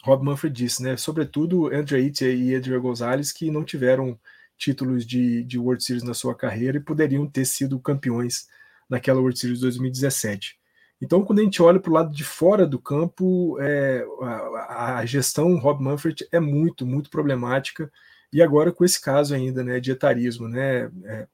Rob 0.08 0.24
Manfred 0.24 0.56
disse, 0.56 0.82
né? 0.82 0.96
Sobretudo 0.96 1.68
André 1.68 2.00
Itia 2.00 2.34
e 2.34 2.56
Adrian 2.56 2.80
Gonzalez, 2.80 3.34
que 3.34 3.52
não 3.52 3.66
tiveram 3.66 4.18
títulos 4.58 5.06
de, 5.06 5.44
de 5.44 5.60
World 5.60 5.84
Series 5.84 6.04
na 6.04 6.14
sua 6.14 6.34
carreira 6.34 6.78
e 6.78 6.82
poderiam 6.82 7.28
ter 7.28 7.44
sido 7.44 7.78
campeões 7.78 8.48
naquela 8.90 9.20
World 9.20 9.38
Series 9.38 9.60
2017. 9.60 10.58
Então, 11.02 11.26
quando 11.26 11.40
a 11.40 11.44
gente 11.44 11.62
olha 11.62 11.78
para 11.78 11.92
o 11.92 11.94
lado 11.94 12.16
de 12.16 12.24
fora 12.24 12.66
do 12.66 12.80
campo, 12.80 13.58
é, 13.60 14.06
a, 14.22 15.00
a, 15.00 15.06
gestão 15.06 15.58
Rob 15.58 15.84
Manfred 15.84 16.26
é 16.32 16.40
muito, 16.40 16.86
muito 16.86 17.10
problemática. 17.10 17.92
E 18.32 18.42
agora 18.42 18.72
com 18.72 18.86
esse 18.86 19.02
caso 19.02 19.36
ainda, 19.36 19.62
né, 19.62 19.78
de 19.82 19.92
etarismo, 19.92 20.48
né, 20.48 20.90
é, 21.04 21.28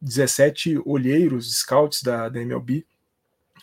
17 0.00 0.80
olheiros, 0.86 1.54
scouts 1.58 2.02
da, 2.02 2.30
da 2.30 2.40
MLB, 2.40 2.86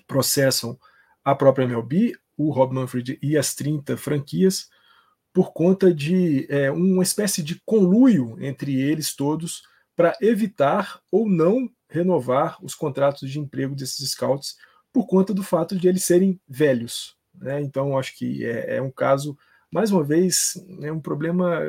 processam 0.07 0.77
a 1.25 1.33
própria 1.33 1.65
MLB, 1.65 2.13
o 2.38 2.51
Rob 2.51 2.73
Manfred 2.73 3.19
e 3.21 3.38
as 3.38 3.53
30 3.55 3.97
franquias 3.97 4.67
por 5.34 5.51
conta 5.51 5.93
de 5.93 6.45
é, 6.49 6.71
uma 6.71 7.03
espécie 7.03 7.41
de 7.41 7.59
conluio 7.65 8.38
entre 8.39 8.79
eles 8.79 9.15
todos 9.15 9.63
para 9.95 10.15
evitar 10.21 11.01
ou 11.11 11.27
não 11.27 11.69
renovar 11.89 12.63
os 12.63 12.75
contratos 12.75 13.29
de 13.29 13.39
emprego 13.39 13.75
desses 13.75 14.11
scouts 14.11 14.55
por 14.91 15.07
conta 15.07 15.34
do 15.34 15.43
fato 15.43 15.77
de 15.77 15.88
eles 15.88 16.03
serem 16.03 16.39
velhos. 16.47 17.15
Né? 17.34 17.61
Então, 17.61 17.97
acho 17.97 18.15
que 18.15 18.45
é, 18.45 18.77
é, 18.77 18.81
um 18.81 18.91
caso, 18.91 19.38
mais 19.71 19.91
uma 19.91 20.03
vez, 20.03 20.53
é 20.81 20.91
um 20.91 20.99
problema 20.99 21.59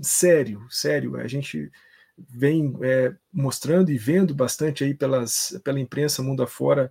sério, 0.00 0.66
sério. 0.70 1.16
A 1.16 1.26
gente 1.26 1.70
vem 2.16 2.74
é, 2.82 3.14
mostrando 3.32 3.90
e 3.90 3.98
vendo 3.98 4.34
bastante 4.34 4.84
aí 4.84 4.94
pelas, 4.94 5.58
pela 5.62 5.80
imprensa 5.80 6.22
mundo 6.22 6.42
afora 6.42 6.90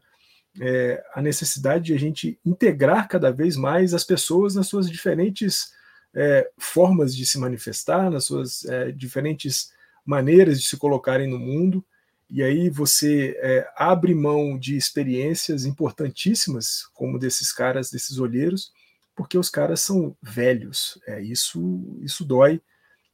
é, 0.62 1.04
a 1.14 1.22
necessidade 1.22 1.86
de 1.86 1.94
a 1.94 2.00
gente 2.00 2.40
integrar 2.46 3.08
cada 3.08 3.32
vez 3.32 3.56
mais 3.56 3.94
as 3.94 4.04
pessoas 4.04 4.56
nas 4.56 4.68
suas 4.68 4.90
diferentes 4.90 5.74
é, 6.14 6.50
formas 6.58 7.16
de 7.16 7.26
se 7.26 7.40
manifestar, 7.40 8.10
nas 8.12 8.26
suas 8.26 8.66
é, 8.66 8.92
diferentes 8.92 9.72
maneiras 10.06 10.62
de 10.62 10.68
se 10.68 10.78
colocarem 10.78 11.28
no 11.28 11.40
mundo. 11.40 11.84
E 12.30 12.44
aí 12.44 12.70
você 12.70 13.38
é, 13.42 13.68
abre 13.76 14.14
mão 14.14 14.58
de 14.58 14.76
experiências 14.76 15.66
importantíssimas, 15.66 16.86
como 16.94 17.20
desses 17.20 17.52
caras, 17.52 17.90
desses 17.90 18.18
olheiros, 18.20 18.72
porque 19.16 19.38
os 19.38 19.50
caras 19.50 19.82
são 19.82 20.16
velhos. 20.22 21.00
É, 21.08 21.22
isso, 21.22 21.84
isso 22.02 22.24
dói. 22.24 22.62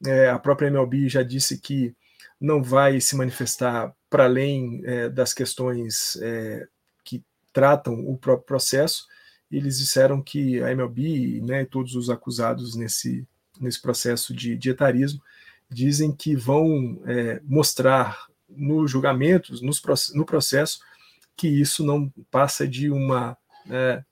É, 0.05 0.29
a 0.29 0.39
própria 0.39 0.67
MLB 0.67 1.09
já 1.09 1.23
disse 1.23 1.57
que 1.57 1.93
não 2.39 2.63
vai 2.63 3.01
se 3.01 3.15
manifestar 3.17 3.93
para 4.09 4.25
além 4.25 4.81
é, 4.85 5.09
das 5.09 5.33
questões 5.33 6.17
que 6.17 6.78
tratam 7.51 7.93
o 8.07 8.17
próprio 8.17 8.45
processo. 8.45 9.07
Eles 9.51 9.79
disseram 9.79 10.21
que 10.21 10.61
a 10.61 10.71
MLB, 10.71 11.41
né, 11.41 11.65
todos 11.65 11.95
os 11.95 12.09
acusados 12.09 12.75
nesse, 12.75 13.27
nesse 13.59 13.81
processo 13.81 14.33
de, 14.33 14.55
de 14.55 14.69
etarismo, 14.69 15.21
dizem 15.69 16.11
que 16.11 16.35
vão 16.35 17.01
é, 17.05 17.41
mostrar 17.43 18.27
nos 18.47 18.89
julgamentos, 18.89 19.61
nos, 19.61 19.81
no 20.13 20.25
processo, 20.25 20.79
que 21.35 21.47
isso 21.47 21.85
não 21.85 22.11
passa 22.29 22.67
de 22.67 22.89
uma 22.89 23.37
é, 23.69 24.03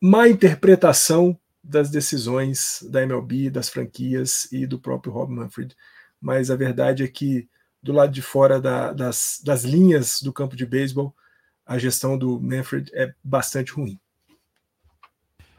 má 0.00 0.28
interpretação 0.28 1.38
das 1.62 1.90
decisões 1.90 2.84
da 2.90 3.02
MLB, 3.02 3.50
das 3.50 3.68
franquias 3.68 4.50
e 4.50 4.66
do 4.66 4.80
próprio 4.80 5.12
Rob 5.12 5.30
Manfred. 5.32 5.76
Mas 6.20 6.50
a 6.50 6.56
verdade 6.56 7.04
é 7.04 7.08
que, 7.08 7.48
do 7.82 7.92
lado 7.92 8.12
de 8.12 8.22
fora 8.22 8.60
da, 8.60 8.92
das, 8.92 9.40
das 9.44 9.62
linhas 9.62 10.20
do 10.22 10.32
campo 10.32 10.56
de 10.56 10.66
beisebol, 10.66 11.14
a 11.70 11.78
gestão 11.78 12.18
do 12.18 12.40
Manfred 12.40 12.90
é 12.92 13.14
bastante 13.22 13.70
ruim. 13.70 13.96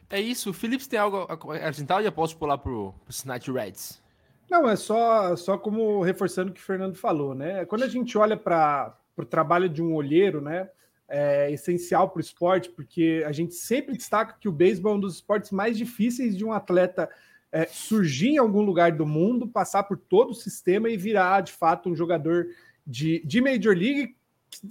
É 0.09 0.19
isso. 0.19 0.49
O 0.49 0.53
Phillips 0.53 0.85
tem 0.85 0.99
algo 0.99 1.19
a 1.19 1.33
acrescentar 1.33 1.99
ou 1.99 2.03
já 2.03 2.11
posso 2.11 2.35
pular 2.35 2.57
para 2.57 2.69
o 2.69 2.93
Cincinnati 3.07 3.49
Reds? 3.49 4.03
Não, 4.49 4.67
é 4.67 4.75
só, 4.75 5.33
só 5.37 5.57
como 5.57 6.01
reforçando 6.01 6.51
o 6.51 6.53
que 6.53 6.59
o 6.59 6.63
Fernando 6.63 6.97
falou, 6.97 7.33
né? 7.33 7.63
Quando 7.63 7.83
a 7.83 7.87
gente 7.87 8.17
olha 8.17 8.35
para 8.35 8.93
o 9.15 9.23
trabalho 9.23 9.69
de 9.69 9.81
um 9.81 9.95
olheiro, 9.95 10.41
né? 10.41 10.69
É 11.07 11.49
essencial 11.49 12.09
para 12.09 12.17
o 12.17 12.21
esporte, 12.21 12.69
porque 12.69 13.23
a 13.25 13.31
gente 13.31 13.53
sempre 13.53 13.95
destaca 13.95 14.35
que 14.37 14.49
o 14.49 14.51
beisebol 14.51 14.91
é 14.91 14.95
um 14.97 14.99
dos 14.99 15.15
esportes 15.15 15.51
mais 15.51 15.77
difíceis 15.77 16.35
de 16.35 16.43
um 16.43 16.51
atleta 16.51 17.09
é, 17.53 17.65
surgir 17.67 18.31
em 18.31 18.37
algum 18.37 18.61
lugar 18.61 18.91
do 18.91 19.05
mundo, 19.05 19.47
passar 19.47 19.83
por 19.83 19.97
todo 19.97 20.31
o 20.31 20.35
sistema 20.35 20.89
e 20.89 20.97
virar 20.97 21.39
de 21.39 21.53
fato 21.53 21.89
um 21.89 21.95
jogador 21.95 22.47
de, 22.85 23.25
de 23.25 23.39
Major 23.39 23.73
League. 23.73 24.17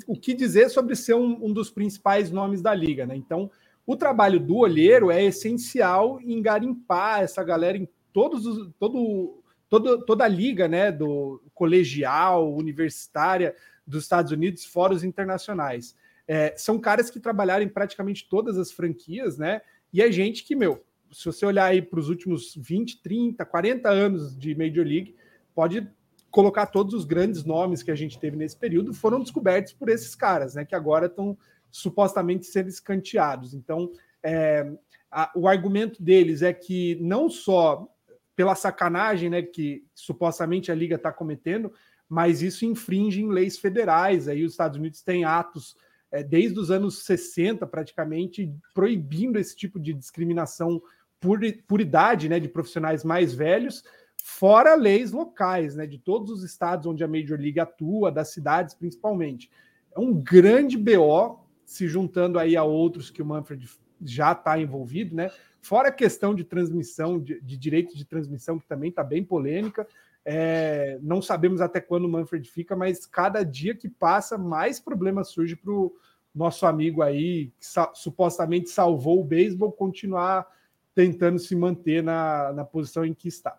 O 0.07 0.15
que 0.15 0.35
dizer 0.35 0.69
sobre 0.69 0.95
ser 0.95 1.15
um, 1.15 1.47
um 1.47 1.53
dos 1.53 1.71
principais 1.71 2.31
nomes 2.31 2.61
da 2.61 2.75
liga, 2.75 3.07
né? 3.07 3.17
Então, 3.17 3.51
o 3.87 3.97
trabalho 3.97 4.39
do 4.39 4.57
olheiro 4.57 5.11
é 5.11 5.25
essencial 5.25 6.21
em 6.21 6.41
garimpar 6.41 7.23
essa 7.23 7.43
galera 7.43 7.77
em 7.77 7.89
todos 8.13 8.47
os, 8.47 8.71
todo 8.79 9.41
todo, 9.71 10.05
toda 10.05 10.25
a 10.25 10.29
liga 10.29 10.69
né, 10.69 10.91
do 10.91 11.41
colegial, 11.55 12.53
universitária 12.55 13.55
dos 13.87 14.03
Estados 14.03 14.33
Unidos, 14.33 14.65
fora 14.65 14.93
os 14.93 15.05
internacionais. 15.05 15.97
É, 16.27 16.55
são 16.57 16.79
caras 16.79 17.09
que 17.09 17.21
trabalharam 17.21 17.65
em 17.65 17.69
praticamente 17.69 18.29
todas 18.29 18.59
as 18.59 18.71
franquias, 18.71 19.39
né? 19.39 19.63
E 19.93 20.03
é 20.03 20.13
gente 20.13 20.45
que, 20.45 20.55
meu, 20.55 20.85
se 21.11 21.25
você 21.25 21.45
olhar 21.47 21.67
aí 21.67 21.83
para 21.83 21.99
os 21.99 22.09
últimos 22.09 22.55
20, 22.55 23.03
30, 23.03 23.45
40 23.45 23.89
anos 23.89 24.37
de 24.37 24.55
Major 24.55 24.85
League, 24.85 25.17
pode 25.55 25.89
colocar 26.31 26.67
todos 26.67 26.95
os 26.95 27.05
grandes 27.05 27.45
nomes 27.45 27.83
que 27.83 27.91
a 27.91 27.95
gente 27.95 28.19
teve 28.19 28.37
nesse 28.37 28.57
período 28.57 28.95
foram 28.95 29.21
descobertos 29.21 29.73
por 29.73 29.89
esses 29.89 30.15
caras, 30.15 30.55
né? 30.55 30.65
Que 30.65 30.75
agora 30.75 31.07
estão 31.07 31.37
supostamente 31.71 32.47
sendo 32.47 32.69
escanteados. 32.69 33.55
Então, 33.55 33.91
é, 34.23 34.71
a, 35.11 35.31
o 35.35 35.49
argumento 35.49 36.03
deles 36.03 36.43
é 36.43 36.53
que 36.53 36.97
não 37.01 37.29
só 37.29 37.89
pela 38.37 38.55
sacanagem 38.55 39.29
né, 39.29 39.43
que 39.43 39.85
supostamente 39.95 40.73
a 40.73 40.75
Liga 40.75 40.97
está 40.97 41.13
cometendo, 41.13 41.73
mas 42.09 42.43
isso 42.43 42.65
infringe 42.65 43.21
em 43.21 43.29
leis 43.29 43.59
federais. 43.59 44.29
Aí 44.29 44.45
os 44.45 44.53
Estados 44.53 44.79
Unidos 44.79 45.03
têm 45.03 45.25
atos 45.25 45.77
é, 46.11 46.23
desde 46.23 46.59
os 46.59 46.71
anos 46.71 47.05
60, 47.05 47.67
praticamente, 47.67 48.53
proibindo 48.75 49.39
esse 49.39 49.55
tipo 49.55 49.79
de 49.79 49.93
discriminação 49.93 50.81
por, 51.21 51.39
por 51.69 51.81
idade 51.81 52.29
né, 52.29 52.41
de 52.41 52.49
profissionais 52.49 53.05
mais 53.05 53.35
velhos, 53.35 53.85
fora 54.25 54.75
leis 54.75 55.13
locais, 55.13 55.77
né, 55.77 55.87
de 55.87 55.99
todos 55.99 56.31
os 56.31 56.43
estados 56.43 56.87
onde 56.87 57.05
a 57.05 57.09
Major 57.09 57.39
League 57.39 57.61
atua, 57.61 58.11
das 58.11 58.29
cidades 58.29 58.75
principalmente. 58.75 59.51
É 59.95 60.01
um 60.01 60.15
grande 60.15 60.77
BO, 60.77 61.41
se 61.65 61.87
juntando 61.87 62.39
aí 62.39 62.57
a 62.57 62.65
outros 62.65 63.11
que 63.11 63.23
o 63.23 63.27
Manfred 63.27 63.69
já 64.03 64.33
está 64.33 64.59
envolvido, 64.59 65.15
né? 65.15 65.31
Fora 65.61 65.89
a 65.89 65.93
questão 65.93 66.35
de 66.35 66.43
transmissão, 66.43 67.21
de, 67.21 67.41
de 67.41 67.57
direito 67.57 67.97
de 67.97 68.05
transmissão, 68.05 68.59
que 68.59 68.67
também 68.67 68.89
está 68.91 69.05
bem 69.05 69.23
polêmica. 69.23 69.87
É, 70.25 70.99
não 71.03 71.21
sabemos 71.21 71.61
até 71.61 71.81
quando 71.81 72.07
o 72.07 72.09
Manfred 72.09 72.49
fica, 72.51 72.75
mas 72.75 73.07
cada 73.07 73.43
dia 73.43 73.75
que 73.75 73.89
passa, 73.89 74.39
mais 74.39 74.81
problema 74.81 75.23
surge 75.23 75.57
para 75.57 75.73
o 75.73 75.95
nosso 76.35 76.67
amigo 76.67 77.03
aí, 77.03 77.53
que 77.59 77.67
supostamente 77.95 78.71
salvou 78.71 79.21
o 79.21 79.25
beisebol, 79.25 79.73
continuar 79.73 80.47
tentando 80.95 81.39
se 81.39 81.55
manter 81.55 82.03
na, 82.03 82.53
na 82.53 82.65
posição 82.65 83.05
em 83.05 83.15
que 83.15 83.29
está. 83.29 83.59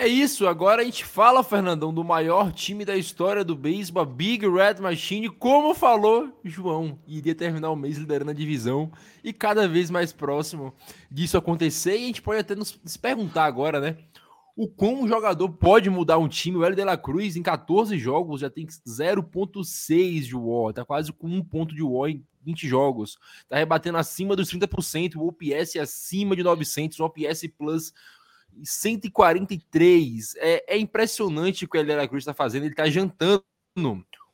É 0.00 0.06
isso, 0.06 0.46
agora 0.46 0.82
a 0.82 0.84
gente 0.84 1.04
fala, 1.04 1.42
Fernandão, 1.42 1.92
do 1.92 2.04
maior 2.04 2.52
time 2.52 2.84
da 2.84 2.96
história 2.96 3.44
do 3.44 3.56
beisebol, 3.56 4.06
Big 4.06 4.48
Red 4.48 4.80
Machine. 4.80 5.28
Como 5.28 5.74
falou 5.74 6.32
João, 6.44 6.96
iria 7.04 7.34
terminar 7.34 7.72
o 7.72 7.76
mês 7.76 7.98
liderando 7.98 8.30
a 8.30 8.34
divisão 8.34 8.92
e 9.24 9.32
cada 9.32 9.66
vez 9.66 9.90
mais 9.90 10.12
próximo 10.12 10.72
disso 11.10 11.36
acontecer. 11.36 11.98
E 11.98 12.04
a 12.04 12.06
gente 12.06 12.22
pode 12.22 12.38
até 12.38 12.54
nos 12.54 12.78
perguntar 13.02 13.46
agora, 13.46 13.80
né? 13.80 13.96
O 14.54 14.68
como 14.68 15.02
um 15.02 15.08
jogador 15.08 15.48
pode 15.48 15.90
mudar 15.90 16.18
um 16.18 16.28
time. 16.28 16.58
O 16.58 16.64
Hélio 16.64 16.76
de 16.76 16.84
la 16.84 16.96
Cruz, 16.96 17.34
em 17.34 17.42
14 17.42 17.98
jogos, 17.98 18.42
já 18.42 18.48
tem 18.48 18.68
0,6 18.68 20.20
de 20.20 20.36
WAR, 20.36 20.74
tá 20.74 20.84
quase 20.84 21.12
com 21.12 21.26
um 21.26 21.42
ponto 21.42 21.74
de 21.74 21.82
WAR 21.82 22.10
em 22.10 22.24
20 22.44 22.68
jogos. 22.68 23.18
Tá 23.48 23.56
rebatendo 23.56 23.98
acima 23.98 24.36
dos 24.36 24.48
30%, 24.48 25.16
o 25.16 25.26
OPS 25.26 25.74
acima 25.74 26.36
de 26.36 26.44
900, 26.44 27.00
o 27.00 27.04
OPS 27.04 27.48
Plus 27.58 27.92
143. 28.62 30.34
É, 30.36 30.74
é 30.74 30.78
impressionante 30.78 31.64
o 31.64 31.68
que 31.68 31.76
o 31.76 31.80
Helena 31.80 32.06
Cruz 32.06 32.22
está 32.22 32.34
fazendo. 32.34 32.64
Ele 32.64 32.72
está 32.72 32.88
jantando 32.88 33.44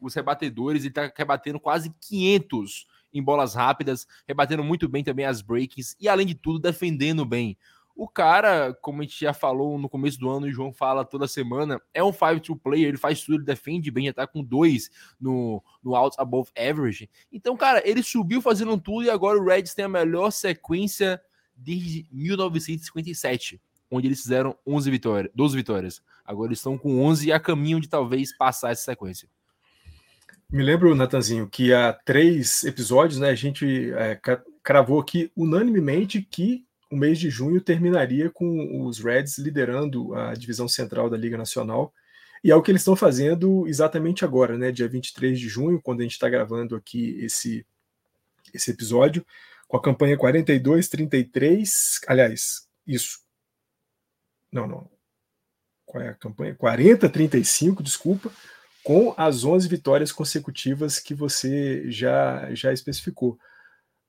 os 0.00 0.14
rebatedores, 0.14 0.82
ele 0.82 0.90
está 0.90 1.12
rebatendo 1.14 1.60
quase 1.60 1.92
500 2.00 2.86
em 3.12 3.22
bolas 3.22 3.54
rápidas, 3.54 4.06
rebatendo 4.26 4.64
muito 4.64 4.88
bem 4.88 5.04
também 5.04 5.24
as 5.24 5.40
breaks 5.40 5.96
e, 6.00 6.08
além 6.08 6.26
de 6.26 6.34
tudo, 6.34 6.58
defendendo 6.58 7.24
bem. 7.24 7.56
O 7.96 8.08
cara, 8.08 8.74
como 8.82 9.00
a 9.00 9.04
gente 9.04 9.20
já 9.20 9.32
falou 9.32 9.78
no 9.78 9.88
começo 9.88 10.18
do 10.18 10.28
ano, 10.28 10.48
e 10.48 10.50
o 10.50 10.52
João 10.52 10.72
fala 10.72 11.04
toda 11.04 11.28
semana, 11.28 11.80
é 11.92 12.02
um 12.02 12.12
5-2 12.12 12.58
player, 12.58 12.88
ele 12.88 12.96
faz 12.96 13.22
tudo, 13.22 13.36
ele 13.36 13.44
defende 13.44 13.88
bem, 13.88 14.06
já 14.06 14.12
tá 14.12 14.26
com 14.26 14.42
dois 14.42 14.90
no, 15.20 15.62
no 15.80 15.94
out 15.94 16.16
above 16.18 16.50
average. 16.58 17.08
Então, 17.32 17.56
cara, 17.56 17.88
ele 17.88 18.02
subiu 18.02 18.42
fazendo 18.42 18.76
tudo 18.76 19.04
e 19.04 19.10
agora 19.10 19.38
o 19.38 19.44
Reds 19.44 19.74
tem 19.74 19.84
a 19.84 19.88
melhor 19.88 20.32
sequência 20.32 21.22
desde 21.56 22.08
1957 22.10 23.60
onde 23.90 24.08
eles 24.08 24.22
fizeram 24.22 24.56
11 24.66 24.90
vitórias, 24.90 25.32
12 25.34 25.56
vitórias. 25.56 26.02
Agora 26.24 26.48
eles 26.48 26.58
estão 26.58 26.78
com 26.78 27.02
11 27.04 27.28
e 27.28 27.32
a 27.32 27.40
caminho 27.40 27.80
de 27.80 27.88
talvez 27.88 28.36
passar 28.36 28.72
essa 28.72 28.84
sequência. 28.84 29.28
Me 30.50 30.62
lembro, 30.62 30.94
Natanzinho, 30.94 31.48
que 31.48 31.72
há 31.72 31.92
três 31.92 32.62
episódios, 32.64 33.18
né, 33.18 33.28
a 33.28 33.34
gente 33.34 33.92
é, 33.92 34.20
cravou 34.62 35.00
aqui 35.00 35.30
unanimemente 35.36 36.22
que 36.22 36.64
o 36.90 36.96
mês 36.96 37.18
de 37.18 37.28
junho 37.28 37.60
terminaria 37.60 38.30
com 38.30 38.86
os 38.86 39.00
Reds 39.00 39.36
liderando 39.38 40.14
a 40.14 40.32
divisão 40.34 40.68
central 40.68 41.10
da 41.10 41.16
Liga 41.16 41.36
Nacional. 41.36 41.92
E 42.42 42.50
é 42.50 42.54
o 42.54 42.62
que 42.62 42.70
eles 42.70 42.82
estão 42.82 42.94
fazendo 42.94 43.66
exatamente 43.66 44.24
agora, 44.24 44.56
né, 44.56 44.70
dia 44.70 44.86
23 44.86 45.40
de 45.40 45.48
junho, 45.48 45.80
quando 45.82 46.00
a 46.00 46.02
gente 46.04 46.12
está 46.12 46.28
gravando 46.28 46.76
aqui 46.76 47.18
esse, 47.20 47.66
esse 48.52 48.70
episódio, 48.70 49.26
com 49.66 49.76
a 49.76 49.82
campanha 49.82 50.16
42-33, 50.16 51.68
aliás, 52.06 52.68
isso, 52.86 53.23
não, 54.54 54.66
não. 54.66 54.90
Qual 55.84 56.02
é 56.02 56.08
a 56.08 56.14
campanha? 56.14 56.54
40-35, 56.54 57.82
desculpa, 57.82 58.30
com 58.82 59.14
as 59.16 59.44
11 59.44 59.68
vitórias 59.68 60.12
consecutivas 60.12 60.98
que 60.98 61.14
você 61.14 61.90
já, 61.90 62.54
já 62.54 62.72
especificou. 62.72 63.38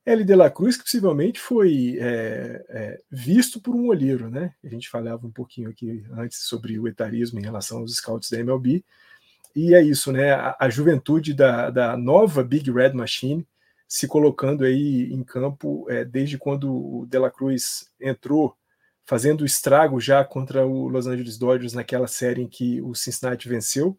L. 0.06 0.24
De 0.24 0.36
La 0.36 0.52
Cruz, 0.52 0.78
que 0.78 0.84
possivelmente 0.84 1.40
foi 1.40 1.98
é, 2.00 2.64
é, 2.70 3.02
visto 3.10 3.60
por 3.60 3.74
um 3.76 3.88
olheiro, 3.88 4.30
né? 4.30 4.54
A 4.64 4.68
gente 4.68 4.88
falava 4.88 5.26
um 5.26 5.32
pouquinho 5.32 5.70
aqui 5.70 6.06
antes 6.12 6.44
sobre 6.44 6.78
o 6.78 6.88
etarismo 6.88 7.40
em 7.40 7.44
relação 7.44 7.80
aos 7.80 7.96
scouts 7.96 8.30
da 8.30 8.40
MLB. 8.40 8.86
E 9.56 9.74
é 9.74 9.82
isso, 9.82 10.12
né? 10.12 10.34
A, 10.34 10.56
a 10.60 10.70
juventude 10.70 11.34
da, 11.34 11.72
da, 11.72 11.98
nova 11.98 12.44
Big 12.44 12.70
Red 12.70 12.94
Machine 12.94 13.48
se 13.88 14.08
colocando 14.08 14.64
aí 14.64 15.12
em 15.12 15.24
campo 15.24 15.90
é, 15.90 16.06
desde 16.06 16.38
quando 16.38 16.72
o 16.72 17.06
De 17.08 17.18
La 17.18 17.32
Cruz 17.32 17.90
entrou, 18.00 18.56
fazendo 19.06 19.46
estrago 19.46 20.00
já 20.00 20.24
contra 20.26 20.66
o 20.66 20.88
Los 20.88 21.08
Angeles 21.08 21.38
Dodgers 21.38 21.74
naquela 21.74 22.08
série 22.08 22.42
em 22.42 22.48
que 22.48 22.82
o 22.82 22.96
Cincinnati 22.96 23.48
venceu 23.48 23.98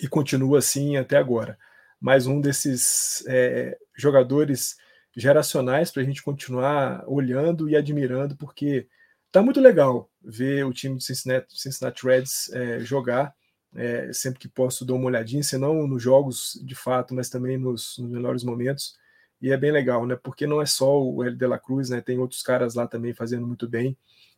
e 0.00 0.08
continua 0.08 0.58
assim 0.58 0.96
até 0.96 1.16
agora. 1.16 1.56
Mais 2.00 2.26
um 2.26 2.40
desses 2.40 3.24
é, 3.28 3.78
jogadores 3.96 4.76
geracionais 5.16 5.90
para 5.90 6.02
a 6.02 6.04
gente 6.04 6.22
continuar 6.22 7.04
olhando 7.06 7.68
e 7.68 7.76
admirando, 7.76 8.36
porque 8.36 8.88
tá 9.30 9.40
muito 9.40 9.60
legal 9.60 10.10
ver 10.22 10.64
o 10.66 10.72
time 10.72 10.96
do 10.96 11.02
Cincinnati, 11.02 11.46
Cincinnati 11.58 12.04
Reds 12.04 12.52
é, 12.52 12.80
jogar. 12.80 13.34
É, 13.76 14.12
sempre 14.12 14.38
que 14.38 14.48
posso 14.48 14.84
dou 14.84 14.96
uma 14.96 15.06
olhadinha, 15.06 15.42
se 15.42 15.58
não 15.58 15.86
nos 15.86 16.00
jogos 16.00 16.60
de 16.62 16.76
fato, 16.76 17.12
mas 17.12 17.28
também 17.28 17.58
nos, 17.58 17.98
nos, 17.98 18.10
melhores 18.10 18.44
momentos. 18.44 18.96
E 19.44 19.52
é 19.52 19.58
bem 19.58 19.70
legal, 19.70 20.06
né? 20.06 20.16
Porque 20.16 20.46
não 20.46 20.62
é 20.62 20.64
só 20.64 20.98
o 21.02 21.22
L 21.22 21.36
de 21.36 21.46
la 21.46 21.58
Cruz, 21.58 21.90
né? 21.90 22.00
Tem 22.00 22.18
outros 22.18 22.40
caras 22.42 22.74
lá 22.74 22.86
também 22.86 23.12
fazendo 23.12 23.46
muito 23.46 23.68
bem. 23.68 23.94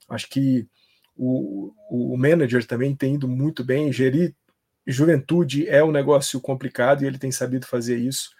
Acho 0.08 0.28
que 0.28 0.68
o, 1.14 1.72
o 1.88 2.16
manager 2.16 2.66
também 2.66 2.92
tem 2.92 3.14
ido 3.14 3.28
muito 3.28 3.62
bem. 3.62 3.92
Gerir 3.92 4.34
juventude 4.84 5.68
é 5.68 5.84
um 5.84 5.92
negócio 5.92 6.40
complicado 6.40 7.04
e 7.04 7.06
ele 7.06 7.18
tem 7.18 7.30
sabido 7.30 7.68
fazer 7.68 7.96
isso. 7.96 8.30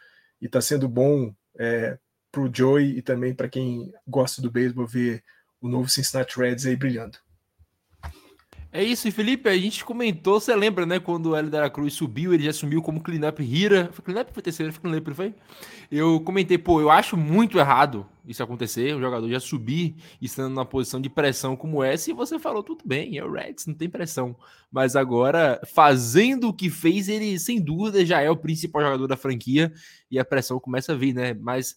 E 0.42 0.46
está 0.46 0.60
sendo 0.60 0.88
bom 0.88 1.32
é, 1.56 1.96
para 2.32 2.42
o 2.42 2.50
Joey 2.52 2.98
e 2.98 3.02
também 3.02 3.32
para 3.32 3.48
quem 3.48 3.94
gosta 4.04 4.42
do 4.42 4.50
beisebol 4.50 4.88
ver 4.88 5.22
o 5.60 5.68
novo 5.68 5.88
Cincinnati 5.88 6.36
Reds 6.36 6.66
aí 6.66 6.74
brilhando. 6.74 7.16
É 8.72 8.82
isso, 8.84 9.10
Felipe, 9.10 9.48
a 9.48 9.56
gente 9.56 9.84
comentou, 9.84 10.38
você 10.38 10.54
lembra, 10.54 10.84
né, 10.84 10.98
quando 11.00 11.30
o 11.30 11.36
Hélio 11.36 11.50
da 11.50 11.70
Cruz 11.70 11.94
subiu, 11.94 12.34
ele 12.34 12.44
já 12.44 12.50
assumiu 12.50 12.82
como 12.82 13.00
cleanup 13.00 13.42
hira. 13.42 13.88
Foi 13.92 14.04
cleanup 14.04 14.32
foi 14.34 14.42
terceiro, 14.42 14.72
foi 14.72 14.82
cleanup, 14.82 15.14
foi? 15.14 15.34
Eu 15.90 16.20
comentei, 16.20 16.58
pô, 16.58 16.80
eu 16.80 16.90
acho 16.90 17.16
muito 17.16 17.58
errado 17.58 18.06
isso 18.26 18.42
acontecer, 18.42 18.94
o 18.94 19.00
jogador 19.00 19.28
já 19.30 19.38
subir 19.38 19.94
estando 20.20 20.52
numa 20.52 20.66
posição 20.66 21.00
de 21.00 21.08
pressão 21.08 21.56
como 21.56 21.82
essa, 21.82 22.10
e 22.10 22.14
você 22.14 22.40
falou, 22.40 22.62
tudo 22.62 22.82
bem, 22.84 23.16
é 23.16 23.24
o 23.24 23.30
Reds, 23.30 23.66
não 23.66 23.74
tem 23.74 23.88
pressão. 23.88 24.36
Mas 24.70 24.96
agora, 24.96 25.60
fazendo 25.72 26.48
o 26.48 26.52
que 26.52 26.68
fez, 26.68 27.08
ele, 27.08 27.38
sem 27.38 27.60
dúvida, 27.60 28.04
já 28.04 28.20
é 28.20 28.28
o 28.28 28.36
principal 28.36 28.82
jogador 28.82 29.06
da 29.06 29.16
franquia, 29.16 29.72
e 30.10 30.18
a 30.18 30.24
pressão 30.24 30.58
começa 30.58 30.92
a 30.92 30.96
vir, 30.96 31.14
né? 31.14 31.34
Mas 31.34 31.76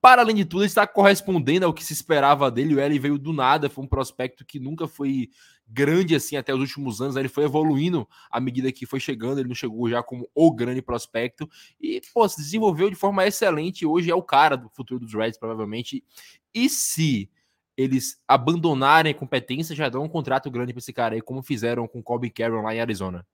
para 0.00 0.22
além 0.22 0.36
de 0.36 0.44
tudo, 0.44 0.62
ele 0.62 0.68
está 0.68 0.86
correspondendo 0.86 1.66
ao 1.66 1.74
que 1.74 1.84
se 1.84 1.92
esperava 1.92 2.50
dele. 2.50 2.74
O 2.74 2.80
L 2.80 2.98
veio 2.98 3.18
do 3.18 3.32
nada, 3.32 3.68
foi 3.68 3.84
um 3.84 3.88
prospecto 3.88 4.44
que 4.44 4.60
nunca 4.60 4.86
foi 4.86 5.30
grande 5.66 6.14
assim 6.14 6.36
até 6.36 6.54
os 6.54 6.60
últimos 6.60 7.00
anos. 7.00 7.14
Né? 7.14 7.22
Ele 7.22 7.28
foi 7.28 7.44
evoluindo 7.44 8.08
à 8.30 8.40
medida 8.40 8.70
que 8.70 8.86
foi 8.86 9.00
chegando. 9.00 9.38
Ele 9.38 9.48
não 9.48 9.54
chegou 9.54 9.88
já 9.88 10.02
como 10.02 10.28
o 10.34 10.52
grande 10.52 10.80
prospecto 10.80 11.48
e 11.80 12.00
pô, 12.14 12.28
se 12.28 12.36
desenvolveu 12.38 12.90
de 12.90 12.96
forma 12.96 13.26
excelente. 13.26 13.86
Hoje 13.86 14.10
é 14.10 14.14
o 14.14 14.22
cara 14.22 14.56
do 14.56 14.68
futuro 14.68 15.00
dos 15.00 15.14
Reds, 15.14 15.38
provavelmente. 15.38 16.04
E 16.54 16.68
se 16.68 17.30
eles 17.76 18.22
abandonarem 18.26 19.12
a 19.12 19.14
competência, 19.14 19.76
já 19.76 19.88
dão 19.88 20.02
um 20.02 20.08
contrato 20.08 20.50
grande 20.50 20.72
para 20.72 20.78
esse 20.78 20.92
cara 20.92 21.14
aí, 21.14 21.20
como 21.20 21.42
fizeram 21.42 21.86
com 21.86 22.02
Colby 22.02 22.30
Carroll 22.30 22.62
lá 22.62 22.74
em 22.74 22.80
Arizona. 22.80 23.26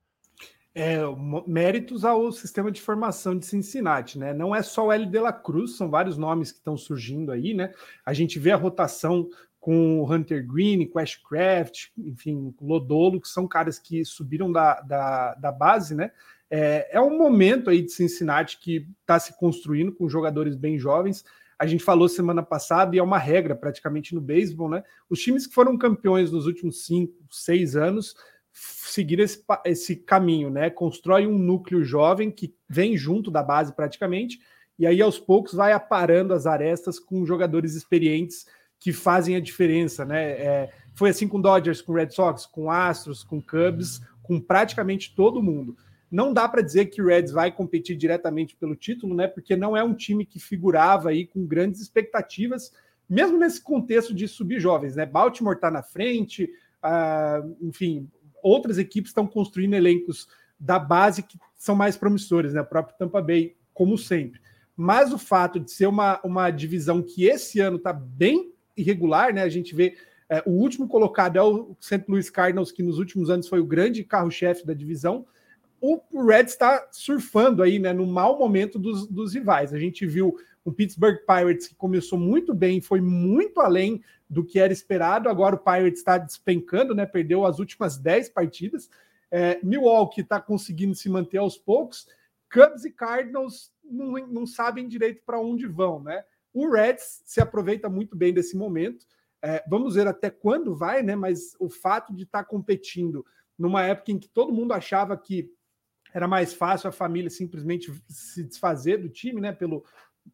É, 0.75 1.01
méritos 1.47 2.03
ao 2.03 2.33
sistema 2.33 2.73
de 2.73 2.81
formação 2.81 3.39
de 3.39 3.45
Cincinnati, 3.45 4.19
né? 4.19 4.33
Não 4.33 4.57
é 4.57 4.63
só 4.63 4.87
o 4.87 4.93
L. 4.93 5.05
De 5.05 5.19
La 5.19 5.33
Cruz, 5.33 5.77
são 5.77 5.91
vários 5.91 6.17
nomes 6.17 6.51
que 6.51 6.59
estão 6.59 6.79
surgindo 6.79 7.31
aí, 7.31 7.53
né? 7.53 7.75
A 8.07 8.15
gente 8.15 8.39
vê 8.39 8.53
a 8.53 8.57
rotação 8.57 9.29
com 9.63 10.01
o 10.01 10.13
Hunter 10.13 10.45
Green, 10.45 10.89
Questcraft, 10.89 11.91
enfim, 11.97 12.53
Lodolo, 12.61 13.21
que 13.21 13.29
são 13.29 13.47
caras 13.47 13.79
que 13.79 14.05
subiram 14.05 14.51
da, 14.51 14.81
da, 14.81 15.35
da 15.37 15.53
base, 15.53 15.95
né? 15.95 16.11
É, 16.51 16.97
é 16.97 17.01
um 17.01 17.17
momento 17.17 17.71
aí 17.71 17.81
de 17.81 17.93
Cincinnati 17.93 18.59
que 18.59 18.89
está 19.01 19.21
se 19.21 19.39
construindo 19.39 19.93
com 19.93 20.09
jogadores 20.09 20.57
bem 20.57 20.81
jovens. 20.81 21.25
A 21.57 21.65
gente 21.65 21.85
falou 21.85 22.09
semana 22.09 22.43
passada, 22.43 22.97
e 22.97 22.99
é 22.99 23.03
uma 23.05 23.19
regra 23.19 23.55
praticamente 23.55 24.17
no 24.17 24.21
beisebol, 24.21 24.69
né? 24.69 24.83
Os 25.09 25.21
times 25.21 25.47
que 25.47 25.55
foram 25.55 25.79
campeões 25.79 26.33
nos 26.33 26.45
últimos 26.47 26.85
cinco, 26.85 27.15
seis 27.31 27.77
anos 27.77 28.17
seguir 28.53 29.21
esse, 29.21 29.45
esse 29.65 29.95
caminho, 29.95 30.51
né? 30.51 30.71
Constrói 30.71 31.25
um 31.25 31.39
núcleo 31.39 31.85
jovem 31.85 32.33
que 32.33 32.53
vem 32.69 32.97
junto 32.97 33.31
da 33.31 33.45
base 33.45 33.73
praticamente, 33.73 34.41
e 34.77 34.89
aí 34.89 35.01
aos 35.01 35.21
poucos 35.21 35.53
vai 35.53 35.73
aparando 35.73 36.35
as 36.35 36.47
arestas 36.47 36.99
com 36.99 37.25
jogadores 37.25 37.77
experientes 37.77 38.45
que 38.83 38.93
fazem 38.93 39.37
a 39.37 39.41
diferença, 39.41 40.05
né? 40.05 40.31
É, 40.33 40.73
foi 40.93 41.11
assim 41.11 41.29
com 41.29 41.41
Dodgers, 41.41 41.81
com 41.81 41.93
Red 41.93 42.11
Sox, 42.11 42.45
com 42.45 42.69
Astros, 42.69 43.23
com 43.23 43.41
Cubs, 43.41 44.01
com 44.21 44.41
praticamente 44.41 45.15
todo 45.15 45.41
mundo. 45.41 45.77
Não 46.11 46.33
dá 46.33 46.49
para 46.49 46.63
dizer 46.63 46.87
que 46.87 47.01
o 47.01 47.07
Reds 47.07 47.31
vai 47.31 47.53
competir 47.53 47.97
diretamente 47.97 48.57
pelo 48.57 48.75
título, 48.75 49.15
né? 49.15 49.29
Porque 49.29 49.55
não 49.55 49.77
é 49.77 49.85
um 49.85 49.95
time 49.95 50.27
que 50.27 50.41
figurava 50.41 51.11
aí 51.11 51.25
com 51.25 51.47
grandes 51.47 51.81
expectativas, 51.81 52.73
mesmo 53.09 53.39
nesse 53.39 53.63
contexto 53.63 54.13
de 54.13 54.27
subir 54.27 54.59
jovens, 54.59 54.97
né? 54.97 55.07
Baltimore 55.07 55.55
está 55.55 55.71
na 55.71 55.85
frente, 55.85 56.51
uh, 56.83 57.57
enfim, 57.65 58.11
outras 58.43 58.79
equipes 58.79 59.11
estão 59.11 59.29
construindo 59.29 59.75
elencos 59.75 60.27
da 60.59 60.81
base 60.81 61.23
que 61.23 61.39
são 61.57 61.77
mais 61.77 61.97
promissores, 61.97 62.53
né? 62.53 62.63
O 62.63 62.67
próprio 62.67 62.99
Tampa 62.99 63.23
Bay, 63.23 63.55
como 63.73 63.97
sempre. 63.97 64.41
Mas 64.77 65.13
o 65.13 65.19
fato 65.19 65.61
de 65.61 65.71
ser 65.71 65.87
uma, 65.87 66.21
uma 66.25 66.51
divisão 66.51 67.01
que 67.01 67.27
esse 67.27 67.61
ano 67.61 67.77
está 67.77 67.93
bem 67.93 68.52
irregular, 68.77 69.33
né? 69.33 69.43
A 69.43 69.49
gente 69.49 69.75
vê 69.75 69.97
é, 70.29 70.43
o 70.47 70.51
último 70.51 70.89
colocado 70.89 71.37
é 71.37 71.43
o 71.43 71.77
St. 71.79 72.05
Louis 72.09 72.31
Cardinals, 72.31 72.73
que 72.73 72.83
nos 72.83 72.99
últimos 72.99 73.29
anos 73.29 73.49
foi 73.49 73.61
o 73.61 73.67
grande 73.67 74.03
carro-chefe 74.03 74.67
da 74.67 74.73
divisão. 74.73 75.27
O 75.81 76.01
Reds 76.25 76.53
está 76.53 76.89
surfando 76.93 77.63
aí, 77.63 77.79
né, 77.79 77.93
no 77.93 78.07
mau 78.07 78.39
momento 78.39 78.79
dos, 78.79 79.07
dos 79.09 79.35
rivais. 79.35 79.75
A 79.75 79.79
gente 79.79 80.07
viu 80.07 80.37
o 80.65 80.73
Pittsburgh 80.73 81.19
Pirates 81.27 81.67
que 81.67 81.75
começou 81.75 82.19
muito 82.19 82.55
bem, 82.55 82.81
foi 82.81 83.01
muito 83.01 83.61
além 83.61 84.03
do 84.31 84.45
que 84.45 84.59
era 84.59 84.73
esperado. 84.73 85.29
Agora 85.29 85.57
o 85.57 85.59
Pirates 85.59 85.99
está 85.99 86.17
despencando, 86.19 86.95
né? 86.95 87.05
Perdeu 87.05 87.45
as 87.45 87.59
últimas 87.59 87.99
10 87.99 88.29
partidas. 88.31 88.89
É, 89.31 89.59
Milwaukee 89.63 90.21
está 90.21 90.41
conseguindo 90.41 90.95
se 90.95 91.09
manter 91.09 91.39
aos 91.39 91.59
poucos. 91.59 92.07
Cubs 92.51 92.85
e 92.85 92.91
Cardinals 92.91 93.73
não, 93.85 94.13
não 94.29 94.47
sabem 94.47 94.87
direito 94.87 95.23
para 95.27 95.41
onde 95.41 95.67
vão, 95.67 96.01
né? 96.03 96.25
O 96.53 96.71
Reds 96.71 97.23
se 97.25 97.41
aproveita 97.41 97.89
muito 97.89 98.17
bem 98.17 98.33
desse 98.33 98.57
momento. 98.57 99.07
É, 99.43 99.65
vamos 99.69 99.95
ver 99.95 100.07
até 100.07 100.31
quando 100.31 100.75
vai, 100.75 101.03
né? 101.03 101.17
Mas 101.17 101.57
o 101.59 101.69
fato 101.69 102.15
de 102.15 102.25
estar 102.25 102.43
tá 102.43 102.49
competindo 102.49 103.25
numa 103.59 103.83
época 103.83 104.13
em 104.13 104.19
que 104.19 104.29
todo 104.29 104.53
mundo 104.53 104.73
achava 104.73 105.17
que 105.17 105.51
era 106.13 106.29
mais 106.29 106.53
fácil 106.53 106.89
a 106.89 106.93
família 106.93 107.31
simplesmente 107.31 107.93
se 108.09 108.45
desfazer 108.45 108.99
do 108.99 109.09
time, 109.09 109.41
né? 109.41 109.53
Pelo, 109.53 109.85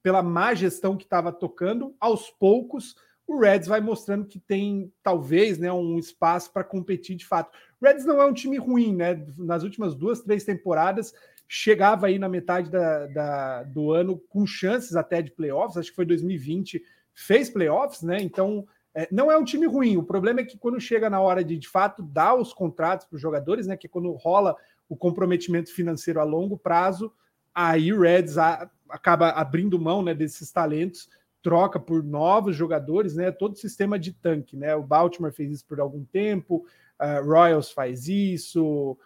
pela 0.02 0.22
má 0.22 0.54
gestão 0.54 0.96
que 0.96 1.04
estava 1.04 1.32
tocando, 1.32 1.94
aos 2.00 2.30
poucos 2.30 2.96
o 3.28 3.38
Reds 3.38 3.68
vai 3.68 3.78
mostrando 3.78 4.26
que 4.26 4.40
tem 4.40 4.90
talvez 5.02 5.58
né, 5.58 5.70
um 5.70 5.98
espaço 5.98 6.50
para 6.50 6.64
competir 6.64 7.14
de 7.14 7.26
fato. 7.26 7.54
Reds 7.80 8.06
não 8.06 8.22
é 8.22 8.24
um 8.24 8.32
time 8.32 8.56
ruim, 8.56 8.96
né? 8.96 9.22
Nas 9.36 9.62
últimas 9.62 9.94
duas, 9.94 10.22
três 10.22 10.44
temporadas, 10.44 11.12
chegava 11.48 12.06
aí 12.06 12.18
na 12.18 12.28
metade 12.28 12.70
da, 12.70 13.06
da, 13.06 13.62
do 13.62 13.90
ano 13.90 14.18
com 14.28 14.46
chances 14.46 14.94
até 14.94 15.22
de 15.22 15.30
playoffs, 15.30 15.78
acho 15.78 15.90
que 15.90 15.96
foi 15.96 16.04
2020, 16.04 16.82
fez 17.14 17.48
playoffs, 17.48 18.02
né? 18.02 18.20
Então 18.20 18.66
é, 18.94 19.08
não 19.10 19.32
é 19.32 19.38
um 19.38 19.44
time 19.44 19.66
ruim. 19.66 19.96
O 19.96 20.02
problema 20.02 20.40
é 20.40 20.44
que 20.44 20.58
quando 20.58 20.78
chega 20.78 21.08
na 21.08 21.20
hora 21.20 21.42
de 21.42 21.56
de 21.56 21.68
fato 21.68 22.02
dar 22.02 22.34
os 22.34 22.52
contratos 22.52 23.06
para 23.06 23.16
os 23.16 23.22
jogadores, 23.22 23.66
né? 23.66 23.76
Que 23.76 23.86
é 23.86 23.90
quando 23.90 24.12
rola 24.12 24.54
o 24.88 24.96
comprometimento 24.96 25.72
financeiro 25.72 26.20
a 26.20 26.24
longo 26.24 26.58
prazo, 26.58 27.12
aí 27.54 27.92
o 27.92 28.00
Reds 28.00 28.36
a, 28.36 28.70
acaba 28.88 29.30
abrindo 29.30 29.78
mão 29.78 30.02
né, 30.02 30.14
desses 30.14 30.50
talentos 30.50 31.08
troca 31.42 31.78
por 31.78 32.02
novos 32.02 32.56
jogadores, 32.56 33.14
né? 33.14 33.30
Todo 33.30 33.56
sistema 33.56 33.98
de 33.98 34.12
tanque, 34.12 34.56
né? 34.56 34.74
O 34.74 34.82
Baltimore 34.82 35.32
fez 35.32 35.50
isso 35.50 35.66
por 35.66 35.80
algum 35.80 36.04
tempo, 36.04 36.66
uh, 37.00 37.24
Royals 37.24 37.70
faz 37.70 38.08
isso, 38.08 38.98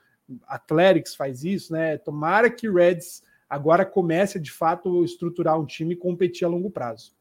Athletics 0.46 1.14
faz 1.14 1.44
isso, 1.44 1.72
né? 1.72 1.98
Tomara 1.98 2.50
que 2.50 2.70
Reds 2.70 3.22
agora 3.48 3.84
comece 3.84 4.40
de 4.40 4.50
fato 4.50 5.04
estruturar 5.04 5.58
um 5.58 5.66
time 5.66 5.94
e 5.94 5.96
competir 5.96 6.44
a 6.44 6.48
longo 6.48 6.70
prazo. 6.70 7.12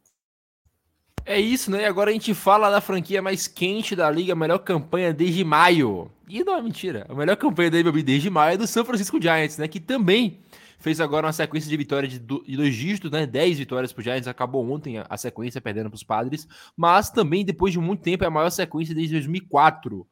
É 1.25 1.39
isso, 1.39 1.69
né? 1.69 1.85
Agora 1.85 2.09
a 2.09 2.13
gente 2.13 2.33
fala 2.33 2.71
da 2.71 2.81
franquia 2.81 3.21
mais 3.21 3.47
quente 3.47 3.95
da 3.95 4.09
liga, 4.09 4.33
a 4.33 4.35
melhor 4.35 4.59
campanha 4.59 5.13
desde 5.13 5.43
maio. 5.43 6.09
E 6.27 6.43
não 6.43 6.57
é 6.57 6.61
mentira, 6.61 7.05
a 7.09 7.13
melhor 7.13 7.35
campanha 7.35 7.69
da 7.69 7.77
MLB 7.77 8.01
desde 8.01 8.29
maio 8.29 8.55
é 8.55 8.57
do 8.57 8.65
San 8.65 8.83
Francisco 8.83 9.21
Giants, 9.21 9.57
né? 9.57 9.67
Que 9.67 9.79
também 9.79 10.39
fez 10.81 10.99
agora 10.99 11.27
uma 11.27 11.33
sequência 11.33 11.69
de 11.69 11.77
vitórias 11.77 12.11
de, 12.11 12.19
dois 12.19 12.75
dígitos, 12.75 13.11
né? 13.11 13.25
10 13.25 13.59
vitórias 13.59 13.93
pro 13.93 14.03
Giants, 14.03 14.27
acabou 14.27 14.67
ontem 14.69 14.97
a, 14.97 15.05
a 15.07 15.15
sequência 15.15 15.61
perdendo 15.61 15.89
para 15.89 15.95
os 15.95 16.03
Padres, 16.03 16.47
mas 16.75 17.09
também 17.09 17.45
depois 17.45 17.71
de 17.71 17.79
muito 17.79 18.01
tempo 18.01 18.23
é 18.23 18.27
a 18.27 18.31
maior 18.31 18.49
sequência 18.49 18.95
desde 18.95 19.13
2004. 19.13 20.07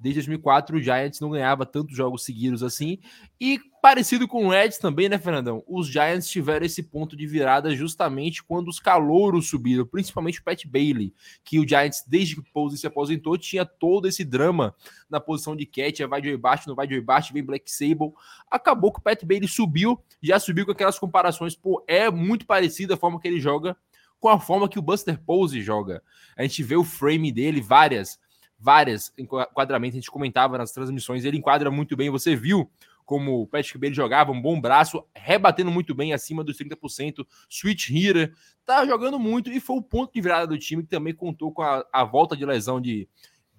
Desde 0.00 0.20
2004, 0.20 0.76
o 0.76 0.80
Giants 0.80 1.20
não 1.20 1.30
ganhava 1.30 1.66
tantos 1.66 1.96
jogos 1.96 2.24
seguidos 2.24 2.62
assim. 2.62 2.98
E 3.40 3.58
parecido 3.82 4.28
com 4.28 4.46
o 4.46 4.50
Reds 4.50 4.78
também, 4.78 5.08
né, 5.08 5.18
Fernandão? 5.18 5.62
Os 5.66 5.88
Giants 5.88 6.28
tiveram 6.28 6.66
esse 6.66 6.82
ponto 6.82 7.16
de 7.16 7.26
virada 7.26 7.74
justamente 7.74 8.42
quando 8.42 8.68
os 8.68 8.78
calouros 8.78 9.48
subiram, 9.48 9.86
principalmente 9.86 10.40
o 10.40 10.44
Pat 10.44 10.64
Bailey, 10.66 11.12
que 11.44 11.58
o 11.58 11.68
Giants, 11.68 12.04
desde 12.06 12.36
que 12.36 12.42
o 12.52 12.70
se 12.70 12.86
aposentou, 12.86 13.36
tinha 13.36 13.64
todo 13.64 14.06
esse 14.06 14.24
drama 14.24 14.74
na 15.08 15.20
posição 15.20 15.56
de 15.56 15.66
catch, 15.66 16.00
vai 16.08 16.20
de 16.20 16.36
baixo, 16.36 16.68
não 16.68 16.76
vai 16.76 16.86
de 16.86 17.00
baixo, 17.00 17.32
vem 17.32 17.42
Black 17.42 17.70
Sable. 17.70 18.12
Acabou 18.50 18.92
que 18.92 19.00
o 19.00 19.02
Pat 19.02 19.24
Bailey 19.24 19.48
subiu, 19.48 19.98
já 20.22 20.38
subiu 20.38 20.64
com 20.64 20.72
aquelas 20.72 20.98
comparações, 20.98 21.54
pô, 21.54 21.84
é 21.86 22.10
muito 22.10 22.46
parecida 22.46 22.94
a 22.94 22.96
forma 22.96 23.20
que 23.20 23.28
ele 23.28 23.40
joga 23.40 23.76
com 24.20 24.28
a 24.28 24.40
forma 24.40 24.68
que 24.68 24.78
o 24.78 24.82
Buster 24.82 25.20
Pose 25.20 25.62
joga. 25.62 26.02
A 26.36 26.42
gente 26.42 26.62
vê 26.62 26.76
o 26.76 26.84
frame 26.84 27.30
dele, 27.30 27.60
várias 27.60 28.18
várias 28.58 29.12
enquadramentos, 29.16 29.96
a 29.96 30.00
gente 30.00 30.10
comentava 30.10 30.58
nas 30.58 30.72
transmissões, 30.72 31.24
ele 31.24 31.38
enquadra 31.38 31.70
muito 31.70 31.96
bem, 31.96 32.10
você 32.10 32.34
viu 32.34 32.70
como 33.08 33.40
o 33.40 33.46
Patrick 33.46 33.78
Bailey 33.78 33.94
jogava, 33.94 34.32
um 34.32 34.42
bom 34.42 34.60
braço, 34.60 35.02
rebatendo 35.14 35.70
muito 35.70 35.94
bem 35.94 36.12
acima 36.12 36.44
dos 36.44 36.58
30%, 36.58 37.26
switch 37.48 37.88
hitter, 37.88 38.34
tá 38.66 38.84
jogando 38.84 39.18
muito 39.18 39.50
e 39.50 39.58
foi 39.60 39.76
o 39.76 39.82
ponto 39.82 40.12
de 40.12 40.20
virada 40.20 40.46
do 40.46 40.58
time 40.58 40.82
que 40.82 40.90
também 40.90 41.14
contou 41.14 41.50
com 41.50 41.62
a, 41.62 41.86
a 41.90 42.04
volta 42.04 42.36
de 42.36 42.44
lesão 42.44 42.78
de 42.78 43.08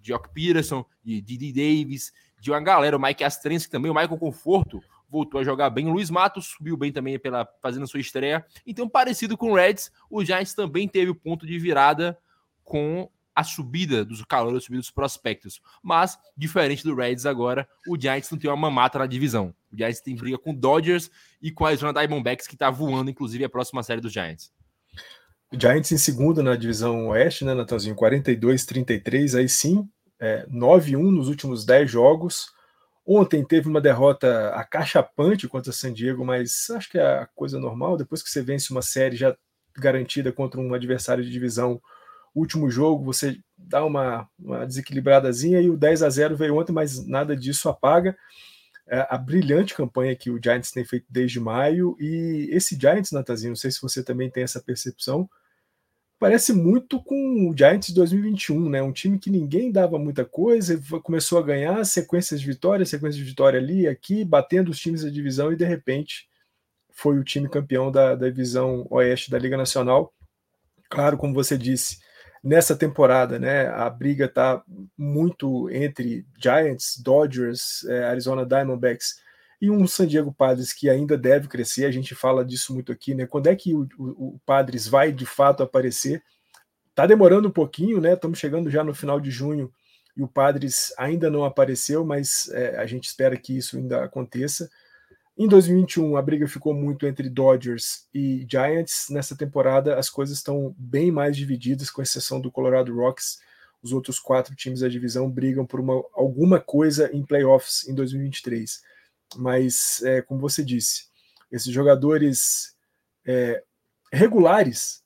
Jock 0.03 0.29
Peterson, 0.35 0.85
de 1.03 1.19
Didi 1.19 1.51
Davis, 1.51 2.13
de 2.39 2.51
uma 2.51 2.59
galera, 2.59 2.95
o 2.95 3.01
Mike 3.01 3.23
Astrensky 3.23 3.71
também, 3.71 3.89
o 3.89 3.95
Michael 3.95 4.19
Conforto 4.19 4.79
voltou 5.09 5.41
a 5.41 5.43
jogar 5.43 5.71
bem, 5.71 5.87
o 5.87 5.93
Luiz 5.93 6.11
Matos 6.11 6.45
subiu 6.45 6.77
bem 6.77 6.91
também 6.91 7.17
pela 7.17 7.47
fazendo 7.59 7.87
sua 7.87 7.99
estreia, 7.99 8.45
então 8.67 8.87
parecido 8.87 9.35
com 9.35 9.53
o 9.53 9.55
Reds, 9.55 9.91
o 10.11 10.23
Giants 10.23 10.53
também 10.53 10.87
teve 10.87 11.09
o 11.09 11.15
ponto 11.15 11.47
de 11.47 11.57
virada 11.57 12.15
com 12.63 13.09
a 13.39 13.43
subida 13.43 14.03
dos 14.03 14.23
calores, 14.25 14.57
a 14.57 14.61
subida 14.61 14.81
dos 14.81 14.91
prospectos. 14.91 15.61
Mas, 15.81 16.17
diferente 16.35 16.83
do 16.83 16.93
Reds 16.93 17.25
agora, 17.25 17.67
o 17.87 17.99
Giants 17.99 18.29
não 18.29 18.37
tem 18.37 18.49
uma 18.49 18.57
mamata 18.57 18.99
na 18.99 19.05
divisão. 19.05 19.55
O 19.71 19.77
Giants 19.77 20.01
tem 20.01 20.15
briga 20.15 20.37
com 20.37 20.53
Dodgers 20.53 21.09
e 21.41 21.49
com 21.49 21.65
a 21.65 21.69
Arizona 21.69 21.93
Diamondbacks, 21.93 22.47
que 22.47 22.55
está 22.55 22.69
voando, 22.69 23.09
inclusive, 23.09 23.45
a 23.45 23.49
próxima 23.49 23.81
série 23.81 24.01
dos 24.01 24.11
Giants. 24.11 24.51
Giants 25.53 25.91
em 25.93 25.97
segundo 25.97 26.43
na 26.43 26.55
divisão 26.55 27.07
oeste, 27.07 27.45
né, 27.45 27.53
Natanzinho? 27.53 27.95
42-33, 27.95 29.39
aí 29.39 29.47
sim, 29.47 29.87
é, 30.19 30.45
9-1 30.47 31.09
nos 31.09 31.29
últimos 31.29 31.65
10 31.65 31.89
jogos. 31.89 32.47
Ontem 33.07 33.43
teve 33.43 33.69
uma 33.69 33.79
derrota 33.79 34.49
acachapante 34.49 35.47
contra 35.47 35.71
San 35.71 35.93
Diego, 35.93 36.25
mas 36.25 36.69
acho 36.71 36.91
que 36.91 36.99
é 36.99 37.19
a 37.19 37.25
coisa 37.25 37.57
normal. 37.57 37.95
Depois 37.95 38.21
que 38.21 38.29
você 38.29 38.41
vence 38.41 38.69
uma 38.71 38.81
série 38.81 39.15
já 39.15 39.35
garantida 39.77 40.31
contra 40.31 40.59
um 40.59 40.73
adversário 40.73 41.23
de 41.23 41.31
divisão, 41.31 41.81
último 42.33 42.69
jogo 42.69 43.03
você 43.03 43.37
dá 43.57 43.83
uma, 43.85 44.27
uma 44.39 44.65
desequilibradazinha 44.65 45.61
e 45.61 45.69
o 45.69 45.77
10 45.77 46.03
a 46.03 46.09
0 46.09 46.35
veio 46.35 46.57
ontem, 46.57 46.71
mas 46.71 47.05
nada 47.05 47.35
disso 47.35 47.69
apaga 47.69 48.15
é, 48.89 49.05
a 49.09 49.17
brilhante 49.17 49.75
campanha 49.75 50.15
que 50.15 50.31
o 50.31 50.39
Giants 50.43 50.71
tem 50.71 50.83
feito 50.83 51.05
desde 51.09 51.39
maio 51.39 51.95
e 51.99 52.49
esse 52.51 52.77
Giants, 52.79 53.11
Natazinho, 53.11 53.51
não 53.51 53.55
sei 53.55 53.71
se 53.71 53.81
você 53.81 54.03
também 54.03 54.29
tem 54.29 54.43
essa 54.43 54.59
percepção, 54.59 55.29
parece 56.17 56.51
muito 56.51 57.01
com 57.01 57.49
o 57.49 57.55
Giants 57.55 57.91
2021, 57.91 58.69
né? 58.69 58.81
Um 58.81 58.91
time 58.91 59.19
que 59.19 59.29
ninguém 59.29 59.71
dava 59.71 59.99
muita 59.99 60.25
coisa, 60.25 60.81
começou 61.03 61.37
a 61.37 61.43
ganhar 61.43 61.85
sequências 61.85 62.41
de 62.41 62.47
vitória, 62.47 62.85
sequências 62.85 63.17
de 63.17 63.29
vitória 63.29 63.59
ali, 63.59 63.87
aqui, 63.87 64.25
batendo 64.25 64.71
os 64.71 64.79
times 64.79 65.03
da 65.03 65.09
divisão 65.09 65.53
e 65.53 65.55
de 65.55 65.65
repente 65.65 66.27
foi 66.91 67.17
o 67.17 67.23
time 67.23 67.47
campeão 67.47 67.91
da, 67.91 68.15
da 68.15 68.27
divisão 68.27 68.85
oeste 68.89 69.31
da 69.31 69.39
Liga 69.39 69.55
Nacional. 69.55 70.13
Claro, 70.89 71.17
como 71.17 71.33
você 71.33 71.57
disse, 71.57 71.99
nessa 72.43 72.75
temporada, 72.75 73.37
né? 73.37 73.67
A 73.67 73.89
briga 73.89 74.25
está 74.25 74.63
muito 74.97 75.69
entre 75.69 76.25
Giants, 76.37 76.97
Dodgers, 77.03 77.83
é, 77.85 78.05
Arizona 78.05 78.45
Diamondbacks 78.45 79.15
e 79.61 79.69
um 79.69 79.85
San 79.85 80.07
Diego 80.07 80.33
Padres 80.33 80.71
que 80.73 80.89
ainda 80.89 81.17
deve 81.17 81.47
crescer. 81.47 81.85
A 81.85 81.91
gente 81.91 82.15
fala 82.15 82.45
disso 82.45 82.73
muito 82.73 82.91
aqui, 82.91 83.13
né? 83.13 83.25
Quando 83.25 83.47
é 83.47 83.55
que 83.55 83.73
o, 83.73 83.87
o, 83.97 84.35
o 84.35 84.41
Padres 84.45 84.87
vai 84.87 85.11
de 85.11 85.25
fato 85.25 85.63
aparecer? 85.63 86.23
Tá 86.95 87.05
demorando 87.05 87.47
um 87.47 87.51
pouquinho, 87.51 87.99
né? 87.99 88.13
Estamos 88.13 88.39
chegando 88.39 88.69
já 88.69 88.83
no 88.83 88.93
final 88.93 89.19
de 89.19 89.31
junho 89.31 89.71
e 90.15 90.23
o 90.23 90.27
Padres 90.27 90.93
ainda 90.97 91.29
não 91.29 91.43
apareceu, 91.43 92.05
mas 92.05 92.49
é, 92.53 92.77
a 92.77 92.85
gente 92.85 93.05
espera 93.05 93.37
que 93.37 93.57
isso 93.57 93.77
ainda 93.77 94.03
aconteça. 94.03 94.69
Em 95.41 95.47
2021, 95.47 96.17
a 96.17 96.21
briga 96.21 96.45
ficou 96.49 96.73
muito 96.73 97.07
entre 97.07 97.29
Dodgers 97.29 98.05
e 98.13 98.45
Giants. 98.45 99.07
Nessa 99.09 99.37
temporada, 99.37 99.97
as 99.97 100.09
coisas 100.09 100.35
estão 100.35 100.75
bem 100.77 101.13
mais 101.13 101.37
divididas, 101.37 101.89
com 101.89 102.01
exceção 102.01 102.41
do 102.41 102.51
Colorado 102.51 102.93
Rocks. 102.93 103.39
Os 103.81 103.93
outros 103.93 104.19
quatro 104.19 104.53
times 104.53 104.81
da 104.81 104.89
divisão 104.89 105.31
brigam 105.31 105.65
por 105.65 105.79
uma, 105.79 106.03
alguma 106.13 106.59
coisa 106.59 107.09
em 107.13 107.25
playoffs 107.25 107.87
em 107.87 107.95
2023. 107.95 108.81
Mas, 109.37 110.03
é, 110.03 110.21
como 110.21 110.41
você 110.41 110.61
disse, 110.61 111.05
esses 111.49 111.71
jogadores 111.71 112.75
é, 113.25 113.63
regulares 114.11 115.01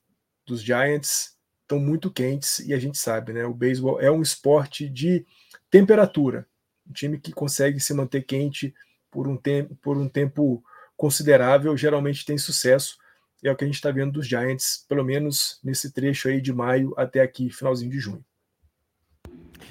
dos 0.47 0.63
Giants 0.63 1.37
estão 1.61 1.77
muito 1.77 2.09
quentes 2.09 2.57
e 2.57 2.73
a 2.73 2.79
gente 2.79 2.97
sabe, 2.97 3.33
né? 3.33 3.45
O 3.45 3.53
beisebol 3.53 4.01
é 4.01 4.09
um 4.09 4.23
esporte 4.23 4.89
de 4.89 5.27
temperatura. 5.69 6.47
Um 6.89 6.91
time 6.91 7.19
que 7.19 7.31
consegue 7.31 7.79
se 7.79 7.93
manter 7.93 8.23
quente 8.23 8.73
por 9.13 9.27
um, 9.27 9.37
tempo, 9.37 9.75
por 9.75 9.95
um 9.95 10.09
tempo 10.09 10.63
considerável, 10.97 11.77
geralmente 11.77 12.25
tem 12.25 12.37
sucesso. 12.37 12.97
É 13.43 13.51
o 13.51 13.55
que 13.55 13.63
a 13.63 13.67
gente 13.67 13.75
está 13.75 13.91
vendo 13.91 14.13
dos 14.13 14.27
Giants, 14.27 14.85
pelo 14.89 15.03
menos 15.03 15.59
nesse 15.63 15.91
trecho 15.91 16.27
aí 16.27 16.41
de 16.41 16.51
maio 16.51 16.93
até 16.97 17.21
aqui, 17.21 17.49
finalzinho 17.49 17.91
de 17.91 17.99
junho. 17.99 18.25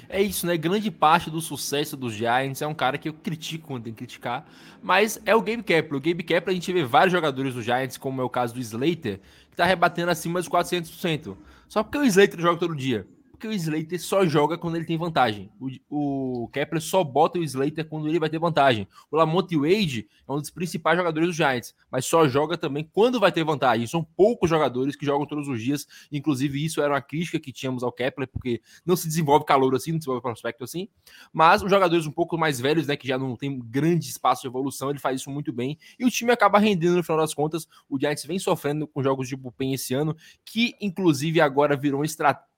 É 0.07 0.21
isso, 0.21 0.45
né? 0.45 0.55
Grande 0.55 0.89
parte 0.91 1.29
do 1.29 1.41
sucesso 1.41 1.97
dos 1.97 2.13
Giants 2.13 2.61
é 2.61 2.67
um 2.67 2.73
cara 2.73 2.97
que 2.97 3.09
eu 3.09 3.13
critico 3.13 3.67
quando 3.67 3.85
tem 3.85 3.93
que 3.93 3.97
criticar, 3.97 4.47
mas 4.81 5.19
é 5.25 5.35
o 5.35 5.41
Gabe 5.41 5.63
Kepler. 5.63 5.99
O 5.99 6.03
Gabe 6.03 6.23
Kepler, 6.23 6.51
a 6.51 6.53
gente 6.53 6.71
vê 6.71 6.83
vários 6.83 7.11
jogadores 7.11 7.53
dos 7.53 7.65
Giants, 7.65 7.97
como 7.97 8.21
é 8.21 8.23
o 8.23 8.29
caso 8.29 8.53
do 8.53 8.59
Slater, 8.59 9.19
que 9.49 9.57
tá 9.57 9.65
rebatendo 9.65 10.11
acima 10.11 10.39
dos 10.39 10.47
400%. 10.47 11.35
Só 11.67 11.83
porque 11.83 11.97
o 11.97 12.03
Slater 12.03 12.39
joga 12.39 12.59
todo 12.59 12.75
dia 12.75 13.07
porque 13.43 13.47
o 13.47 13.51
Slater 13.51 14.01
só 14.01 14.25
joga 14.25 14.57
quando 14.57 14.77
ele 14.77 14.85
tem 14.85 14.97
vantagem. 14.97 15.51
O, 15.89 16.43
o 16.43 16.47
Kepler 16.47 16.81
só 16.81 17.03
bota 17.03 17.37
o 17.37 17.43
Slater 17.43 17.85
quando 17.85 18.07
ele 18.07 18.17
vai 18.17 18.29
ter 18.29 18.39
vantagem. 18.39 18.87
O 19.11 19.17
Lamont 19.17 19.53
Wade 19.57 20.07
é 20.25 20.31
um 20.31 20.39
dos 20.39 20.49
principais 20.49 20.97
jogadores 20.97 21.27
do 21.27 21.33
Giants, 21.33 21.75
mas 21.91 22.05
só 22.05 22.25
joga 22.25 22.57
também 22.57 22.89
quando 22.93 23.19
vai 23.19 23.33
ter 23.33 23.43
vantagem. 23.43 23.85
São 23.85 24.01
poucos 24.01 24.49
jogadores 24.49 24.95
que 24.95 25.05
jogam 25.05 25.27
todos 25.27 25.49
os 25.49 25.61
dias. 25.61 25.85
Inclusive, 26.09 26.63
isso 26.63 26.81
era 26.81 26.93
uma 26.93 27.01
crítica 27.01 27.37
que 27.37 27.51
tínhamos 27.51 27.83
ao 27.83 27.91
Kepler, 27.91 28.29
porque 28.29 28.61
não 28.85 28.95
se 28.95 29.09
desenvolve 29.09 29.45
calor 29.45 29.75
assim, 29.75 29.91
não 29.91 29.97
se 29.97 30.05
desenvolve 30.05 30.21
prospecto 30.21 30.63
assim. 30.63 30.87
Mas 31.33 31.61
os 31.61 31.69
jogadores 31.69 32.05
um 32.05 32.11
pouco 32.11 32.37
mais 32.37 32.61
velhos, 32.61 32.87
né, 32.87 32.95
que 32.95 33.07
já 33.07 33.17
não 33.17 33.35
tem 33.35 33.59
grande 33.59 34.07
espaço 34.07 34.43
de 34.43 34.47
evolução, 34.47 34.89
ele 34.89 34.99
faz 34.99 35.19
isso 35.19 35.29
muito 35.29 35.51
bem. 35.51 35.77
E 35.99 36.05
o 36.05 36.09
time 36.09 36.31
acaba 36.31 36.59
rendendo 36.59 36.95
no 36.95 37.03
final 37.03 37.17
das 37.17 37.33
contas. 37.33 37.67
O 37.89 37.99
Giants 37.99 38.23
vem 38.23 38.39
sofrendo 38.39 38.87
com 38.87 39.03
jogos 39.03 39.27
de 39.27 39.35
bullpen 39.35 39.73
esse 39.73 39.93
ano, 39.93 40.15
que 40.45 40.75
inclusive 40.79 41.41
agora 41.41 41.75
virou 41.75 42.05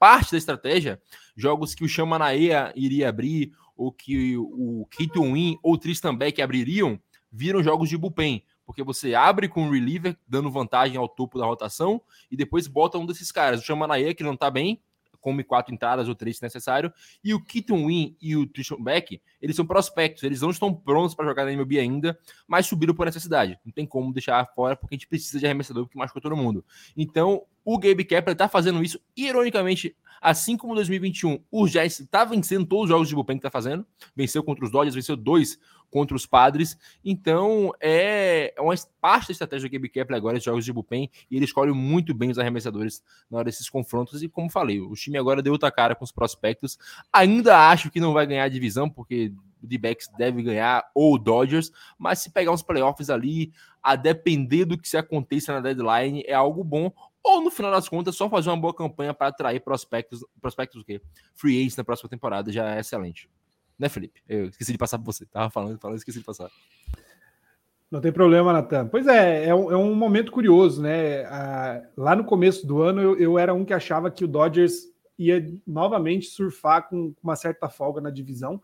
parte 0.06 0.34
da 0.34 0.38
estratégia. 0.38 1.02
Jogos 1.36 1.74
que 1.74 1.84
o 1.84 1.90
Chamanaea 1.90 2.72
iria 2.76 3.10
abrir, 3.10 3.52
ou 3.76 3.92
que 3.92 4.38
o 4.38 4.86
Kito 4.92 5.24
Win 5.24 5.58
ou 5.64 5.74
o 5.74 5.78
Tristan 5.80 6.16
Beck 6.16 6.40
abririam, 6.44 7.00
viram 7.32 7.64
jogos 7.64 7.90
de 7.90 7.98
bullpen 7.98 8.44
porque 8.68 8.84
você 8.84 9.14
abre 9.14 9.48
com 9.48 9.68
o 9.68 9.72
reliever, 9.72 10.18
dando 10.28 10.50
vantagem 10.52 10.98
ao 10.98 11.08
topo 11.08 11.38
da 11.38 11.46
rotação, 11.46 12.02
e 12.32 12.38
depois 12.38 12.68
bota 12.68 12.98
um 12.98 13.06
desses 13.06 13.32
caras. 13.32 13.62
O 13.62 13.64
Chamanaia, 13.64 14.12
que 14.14 14.24
não 14.24 14.36
tá 14.36 14.50
bem, 14.50 14.82
come 15.22 15.44
quatro 15.44 15.74
entradas 15.74 16.08
ou 16.08 16.16
três 16.16 16.38
se 16.38 16.44
necessário, 16.44 16.92
e 17.24 17.32
o 17.32 17.44
Keaton 17.44 17.86
Win 17.86 18.18
e 18.20 18.36
o 18.36 18.48
Tristan 18.48 18.82
Beck, 18.82 19.22
eles 19.40 19.56
são 19.56 19.68
prospectos, 19.68 20.24
eles 20.24 20.42
não 20.42 20.50
estão 20.50 20.74
prontos 20.74 21.14
para 21.14 21.28
jogar 21.28 21.46
na 21.46 21.52
MLB 21.52 21.80
ainda, 21.80 22.18
mas 22.48 22.66
subiram 22.66 22.96
por 22.96 23.06
necessidade. 23.06 23.60
Não 23.64 23.72
tem 23.72 23.86
como 23.86 24.12
deixar 24.12 24.44
fora, 24.56 24.76
porque 24.76 24.96
a 24.96 24.98
gente 24.98 25.08
precisa 25.08 25.40
de 25.40 25.46
arremessador 25.46 25.88
que 25.88 25.98
machucou 25.98 26.22
todo 26.22 26.36
mundo. 26.36 26.66
Então, 26.98 27.44
o 27.66 27.80
Gabe 27.80 28.06
Kepler 28.06 28.38
tá 28.38 28.48
fazendo 28.48 28.84
isso, 28.84 29.02
ironicamente, 29.18 29.96
assim 30.22 30.56
como 30.56 30.76
2021, 30.76 31.40
o 31.52 31.68
Giants 31.68 32.08
tá 32.10 32.24
vencendo 32.24 32.66
todos 32.66 32.84
os 32.86 32.90
jogos 32.90 33.10
de 33.10 33.16
bullpen 33.16 33.38
que 33.38 33.44
tá 33.44 33.50
fazendo, 33.50 33.86
venceu 34.16 34.44
contra 34.44 34.64
os 34.64 34.72
Dodgers, 34.72 34.94
venceu 34.94 35.18
dois 35.18 35.60
contra 35.90 36.16
os 36.16 36.26
Padres. 36.26 36.78
Então, 37.04 37.72
é 37.80 38.54
uma 38.60 38.74
parte 39.02 39.28
da 39.28 39.32
estratégia 39.32 39.68
do 39.68 39.72
Gabe 39.72 39.90
Kepler 39.90 40.18
agora, 40.18 40.38
de 40.38 40.46
jogos 40.46 40.64
de 40.64 40.72
bullpen, 40.72 41.10
e 41.30 41.36
ele 41.36 41.46
escolhe 41.46 41.72
muito 41.72 42.14
bem 42.14 42.30
os 42.30 42.38
arremessadores 42.38 43.04
na 43.30 43.38
hora 43.38 43.46
desses 43.46 43.70
confrontos. 43.70 44.22
E 44.22 44.30
como 44.30 44.50
falei, 44.50 44.80
o 44.80 44.94
time 44.94 45.18
agora 45.18 45.42
deu 45.42 45.54
outra 45.54 45.72
cara 45.72 45.96
com 45.96 46.04
os 46.04 46.12
prospectos. 46.12 46.78
Ainda 47.12 47.70
acho 47.70 47.90
que 47.90 48.00
não 48.00 48.14
vai 48.14 48.28
ganhar 48.28 48.44
a 48.44 48.50
divisão, 48.50 48.90
porque 48.90 49.32
o 49.64 49.68
D-Backs 49.68 50.10
deve 50.18 50.44
ganhar, 50.44 50.84
ou 50.94 51.16
o 51.16 51.18
Dodgers, 51.18 51.72
mas 51.98 52.20
se 52.20 52.30
pegar 52.30 52.52
uns 52.52 52.62
playoffs 52.62 53.10
ali, 53.10 53.52
a 53.82 53.96
depender 53.96 54.66
do 54.66 54.78
que 54.78 54.88
se 54.88 54.98
aconteça 54.98 55.54
na 55.54 55.60
deadline, 55.60 56.24
é 56.28 56.34
algo 56.34 56.64
bom. 56.64 56.92
Ou 57.26 57.42
no 57.42 57.50
final 57.50 57.72
das 57.72 57.90
contas, 57.90 58.16
só 58.16 58.30
fazer 58.30 58.52
uma 58.52 58.58
boa 58.58 58.72
campanha 58.72 59.12
para 59.12 59.30
atrair 59.30 59.60
prospectos, 59.60 60.24
prospectos 60.40 60.80
o 60.80 60.86
quê? 60.86 61.02
Free 61.34 61.58
agents 61.58 61.76
na 61.76 61.84
próxima 61.84 62.08
temporada 62.08 62.52
já 62.52 62.76
é 62.76 62.80
excelente. 62.80 63.28
Né, 63.80 63.90
Felipe? 63.90 64.22
Eu 64.30 64.46
esqueci 64.46 64.72
de 64.72 64.78
passar 64.78 65.00
para 65.00 65.08
você. 65.08 65.26
Tava 65.26 65.50
falando, 65.50 65.80
falando, 65.80 65.98
esqueci 65.98 66.20
de 66.20 66.24
passar. 66.24 66.52
Não 67.90 68.00
tem 68.00 68.12
problema, 68.12 68.54
Natan. 68.54 68.88
Pois 68.88 69.08
é, 69.08 69.48
é 69.48 69.56
um, 69.56 69.72
é 69.72 69.76
um 69.76 69.96
momento 69.96 70.32
curioso, 70.32 70.84
né? 70.84 71.24
Ah, 71.26 71.82
lá 71.98 72.16
no 72.16 72.24
começo 72.24 72.68
do 72.68 72.84
ano, 72.84 73.02
eu, 73.02 73.18
eu, 73.18 73.40
era 73.40 73.56
um 73.56 73.66
que 73.66 73.74
achava 73.74 74.12
que 74.12 74.24
o 74.24 74.28
Dodgers 74.28 74.84
ia 75.18 75.44
novamente 75.66 76.28
surfar 76.28 76.88
com 76.88 77.12
uma 77.24 77.36
certa 77.36 77.68
folga 77.70 78.00
na 78.00 78.12
divisão. 78.12 78.62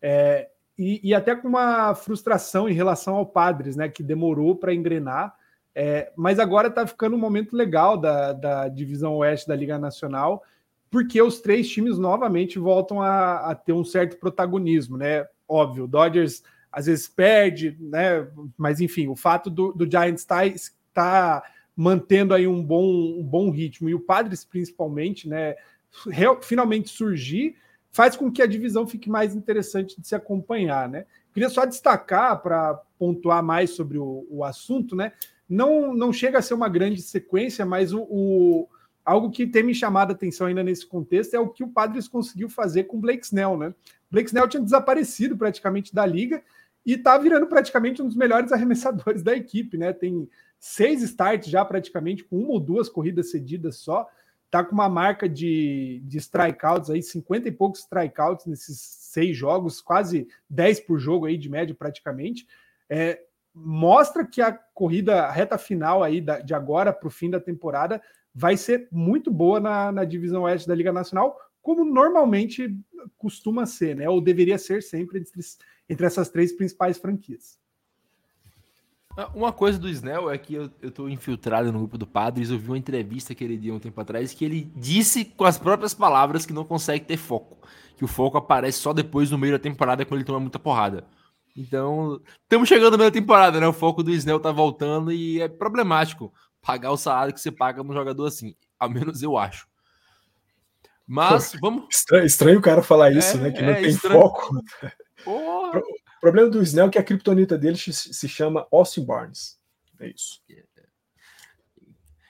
É, 0.00 0.48
e, 0.78 1.00
e, 1.02 1.12
até 1.12 1.34
com 1.34 1.48
uma 1.48 1.96
frustração 1.96 2.68
em 2.68 2.74
relação 2.74 3.16
ao 3.16 3.26
Padres, 3.26 3.74
né, 3.74 3.88
que 3.88 4.04
demorou 4.04 4.54
para 4.54 4.72
engrenar, 4.72 5.34
é, 5.74 6.12
mas 6.16 6.38
agora 6.38 6.68
está 6.68 6.86
ficando 6.86 7.16
um 7.16 7.18
momento 7.18 7.56
legal 7.56 7.96
da, 7.96 8.32
da 8.32 8.68
divisão 8.68 9.16
oeste 9.16 9.48
da 9.48 9.56
Liga 9.56 9.78
Nacional, 9.78 10.42
porque 10.90 11.20
os 11.20 11.40
três 11.40 11.68
times 11.68 11.98
novamente 11.98 12.58
voltam 12.58 13.02
a, 13.02 13.50
a 13.50 13.54
ter 13.54 13.72
um 13.72 13.84
certo 13.84 14.16
protagonismo, 14.18 14.96
né? 14.96 15.26
Óbvio, 15.48 15.84
o 15.84 15.88
Dodgers 15.88 16.42
às 16.70 16.86
vezes 16.86 17.08
perde, 17.08 17.76
né? 17.80 18.26
Mas 18.56 18.80
enfim, 18.80 19.08
o 19.08 19.16
fato 19.16 19.50
do, 19.50 19.72
do 19.72 19.90
Giants 19.90 20.22
estar 20.22 20.44
tá, 20.92 21.40
tá 21.40 21.42
mantendo 21.76 22.34
aí 22.34 22.46
um 22.46 22.62
bom, 22.62 22.84
um 23.18 23.24
bom 23.24 23.50
ritmo 23.50 23.88
e 23.88 23.94
o 23.94 24.00
Padres 24.00 24.44
principalmente, 24.44 25.28
né? 25.28 25.56
Real, 26.08 26.40
finalmente 26.40 26.88
surgir 26.90 27.56
faz 27.94 28.16
com 28.16 28.30
que 28.30 28.42
a 28.42 28.46
divisão 28.46 28.88
fique 28.88 29.08
mais 29.08 29.36
interessante 29.36 30.00
de 30.00 30.06
se 30.06 30.16
acompanhar, 30.16 30.88
né? 30.88 31.06
Queria 31.32 31.48
só 31.48 31.64
destacar 31.64 32.42
para 32.42 32.74
pontuar 32.98 33.40
mais 33.40 33.70
sobre 33.70 33.98
o, 33.98 34.26
o, 34.28 34.42
assunto, 34.42 34.96
né? 34.96 35.12
Não, 35.48 35.94
não 35.94 36.12
chega 36.12 36.38
a 36.38 36.42
ser 36.42 36.54
uma 36.54 36.68
grande 36.68 37.02
sequência, 37.02 37.64
mas 37.66 37.92
o, 37.92 38.02
o, 38.02 38.68
algo 39.04 39.30
que 39.30 39.46
tem 39.46 39.62
me 39.62 39.74
chamado 39.74 40.10
a 40.10 40.14
atenção 40.14 40.46
ainda 40.46 40.62
nesse 40.62 40.86
contexto 40.86 41.34
é 41.34 41.38
o 41.38 41.48
que 41.48 41.62
o 41.62 41.68
Padres 41.68 42.08
conseguiu 42.08 42.48
fazer 42.48 42.84
com 42.84 42.96
o 42.96 43.00
Blake 43.00 43.24
Snell, 43.24 43.56
né? 43.56 43.74
Blake 44.10 44.28
Snell 44.28 44.48
tinha 44.48 44.62
desaparecido 44.62 45.36
praticamente 45.36 45.94
da 45.94 46.06
liga 46.06 46.42
e 46.84 46.94
está 46.94 47.18
virando 47.18 47.46
praticamente 47.46 48.00
um 48.00 48.06
dos 48.06 48.16
melhores 48.16 48.52
arremessadores 48.52 49.22
da 49.22 49.34
equipe, 49.36 49.76
né? 49.76 49.92
Tem 49.92 50.28
seis 50.58 51.02
starts 51.02 51.50
já 51.50 51.64
praticamente 51.64 52.24
com 52.24 52.38
uma 52.38 52.52
ou 52.52 52.60
duas 52.60 52.88
corridas 52.88 53.30
cedidas 53.30 53.76
só 53.76 54.08
tá 54.54 54.62
com 54.62 54.72
uma 54.72 54.88
marca 54.88 55.28
de, 55.28 56.00
de 56.04 56.16
strikeouts 56.18 56.88
aí, 56.88 57.02
50 57.02 57.48
e 57.48 57.50
poucos 57.50 57.80
strikeouts 57.80 58.46
nesses 58.46 58.78
seis 58.78 59.36
jogos, 59.36 59.80
quase 59.80 60.28
10 60.48 60.78
por 60.78 60.96
jogo 60.96 61.26
aí 61.26 61.36
de 61.36 61.48
média 61.48 61.74
praticamente. 61.74 62.46
É, 62.88 63.20
mostra 63.54 64.26
que 64.26 64.42
a 64.42 64.52
corrida 64.52 65.24
a 65.24 65.30
reta 65.30 65.56
final 65.56 66.02
aí 66.02 66.20
da, 66.20 66.40
de 66.40 66.52
agora 66.52 66.92
para 66.92 67.06
o 67.06 67.10
fim 67.10 67.30
da 67.30 67.38
temporada 67.38 68.02
vai 68.34 68.56
ser 68.56 68.88
muito 68.90 69.30
boa 69.30 69.60
na, 69.60 69.92
na 69.92 70.04
divisão 70.04 70.42
oeste 70.42 70.66
da 70.66 70.74
Liga 70.74 70.92
Nacional, 70.92 71.38
como 71.62 71.84
normalmente 71.84 72.76
costuma 73.16 73.64
ser, 73.64 73.94
né? 73.94 74.08
Ou 74.08 74.20
deveria 74.20 74.58
ser 74.58 74.82
sempre 74.82 75.20
entre, 75.20 75.40
entre 75.88 76.06
essas 76.06 76.28
três 76.28 76.52
principais 76.52 76.98
franquias. 76.98 77.58
Ah, 79.16 79.30
uma 79.32 79.52
coisa 79.52 79.78
do 79.78 79.88
Snell 79.88 80.28
é 80.28 80.36
que 80.36 80.54
eu, 80.54 80.68
eu 80.82 80.90
tô 80.90 81.08
infiltrado 81.08 81.72
no 81.72 81.78
grupo 81.78 81.96
do 81.96 82.06
Padres, 82.06 82.50
eu 82.50 82.58
vi 82.58 82.68
uma 82.68 82.78
entrevista 82.78 83.32
que 83.34 83.44
ele 83.44 83.56
deu 83.56 83.74
um 83.74 83.78
tempo 83.78 84.00
atrás 84.00 84.34
que 84.34 84.44
ele 84.44 84.72
disse 84.74 85.24
com 85.24 85.44
as 85.44 85.56
próprias 85.56 85.94
palavras 85.94 86.44
que 86.44 86.52
não 86.52 86.64
consegue 86.64 87.04
ter 87.04 87.16
foco. 87.16 87.56
Que 87.96 88.04
o 88.04 88.08
foco 88.08 88.36
aparece 88.36 88.78
só 88.78 88.92
depois 88.92 89.30
no 89.30 89.38
meio 89.38 89.52
da 89.52 89.58
temporada 89.58 90.04
quando 90.04 90.18
ele 90.18 90.26
toma 90.26 90.40
muita 90.40 90.58
porrada. 90.58 91.04
Então, 91.56 92.20
estamos 92.42 92.68
chegando 92.68 92.92
no 92.92 92.98
meio 92.98 93.10
da 93.10 93.14
temporada, 93.14 93.60
né? 93.60 93.66
O 93.66 93.72
foco 93.72 94.02
do 94.02 94.10
Snell 94.10 94.40
tá 94.40 94.50
voltando 94.50 95.12
e 95.12 95.40
é 95.40 95.48
problemático 95.48 96.32
pagar 96.60 96.90
o 96.90 96.96
salário 96.96 97.32
que 97.32 97.40
você 97.40 97.52
paga 97.52 97.82
num 97.82 97.92
jogador 97.92 98.26
assim. 98.26 98.54
Ao 98.78 98.88
menos 98.90 99.22
eu 99.22 99.36
acho. 99.36 99.68
Mas 101.06 101.52
Pô, 101.52 101.58
vamos. 101.60 101.84
Estranho, 101.90 102.26
estranho, 102.26 102.58
o 102.58 102.62
cara 102.62 102.82
falar 102.82 103.12
isso, 103.12 103.36
é, 103.36 103.40
né? 103.40 103.50
Que 103.52 103.62
não 103.62 103.70
é 103.70 103.74
tem 103.74 103.90
estranho. 103.90 104.20
foco. 104.20 104.62
Porra 105.24 105.80
problema 106.24 106.48
do 106.48 106.62
Snell 106.62 106.86
é 106.86 106.90
que 106.90 106.98
a 106.98 107.04
criptonita 107.04 107.58
dele 107.58 107.76
se 107.76 108.28
chama 108.28 108.66
Austin 108.72 109.04
Barnes. 109.04 109.58
É 110.00 110.08
isso. 110.08 110.40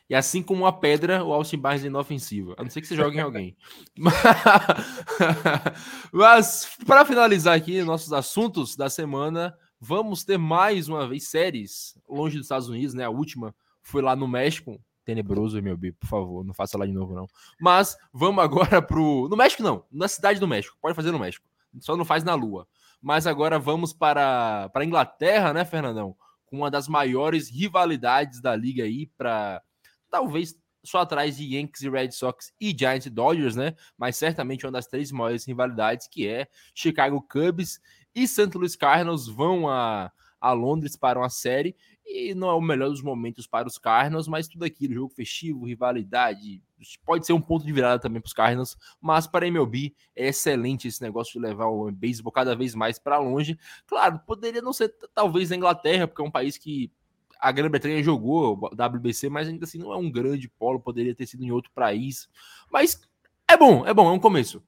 E 0.08 0.14
assim 0.14 0.42
como 0.42 0.66
a 0.66 0.72
pedra, 0.72 1.24
o 1.24 1.32
Austin 1.32 1.58
Barnes 1.58 1.84
é 1.84 1.86
inofensivo. 1.86 2.54
A 2.58 2.62
não 2.62 2.70
ser 2.70 2.80
que 2.80 2.86
você 2.86 2.96
jogue 2.96 3.16
em 3.16 3.20
alguém. 3.20 3.56
Mas, 6.12 6.76
para 6.86 7.04
finalizar 7.04 7.56
aqui 7.56 7.82
nossos 7.82 8.12
assuntos 8.12 8.76
da 8.76 8.90
semana, 8.90 9.56
vamos 9.80 10.24
ter 10.24 10.38
mais 10.38 10.88
uma 10.88 11.08
vez 11.08 11.28
séries 11.28 11.98
longe 12.08 12.36
dos 12.36 12.46
Estados 12.46 12.68
Unidos, 12.68 12.94
né? 12.94 13.04
A 13.04 13.10
última 13.10 13.54
foi 13.82 14.02
lá 14.02 14.14
no 14.14 14.28
México. 14.28 14.80
Tenebroso, 15.04 15.60
meu 15.60 15.76
B, 15.76 15.92
por 15.92 16.06
favor, 16.06 16.44
não 16.44 16.54
faça 16.54 16.78
lá 16.78 16.86
de 16.86 16.92
novo, 16.92 17.14
não. 17.14 17.26
Mas 17.60 17.96
vamos 18.12 18.42
agora 18.42 18.80
pro. 18.80 19.28
No 19.28 19.36
México, 19.36 19.62
não. 19.62 19.84
Na 19.92 20.08
cidade 20.08 20.40
do 20.40 20.48
México. 20.48 20.76
Pode 20.80 20.94
fazer 20.94 21.12
no 21.12 21.18
México. 21.18 21.46
Só 21.80 21.96
não 21.96 22.04
faz 22.04 22.24
na 22.24 22.34
Lua. 22.34 22.66
Mas 23.02 23.26
agora 23.26 23.58
vamos 23.58 23.92
para, 23.92 24.70
para 24.70 24.82
a 24.82 24.86
Inglaterra, 24.86 25.52
né, 25.52 25.64
Fernandão? 25.64 26.16
Com 26.46 26.58
uma 26.58 26.70
das 26.70 26.88
maiores 26.88 27.50
rivalidades 27.50 28.40
da 28.40 28.56
liga 28.56 28.84
aí, 28.84 29.06
para 29.18 29.60
talvez 30.14 30.56
só 30.84 30.98
atrás 30.98 31.36
de 31.36 31.56
Yankees 31.56 31.82
e 31.82 31.90
Red 31.90 32.12
Sox 32.12 32.52
e 32.60 32.70
Giants 32.78 33.06
e 33.06 33.10
Dodgers, 33.10 33.56
né? 33.56 33.74
Mas 33.98 34.16
certamente 34.16 34.64
uma 34.64 34.70
das 34.70 34.86
três 34.86 35.10
maiores 35.10 35.44
rivalidades, 35.44 36.06
que 36.06 36.28
é 36.28 36.46
Chicago 36.72 37.20
Cubs 37.20 37.80
e 38.14 38.28
St. 38.28 38.56
Louis 38.56 38.76
Cardinals 38.76 39.26
vão 39.26 39.68
a, 39.68 40.12
a 40.40 40.52
Londres 40.52 40.94
para 40.94 41.18
uma 41.18 41.28
série 41.28 41.74
e 42.06 42.32
não 42.32 42.48
é 42.48 42.54
o 42.54 42.60
melhor 42.60 42.90
dos 42.90 43.02
momentos 43.02 43.44
para 43.44 43.66
os 43.66 43.76
Cardinals, 43.76 44.28
mas 44.28 44.46
tudo 44.46 44.64
aquilo, 44.64 44.94
jogo 44.94 45.12
festivo, 45.12 45.64
rivalidade, 45.64 46.62
pode 47.04 47.26
ser 47.26 47.32
um 47.32 47.40
ponto 47.40 47.64
de 47.64 47.72
virada 47.72 47.98
também 47.98 48.20
para 48.20 48.28
os 48.28 48.34
Cardinals, 48.34 48.76
mas 49.00 49.26
para 49.26 49.46
a 49.46 49.48
MLB 49.48 49.96
é 50.14 50.28
excelente 50.28 50.86
esse 50.86 51.02
negócio 51.02 51.32
de 51.32 51.44
levar 51.44 51.66
o 51.66 51.90
beisebol 51.90 52.30
cada 52.30 52.54
vez 52.54 52.72
mais 52.72 53.00
para 53.00 53.18
longe. 53.18 53.58
Claro, 53.84 54.20
poderia 54.24 54.62
não 54.62 54.72
ser 54.72 54.94
talvez 55.12 55.50
a 55.50 55.56
Inglaterra, 55.56 56.06
porque 56.06 56.22
é 56.22 56.24
um 56.24 56.30
país 56.30 56.56
que 56.56 56.92
a 57.40 57.52
Grã-Bretanha 57.52 58.02
jogou 58.02 58.70
WBC, 58.72 59.28
mas 59.28 59.48
ainda 59.48 59.64
assim 59.64 59.78
não 59.78 59.92
é 59.92 59.96
um 59.96 60.10
grande 60.10 60.48
polo, 60.48 60.80
poderia 60.80 61.14
ter 61.14 61.26
sido 61.26 61.44
em 61.44 61.50
outro 61.50 61.70
país. 61.74 62.28
Mas 62.72 63.00
é 63.48 63.56
bom, 63.56 63.86
é 63.86 63.92
bom, 63.92 64.08
é 64.08 64.12
um 64.12 64.18
começo. 64.18 64.62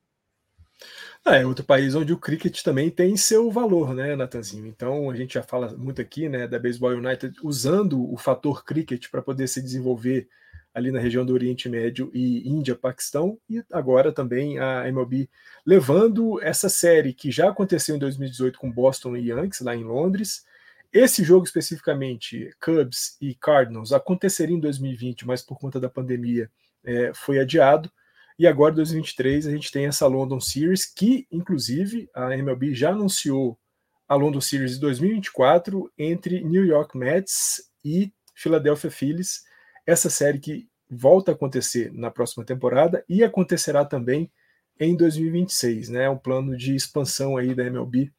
É, 1.24 1.44
outro 1.44 1.64
país 1.64 1.94
onde 1.94 2.12
o 2.12 2.18
cricket 2.18 2.62
também 2.62 2.88
tem 2.88 3.16
seu 3.16 3.50
valor, 3.50 3.92
né, 3.94 4.14
Natanzinho? 4.14 4.66
Então 4.66 5.10
a 5.10 5.16
gente 5.16 5.34
já 5.34 5.42
fala 5.42 5.76
muito 5.76 6.00
aqui, 6.00 6.28
né, 6.28 6.46
da 6.46 6.58
Baseball 6.58 6.92
United 6.92 7.34
usando 7.42 8.12
o 8.12 8.16
fator 8.16 8.64
cricket 8.64 9.10
para 9.10 9.20
poder 9.20 9.48
se 9.48 9.60
desenvolver 9.60 10.28
ali 10.72 10.92
na 10.92 11.00
região 11.00 11.24
do 11.24 11.32
Oriente 11.32 11.70
Médio 11.70 12.10
e 12.12 12.46
Índia, 12.46 12.76
Paquistão, 12.76 13.38
e 13.48 13.64
agora 13.72 14.12
também 14.12 14.58
a 14.58 14.86
MLB 14.86 15.28
levando 15.64 16.40
essa 16.42 16.68
série 16.68 17.14
que 17.14 17.30
já 17.30 17.48
aconteceu 17.48 17.96
em 17.96 17.98
2018 17.98 18.58
com 18.58 18.70
Boston 18.70 19.16
e 19.16 19.30
Yankees 19.30 19.62
lá 19.62 19.74
em 19.74 19.82
Londres. 19.82 20.44
Esse 20.92 21.22
jogo 21.24 21.44
especificamente, 21.44 22.50
Cubs 22.60 23.16
e 23.20 23.34
Cardinals, 23.34 23.92
aconteceria 23.92 24.56
em 24.56 24.60
2020, 24.60 25.26
mas 25.26 25.42
por 25.42 25.58
conta 25.58 25.78
da 25.80 25.88
pandemia 25.88 26.50
é, 26.84 27.12
foi 27.14 27.38
adiado. 27.38 27.90
E 28.38 28.46
agora, 28.46 28.72
em 28.72 28.76
2023, 28.76 29.46
a 29.46 29.50
gente 29.50 29.72
tem 29.72 29.86
essa 29.86 30.06
London 30.06 30.40
Series, 30.40 30.84
que, 30.84 31.26
inclusive, 31.32 32.08
a 32.14 32.36
MLB 32.36 32.74
já 32.74 32.90
anunciou 32.90 33.58
a 34.08 34.14
London 34.14 34.40
Series 34.40 34.72
de 34.72 34.80
2024 34.80 35.90
entre 35.98 36.44
New 36.44 36.64
York 36.64 36.96
Mets 36.96 37.70
e 37.84 38.12
Philadelphia 38.34 38.90
Phillies. 38.90 39.42
Essa 39.86 40.10
série 40.10 40.38
que 40.38 40.68
volta 40.88 41.32
a 41.32 41.34
acontecer 41.34 41.92
na 41.92 42.10
próxima 42.10 42.44
temporada 42.44 43.04
e 43.08 43.24
acontecerá 43.24 43.84
também 43.84 44.30
em 44.78 44.96
2026, 44.96 45.88
né? 45.88 46.08
Um 46.08 46.18
plano 46.18 46.56
de 46.56 46.74
expansão 46.74 47.36
aí 47.36 47.54
da 47.54 47.64
MLB 47.64 48.12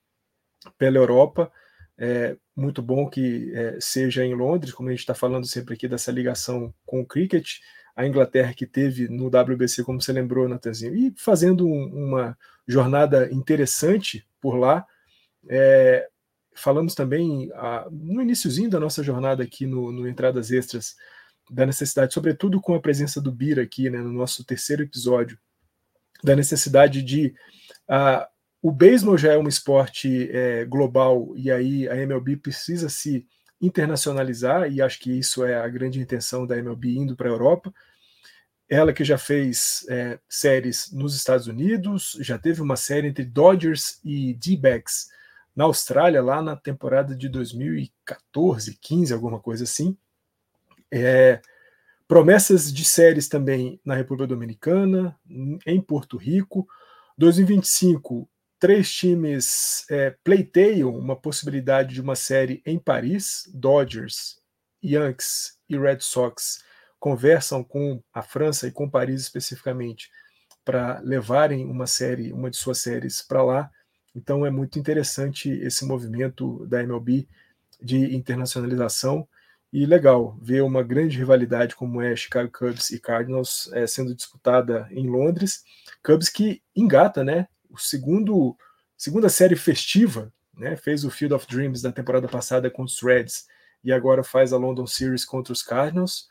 pela 0.78 0.97
Europa. 0.97 1.51
É 2.00 2.38
muito 2.56 2.82
bom 2.82 3.10
que 3.10 3.52
é, 3.56 3.78
seja 3.80 4.24
em 4.24 4.36
Londres, 4.36 4.74
como 4.74 4.89
a 4.89 4.91
gente 4.91 5.00
está 5.00 5.16
falando 5.16 5.48
sempre 5.48 5.74
aqui 5.74 5.88
dessa 5.88 6.12
ligação 6.12 6.74
com 6.86 7.02
o 7.02 7.06
cricket 7.06 7.58
a 7.98 8.06
Inglaterra 8.06 8.54
que 8.54 8.68
teve 8.68 9.10
no 9.10 9.26
WBC, 9.26 9.84
como 9.84 10.00
você 10.00 10.14
lembrou, 10.14 10.48
Natanzinho, 10.48 10.95
e 10.95 11.12
fazendo 11.18 11.68
um, 11.68 11.86
uma 12.06 12.38
jornada 12.68 13.28
interessante 13.34 14.24
por 14.39 14.56
lá. 14.56 14.86
É, 15.50 16.08
falamos 16.54 16.93
também 16.93 17.50
a, 17.56 17.88
no 17.89 18.22
iníciozinho 18.22 18.70
da 18.70 18.80
nossa 18.80 19.02
jornada 19.02 19.43
aqui 19.43 19.66
no, 19.66 19.91
no, 19.91 20.08
Entradas 20.08 20.52
Extras 20.52 20.95
da 21.50 21.66
necessidade, 21.66 22.14
sobretudo 22.14 22.62
com 22.62 22.76
a 22.76 22.80
presença 22.80 23.20
do 23.20 23.32
Bira 23.32 23.64
aqui, 23.64 23.89
né, 23.89 23.98
no 23.98 24.14
nosso 24.14 24.43
terceiro 24.43 24.84
episódio, 24.84 25.39
da 26.24 26.36
necessidade 26.36 27.02
de 27.02 27.34
a, 27.89 28.30
o 28.62 28.72
beisebol 28.72 29.18
já 29.18 29.34
é 29.34 29.38
um 29.38 29.47
esporte 29.47 30.30
é, 30.32 30.66
global 30.66 31.34
e 31.36 31.51
aí 31.51 31.88
a 31.88 31.95
MLB 31.95 32.38
precisa 32.38 32.89
se 32.89 33.26
internacionalizar, 33.62 34.72
e 34.72 34.82
acho 34.82 34.99
que 34.99 35.12
isso 35.12 35.43
é 35.43 35.55
a 35.55 35.68
grande 35.68 35.99
intenção 35.99 36.45
da 36.45 36.58
MLB 36.58 36.95
indo 36.95 37.16
para 37.16 37.28
a 37.28 37.32
Europa. 37.32 37.74
Ela 38.70 38.93
que 38.93 39.03
já 39.03 39.18
fez 39.18 39.86
é, 39.89 40.20
séries 40.28 40.91
nos 40.91 41.16
Estados 41.16 41.47
Unidos, 41.47 42.18
já 42.20 42.38
teve 42.38 42.62
uma 42.62 42.76
série 42.76 43.08
entre 43.08 43.26
Dodgers 43.26 43.99
e 44.03 44.34
D-backs 44.34 45.08
na 45.55 45.64
Austrália, 45.64 46.22
lá 46.22 46.41
na 46.41 46.55
temporada 46.55 47.16
de 47.16 47.28
2014, 47.30 48.78
15, 48.80 49.14
alguma 49.14 49.39
coisa 49.39 49.64
assim. 49.64 49.97
É, 50.91 51.41
promessas 52.08 52.72
de 52.72 52.86
séries 52.86 53.28
também 53.28 53.80
na 53.84 53.95
República 53.95 54.28
Dominicana, 54.28 55.18
em 55.66 55.82
Porto 55.82 56.16
Rico. 56.18 56.68
2025 57.18 58.30
três 58.60 58.91
times 58.91 59.86
é, 59.89 60.16
pleiteiam 60.24 60.95
uma 60.95 61.16
possibilidade 61.16 61.93
de 61.93 62.01
uma 62.01 62.16
série 62.16 62.62
em 62.66 62.80
Paris, 62.80 63.49
Dodgers, 63.53 64.39
Yankees 64.84 65.58
e 65.70 65.78
Red 65.78 65.99
Sox 66.01 66.64
conversam 66.99 67.64
com 67.64 68.01
a 68.14 68.22
França 68.22 68.68
e 68.68 68.72
com 68.72 68.89
Paris 68.89 69.22
especificamente 69.22 70.10
para 70.66 70.99
levarem 70.99 71.66
uma 71.66 71.88
série, 71.88 72.34
uma 72.34 72.49
de 72.49 72.58
suas 72.58 72.80
séries 72.80 73.22
para 73.22 73.43
lá. 73.43 73.72
Então 74.16 74.45
é 74.45 74.49
muito 74.49 74.80
interessante 74.80 75.49
esse 75.49 75.86
movimento 75.86 76.66
da 76.66 76.82
MLB 76.82 77.28
de 77.82 78.16
internacionalização 78.16 79.28
e 79.72 79.86
legal 79.86 80.38
ver 80.41 80.64
uma 80.64 80.82
grande 80.82 81.18
rivalidade 81.18 81.76
como 81.76 82.01
é 82.01 82.16
Chicago 82.16 82.51
Cubs 82.51 82.89
e 82.89 82.99
Cardinals 82.99 83.70
é, 83.74 83.86
sendo 83.86 84.16
disputada 84.16 84.88
em 84.91 85.08
Londres. 85.08 85.64
Cubs 86.03 86.30
que 86.30 86.62
engata, 86.76 87.24
né? 87.24 87.47
Segundo 87.78 88.57
segunda 88.95 89.30
série 89.30 89.55
festiva, 89.55 90.34
né? 90.53 90.75
Fez 90.75 91.03
o 91.03 91.11
Field 91.11 91.34
of 91.34 91.47
Dreams 91.47 91.82
da 91.82 91.91
temporada 91.91 92.28
passada 92.28 92.69
contra 92.69 92.93
os 92.93 93.01
Reds 93.01 93.47
e 93.84 93.91
agora 93.91 94.23
faz 94.23 94.51
a 94.53 94.57
London 94.57 94.88
Series 94.88 95.23
contra 95.23 95.53
os 95.53 95.61
Cardinals. 95.61 96.28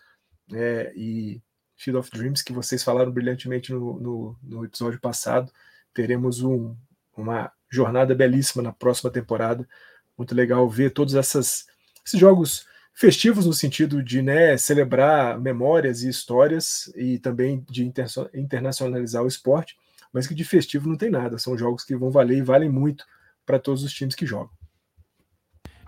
É, 0.53 0.93
e 0.97 1.41
Field 1.77 1.99
of 1.99 2.11
Dreams 2.11 2.43
que 2.43 2.53
vocês 2.53 2.83
falaram 2.83 3.11
brilhantemente 3.11 3.73
no, 3.73 4.01
no, 4.01 4.39
no 4.43 4.65
episódio 4.65 5.01
passado. 5.01 5.53
Teremos 5.95 6.43
um, 6.43 6.75
uma 7.17 7.53
jornada 7.71 8.15
belíssima 8.15 8.63
na 8.63 8.73
próxima 8.73 9.11
temporada. 9.11 9.67
Muito 10.17 10.35
legal 10.35 10.69
ver 10.69 10.91
todos 10.91 11.15
essas, 11.15 11.67
esses 12.05 12.19
jogos 12.19 12.67
festivos 12.97 13.45
no 13.45 13.53
sentido 13.53 14.03
de 14.03 14.23
né, 14.23 14.57
celebrar 14.57 15.39
memórias 15.39 16.03
e 16.03 16.09
histórias 16.09 16.91
e 16.97 17.19
também 17.19 17.65
de 17.69 17.85
internacionalizar 18.35 19.23
o 19.23 19.29
esporte, 19.29 19.77
mas 20.17 20.27
que 20.27 20.35
de 20.35 20.45
festivo 20.45 20.89
não 20.89 20.97
tem 20.97 21.11
nada. 21.11 21.37
São 21.37 21.59
jogos 21.59 21.85
que 21.85 21.95
vão 21.95 22.11
valer 22.11 22.39
e 22.39 22.43
valem 22.43 22.71
muito 22.71 23.05
para 23.45 23.59
todos 23.59 23.83
os 23.83 23.93
times 23.93 24.15
que 24.15 24.25
jogam. 24.25 24.49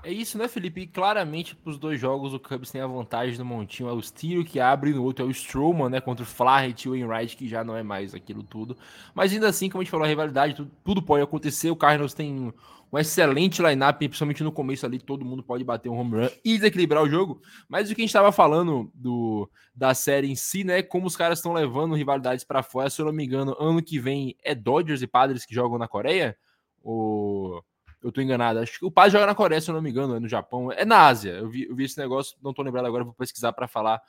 É 0.05 0.13
isso, 0.13 0.39
né, 0.39 0.47
Felipe? 0.47 0.83
E 0.83 0.87
claramente, 0.87 1.57
para 1.57 1.71
os 1.71 1.79
dois 1.79 2.01
jogos, 2.01 2.33
o 2.33 2.39
Cubs 2.39 2.71
tem 2.71 2.81
a 2.81 2.87
vantagem 2.87 3.37
no 3.37 3.45
montinho. 3.45 3.89
É 3.89 3.93
o 3.93 4.01
Steel 4.01 4.45
que 4.45 4.61
abre, 4.61 4.93
no 4.93 5.03
outro 5.03 5.25
é 5.25 5.29
o 5.29 5.31
Strowman, 5.31 5.91
né? 5.91 6.01
Contra 6.01 6.23
o 6.23 6.27
Flaherty 6.27 6.87
e 6.87 6.91
o 6.91 6.93
Wainwright, 6.93 7.37
que 7.37 7.49
já 7.49 7.65
não 7.65 7.77
é 7.77 7.83
mais 7.83 8.15
aquilo 8.15 8.45
tudo. 8.45 8.77
Mas 9.13 9.33
ainda 9.33 9.49
assim, 9.49 9.69
como 9.69 9.83
a 9.83 9.85
gente 9.85 9.91
falou, 9.91 10.05
a 10.05 10.09
rivalidade, 10.09 10.55
tudo, 10.55 10.71
tudo 10.85 11.03
pode 11.03 11.25
acontecer. 11.25 11.71
O 11.71 11.77
Cardinals 11.77 12.15
tem 12.15 12.53
um 12.93 12.99
excelente 12.99 13.61
lineup, 13.61 13.99
principalmente 13.99 14.43
no 14.45 14.53
começo 14.53 14.87
ali, 14.87 14.99
todo 14.99 15.25
mundo 15.25 15.43
pode 15.43 15.65
bater 15.65 15.89
um 15.89 15.99
home 15.99 16.23
run 16.23 16.29
e 16.45 16.57
desequilibrar 16.57 17.03
o 17.03 17.11
jogo. 17.11 17.43
Mas 17.69 17.91
o 17.91 17.95
que 17.95 18.01
a 18.01 18.05
gente 18.05 18.11
estava 18.11 18.31
falando 18.31 18.91
do, 18.95 19.51
da 19.75 19.95
série 19.95 20.31
em 20.31 20.37
si, 20.37 20.63
né? 20.63 20.81
Como 20.81 21.09
os 21.09 21.17
caras 21.17 21.41
estão 21.41 21.53
levando 21.53 21.97
rivalidades 21.97 22.45
para 22.45 22.63
fora. 22.63 22.89
Se 22.89 23.03
eu 23.03 23.07
não 23.07 23.13
me 23.13 23.25
engano, 23.25 23.57
ano 23.59 23.83
que 23.83 23.99
vem 23.99 24.37
é 24.45 24.55
Dodgers 24.55 25.03
e 25.03 25.09
Padres 25.09 25.45
que 25.45 25.55
jogam 25.55 25.77
na 25.77 25.89
Coreia. 25.89 26.37
O 26.83 27.61
eu 28.03 28.13
tô 28.13 28.21
enganado. 28.21 28.61
Acho 28.61 28.79
que 28.79 28.85
o 28.87 28.91
pai 28.91 29.11
joga 29.11 29.27
na 29.27 29.35
Coreia, 29.35 29.61
se 29.61 29.71
eu 29.71 29.75
não 29.75 29.83
me 29.83 29.91
engano, 29.91 30.17
é 30.17 30.21
no 30.21 30.29
Japão. 30.29 30.71
É 30.73 30.85
na 30.85 31.07
Ásia. 31.07 31.33
Eu 31.33 31.49
vi, 31.49 31.67
eu 31.69 31.75
vi 31.75 31.85
esse 31.85 31.99
negócio, 31.99 32.37
não 32.43 32.53
tô 32.53 32.63
lembrado 32.63 32.87
agora, 32.87 33.05
vou 33.05 33.15
pesquisar 33.15 33.53
para 33.53 33.67
falar 33.67 34.01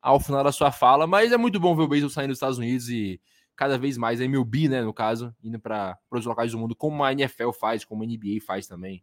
ao 0.00 0.20
final 0.20 0.44
da 0.44 0.52
sua 0.52 0.70
fala. 0.70 1.06
Mas 1.06 1.32
é 1.32 1.36
muito 1.36 1.58
bom 1.58 1.74
ver 1.74 1.82
o 1.82 1.88
beisebol 1.88 2.10
saindo 2.10 2.28
dos 2.28 2.36
Estados 2.36 2.58
Unidos 2.58 2.88
e 2.88 3.20
cada 3.56 3.76
vez 3.76 3.98
mais 3.98 4.20
a 4.20 4.24
MLB, 4.24 4.68
né, 4.68 4.82
no 4.82 4.94
caso, 4.94 5.34
indo 5.42 5.58
para 5.58 5.98
os 6.12 6.24
locais 6.24 6.52
do 6.52 6.58
mundo, 6.58 6.76
como 6.76 7.02
a 7.02 7.12
NFL 7.12 7.50
faz, 7.50 7.84
como 7.84 8.04
a 8.04 8.06
NBA 8.06 8.40
faz 8.40 8.68
também. 8.68 9.02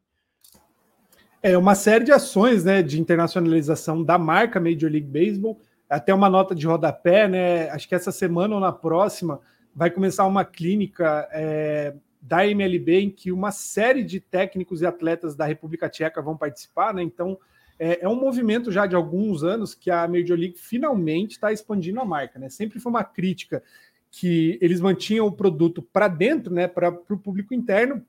É 1.43 1.57
uma 1.57 1.75
série 1.75 2.05
de 2.05 2.11
ações, 2.11 2.63
né, 2.63 2.81
de 2.81 2.99
internacionalização 2.99 4.01
da 4.01 4.17
marca 4.17 4.59
Major 4.59 4.89
League 4.89 5.07
Baseball. 5.07 5.59
Até 5.89 6.13
uma 6.13 6.29
nota 6.29 6.55
de 6.55 6.65
rodapé, 6.65 7.27
né? 7.27 7.69
Acho 7.69 7.87
que 7.87 7.93
essa 7.93 8.11
semana 8.11 8.55
ou 8.55 8.61
na 8.61 8.71
próxima 8.71 9.39
vai 9.75 9.91
começar 9.91 10.25
uma 10.25 10.43
clínica 10.43 11.27
é, 11.31 11.93
da 12.27 12.47
MLB, 12.47 13.01
em 13.01 13.09
que 13.11 13.31
uma 13.31 13.51
série 13.51 14.03
de 14.03 14.19
técnicos 14.19 14.81
e 14.81 14.85
atletas 14.85 15.35
da 15.35 15.45
República 15.45 15.87
Tcheca 15.87 16.21
vão 16.23 16.35
participar, 16.35 16.91
né? 16.91 17.03
Então 17.03 17.37
é, 17.77 18.03
é 18.03 18.09
um 18.09 18.19
movimento 18.19 18.71
já 18.71 18.87
de 18.87 18.95
alguns 18.95 19.43
anos 19.43 19.75
que 19.75 19.91
a 19.91 20.07
Major 20.07 20.37
League 20.37 20.57
finalmente 20.57 21.33
está 21.33 21.51
expandindo 21.51 21.99
a 21.99 22.05
marca, 22.05 22.39
né? 22.39 22.49
Sempre 22.49 22.79
foi 22.79 22.89
uma 22.89 23.03
crítica 23.03 23.61
que 24.09 24.57
eles 24.59 24.81
mantinham 24.81 25.27
o 25.27 25.31
produto 25.31 25.83
para 25.83 26.07
dentro, 26.07 26.51
né? 26.51 26.67
Para 26.67 26.89
o 26.89 27.17
público 27.17 27.53
interno, 27.53 28.03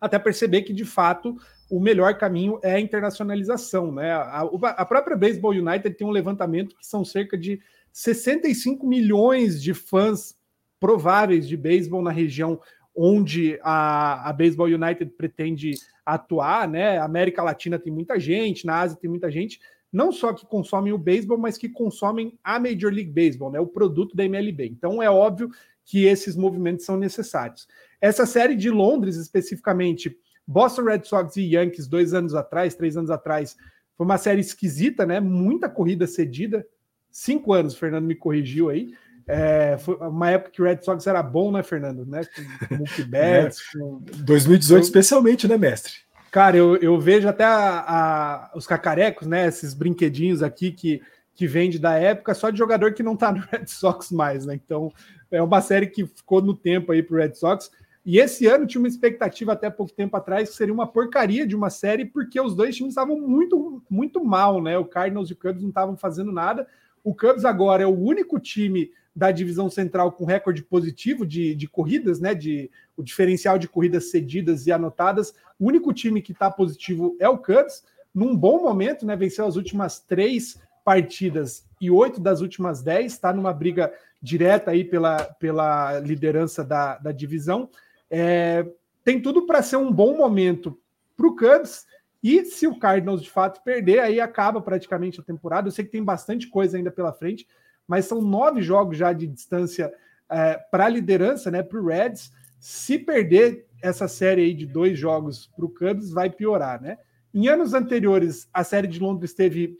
até 0.00 0.16
perceber 0.16 0.62
que 0.62 0.72
de 0.72 0.84
fato 0.84 1.36
o 1.68 1.80
melhor 1.80 2.16
caminho 2.18 2.60
é 2.62 2.74
a 2.74 2.80
internacionalização, 2.80 3.90
né? 3.90 4.12
A, 4.12 4.42
a 4.76 4.86
própria 4.86 5.16
Baseball 5.16 5.52
United 5.52 5.96
tem 5.96 6.06
um 6.06 6.12
levantamento 6.12 6.76
que 6.76 6.86
são 6.86 7.04
cerca 7.04 7.36
de 7.36 7.60
65 7.92 8.86
milhões 8.86 9.60
de 9.60 9.74
fãs 9.74 10.38
prováveis 10.78 11.46
de 11.48 11.56
beisebol 11.56 12.00
na 12.00 12.10
região 12.10 12.60
onde 13.02 13.58
a, 13.62 14.28
a 14.28 14.32
Baseball 14.34 14.68
United 14.68 15.12
pretende 15.16 15.70
atuar, 16.04 16.68
né? 16.68 16.98
América 16.98 17.42
Latina 17.42 17.78
tem 17.78 17.90
muita 17.90 18.20
gente, 18.20 18.66
na 18.66 18.78
Ásia 18.78 18.98
tem 19.00 19.08
muita 19.08 19.30
gente, 19.30 19.58
não 19.90 20.12
só 20.12 20.34
que 20.34 20.44
consomem 20.44 20.92
o 20.92 20.98
beisebol, 20.98 21.38
mas 21.38 21.56
que 21.56 21.70
consomem 21.70 22.38
a 22.44 22.60
Major 22.60 22.92
League 22.92 23.10
Baseball, 23.10 23.50
né? 23.50 23.58
O 23.58 23.66
produto 23.66 24.14
da 24.14 24.22
MLB. 24.22 24.66
Então 24.66 25.02
é 25.02 25.10
óbvio 25.10 25.48
que 25.82 26.04
esses 26.04 26.36
movimentos 26.36 26.84
são 26.84 26.98
necessários. 26.98 27.66
Essa 28.02 28.26
série 28.26 28.54
de 28.54 28.68
Londres, 28.68 29.16
especificamente, 29.16 30.14
Boston 30.46 30.82
Red 30.82 31.04
Sox 31.04 31.38
e 31.38 31.54
Yankees, 31.54 31.88
dois 31.88 32.12
anos 32.12 32.34
atrás, 32.34 32.74
três 32.74 32.98
anos 32.98 33.10
atrás, 33.10 33.56
foi 33.96 34.04
uma 34.04 34.18
série 34.18 34.42
esquisita, 34.42 35.06
né? 35.06 35.20
Muita 35.20 35.70
corrida 35.70 36.06
cedida. 36.06 36.66
Cinco 37.10 37.54
anos, 37.54 37.74
Fernando 37.74 38.04
me 38.04 38.14
corrigiu 38.14 38.68
aí. 38.68 38.92
É, 39.32 39.78
foi 39.78 39.94
uma 39.96 40.30
época 40.30 40.50
que 40.50 40.60
o 40.60 40.64
Red 40.64 40.82
Sox 40.82 41.06
era 41.06 41.22
bom, 41.22 41.52
né, 41.52 41.62
Fernando? 41.62 42.04
Né? 42.04 42.22
Com, 42.68 42.78
com 42.78 43.08
Betts, 43.08 43.60
é. 43.74 43.78
com... 43.78 44.02
2018 44.24 44.80
eu, 44.80 44.82
especialmente, 44.82 45.46
né, 45.46 45.56
mestre? 45.56 45.92
Cara, 46.30 46.56
eu, 46.56 46.76
eu 46.76 46.98
vejo 46.98 47.28
até 47.28 47.44
a, 47.44 47.84
a, 47.86 48.50
os 48.54 48.66
cacarecos, 48.66 49.26
né? 49.26 49.46
Esses 49.46 49.74
brinquedinhos 49.74 50.42
aqui 50.42 50.72
que, 50.72 51.00
que 51.34 51.46
vende 51.46 51.78
da 51.78 51.94
época, 51.94 52.34
só 52.34 52.50
de 52.50 52.58
jogador 52.58 52.92
que 52.92 53.02
não 53.02 53.16
tá 53.16 53.32
no 53.32 53.40
Red 53.50 53.66
Sox 53.66 54.10
mais, 54.10 54.46
né? 54.46 54.54
Então, 54.54 54.92
é 55.30 55.42
uma 55.42 55.60
série 55.60 55.86
que 55.86 56.06
ficou 56.06 56.42
no 56.42 56.54
tempo 56.54 56.92
aí 56.92 57.02
pro 57.02 57.16
Red 57.16 57.34
Sox. 57.34 57.70
E 58.04 58.18
esse 58.18 58.46
ano 58.46 58.66
tinha 58.66 58.80
uma 58.80 58.88
expectativa 58.88 59.52
até 59.52 59.68
pouco 59.68 59.92
tempo 59.92 60.16
atrás 60.16 60.50
que 60.50 60.56
seria 60.56 60.72
uma 60.72 60.86
porcaria 60.86 61.46
de 61.46 61.54
uma 61.54 61.68
série, 61.68 62.04
porque 62.04 62.40
os 62.40 62.54
dois 62.54 62.74
times 62.74 62.92
estavam 62.92 63.20
muito, 63.20 63.82
muito 63.90 64.24
mal, 64.24 64.62
né? 64.62 64.78
O 64.78 64.84
Cardinals 64.84 65.30
e 65.30 65.34
o 65.34 65.36
Cubs 65.36 65.62
não 65.62 65.68
estavam 65.68 65.96
fazendo 65.96 66.32
nada. 66.32 66.66
O 67.02 67.14
Cubs 67.14 67.44
agora 67.44 67.82
é 67.82 67.86
o 67.86 67.98
único 67.98 68.38
time 68.38 68.90
da 69.14 69.30
divisão 69.30 69.68
central 69.68 70.12
com 70.12 70.24
recorde 70.24 70.62
positivo 70.62 71.26
de, 71.26 71.54
de 71.54 71.68
corridas, 71.68 72.20
né? 72.20 72.34
De 72.34 72.70
o 72.96 73.02
diferencial 73.02 73.58
de 73.58 73.68
corridas 73.68 74.10
cedidas 74.10 74.66
e 74.66 74.72
anotadas. 74.72 75.34
O 75.58 75.66
único 75.66 75.92
time 75.92 76.22
que 76.22 76.32
está 76.32 76.50
positivo 76.50 77.16
é 77.18 77.28
o 77.28 77.38
Cubs, 77.38 77.84
num 78.14 78.36
bom 78.36 78.62
momento, 78.62 79.04
né? 79.04 79.16
Venceu 79.16 79.46
as 79.46 79.56
últimas 79.56 80.00
três 80.00 80.60
partidas 80.84 81.66
e 81.80 81.90
oito 81.90 82.20
das 82.20 82.40
últimas 82.40 82.82
dez, 82.82 83.12
está 83.12 83.32
numa 83.32 83.52
briga 83.52 83.92
direta 84.22 84.70
aí 84.70 84.84
pela, 84.84 85.24
pela 85.24 85.98
liderança 86.00 86.62
da, 86.62 86.98
da 86.98 87.12
divisão. 87.12 87.68
É, 88.10 88.66
tem 89.04 89.20
tudo 89.20 89.46
para 89.46 89.62
ser 89.62 89.76
um 89.76 89.92
bom 89.92 90.16
momento 90.16 90.78
para 91.16 91.26
o 91.26 91.36
Cubs. 91.36 91.86
E 92.22 92.44
se 92.44 92.66
o 92.66 92.78
Cardinals 92.78 93.22
de 93.22 93.30
fato 93.30 93.62
perder, 93.62 94.00
aí 94.00 94.20
acaba 94.20 94.60
praticamente 94.60 95.20
a 95.20 95.24
temporada. 95.24 95.68
Eu 95.68 95.72
sei 95.72 95.84
que 95.84 95.90
tem 95.90 96.04
bastante 96.04 96.48
coisa 96.48 96.76
ainda 96.76 96.90
pela 96.90 97.12
frente, 97.12 97.46
mas 97.86 98.04
são 98.04 98.20
nove 98.20 98.60
jogos 98.60 98.96
já 98.96 99.12
de 99.12 99.26
distância 99.26 99.92
é, 100.28 100.58
para 100.70 100.86
a 100.86 100.88
liderança, 100.88 101.50
né? 101.50 101.62
Para 101.62 101.80
o 101.80 101.86
Reds. 101.86 102.32
Se 102.58 102.98
perder 102.98 103.66
essa 103.82 104.06
série 104.06 104.42
aí 104.42 104.54
de 104.54 104.66
dois 104.66 104.98
jogos 104.98 105.46
para 105.56 105.64
o 105.64 105.70
Cubs, 105.70 106.10
vai 106.10 106.28
piorar, 106.28 106.80
né? 106.80 106.98
Em 107.32 107.48
anos 107.48 107.72
anteriores, 107.74 108.48
a 108.52 108.62
série 108.62 108.86
de 108.86 108.98
Londres 109.00 109.32
teve 109.32 109.76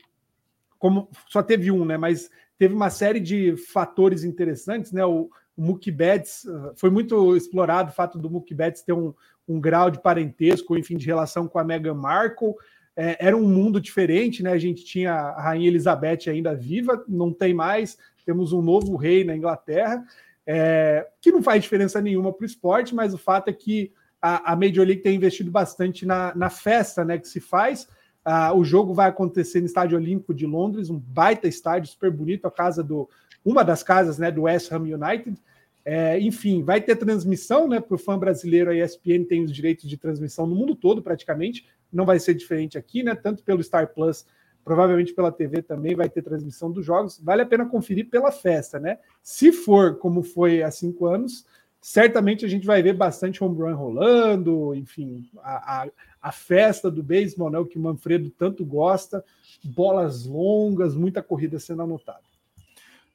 como 0.79 1.07
só 1.27 1.43
teve 1.43 1.69
um, 1.69 1.85
né? 1.85 1.95
Mas 1.95 2.31
teve 2.57 2.73
uma 2.73 2.89
série 2.89 3.19
de 3.19 3.55
fatores 3.55 4.23
interessantes, 4.23 4.91
né? 4.91 5.05
O, 5.05 5.29
Mookie 5.61 5.91
uh, 5.91 6.73
foi 6.75 6.89
muito 6.89 7.35
explorado 7.35 7.91
o 7.91 7.93
fato 7.93 8.17
do 8.17 8.29
Mookie 8.29 8.55
ter 8.85 8.93
um, 8.93 9.13
um 9.47 9.59
grau 9.59 9.91
de 9.91 10.01
parentesco, 10.01 10.75
enfim, 10.75 10.97
de 10.97 11.05
relação 11.05 11.47
com 11.47 11.59
a 11.59 11.63
Meghan 11.63 11.93
Markle. 11.93 12.55
É, 12.95 13.27
era 13.27 13.37
um 13.37 13.47
mundo 13.47 13.79
diferente, 13.79 14.41
né? 14.41 14.51
A 14.51 14.57
gente 14.57 14.83
tinha 14.83 15.13
a 15.13 15.41
Rainha 15.41 15.67
Elizabeth 15.67 16.29
ainda 16.29 16.55
viva, 16.55 17.03
não 17.07 17.31
tem 17.31 17.53
mais, 17.53 17.97
temos 18.25 18.51
um 18.53 18.61
novo 18.61 18.95
rei 18.95 19.23
na 19.23 19.35
Inglaterra, 19.35 20.03
é, 20.45 21.07
que 21.21 21.31
não 21.31 21.43
faz 21.43 21.61
diferença 21.61 22.01
nenhuma 22.01 22.33
para 22.33 22.43
o 22.43 22.45
esporte, 22.45 22.93
mas 22.93 23.13
o 23.13 23.17
fato 23.17 23.49
é 23.49 23.53
que 23.53 23.93
a, 24.21 24.51
a, 24.51 24.55
Major 24.55 24.85
League 24.85 25.01
tem 25.01 25.15
investido 25.15 25.49
bastante 25.49 26.05
na, 26.05 26.33
na 26.35 26.49
festa 26.49 27.05
né, 27.05 27.17
que 27.17 27.27
se 27.27 27.39
faz. 27.39 27.87
Ah, 28.23 28.53
o 28.53 28.63
jogo 28.63 28.93
vai 28.93 29.09
acontecer 29.09 29.59
no 29.59 29.65
Estádio 29.65 29.97
Olímpico 29.97 30.33
de 30.33 30.45
Londres, 30.45 30.89
um 30.89 30.99
baita 30.99 31.47
estádio 31.47 31.91
super 31.91 32.11
bonito, 32.11 32.45
a 32.45 32.51
casa 32.51 32.83
do 32.83 33.09
uma 33.43 33.63
das 33.63 33.81
casas 33.81 34.19
né, 34.19 34.31
do 34.31 34.43
West 34.43 34.71
Ham 34.71 34.83
United. 34.83 35.35
É, 35.83 36.19
enfim, 36.19 36.63
vai 36.63 36.79
ter 36.79 36.95
transmissão 36.95 37.67
né, 37.67 37.79
para 37.79 37.95
o 37.95 37.97
fã 37.97 38.17
brasileiro. 38.17 38.69
A 38.69 38.75
ESPN 38.75 39.25
tem 39.27 39.43
os 39.43 39.51
direitos 39.51 39.89
de 39.89 39.97
transmissão 39.97 40.45
no 40.45 40.55
mundo 40.55 40.75
todo, 40.75 41.01
praticamente. 41.01 41.67
Não 41.91 42.05
vai 42.05 42.19
ser 42.19 42.33
diferente 42.33 42.77
aqui, 42.77 43.03
né? 43.03 43.15
Tanto 43.15 43.43
pelo 43.43 43.63
Star 43.63 43.93
Plus, 43.93 44.25
provavelmente 44.63 45.13
pela 45.13 45.31
TV 45.31 45.61
também 45.61 45.95
vai 45.95 46.09
ter 46.09 46.21
transmissão 46.21 46.71
dos 46.71 46.85
jogos. 46.85 47.19
Vale 47.19 47.41
a 47.41 47.45
pena 47.45 47.65
conferir 47.65 48.09
pela 48.09 48.31
festa, 48.31 48.79
né? 48.79 48.99
Se 49.23 49.51
for 49.51 49.97
como 49.97 50.21
foi 50.21 50.61
há 50.61 50.69
cinco 50.69 51.07
anos, 51.07 51.45
certamente 51.81 52.45
a 52.45 52.47
gente 52.47 52.67
vai 52.67 52.83
ver 52.83 52.93
bastante 52.93 53.43
home 53.43 53.59
run 53.59 53.75
rolando, 53.75 54.75
enfim, 54.75 55.29
a, 55.41 55.83
a, 55.83 55.89
a 56.21 56.31
festa 56.31 56.91
do 56.91 57.01
beisebol, 57.01 57.49
né? 57.49 57.57
O 57.57 57.65
que 57.65 57.79
o 57.79 57.81
Manfredo 57.81 58.29
tanto 58.29 58.63
gosta, 58.63 59.25
bolas 59.63 60.25
longas, 60.25 60.95
muita 60.95 61.23
corrida 61.23 61.57
sendo 61.57 61.81
anotada. 61.81 62.21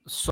Só 0.04 0.30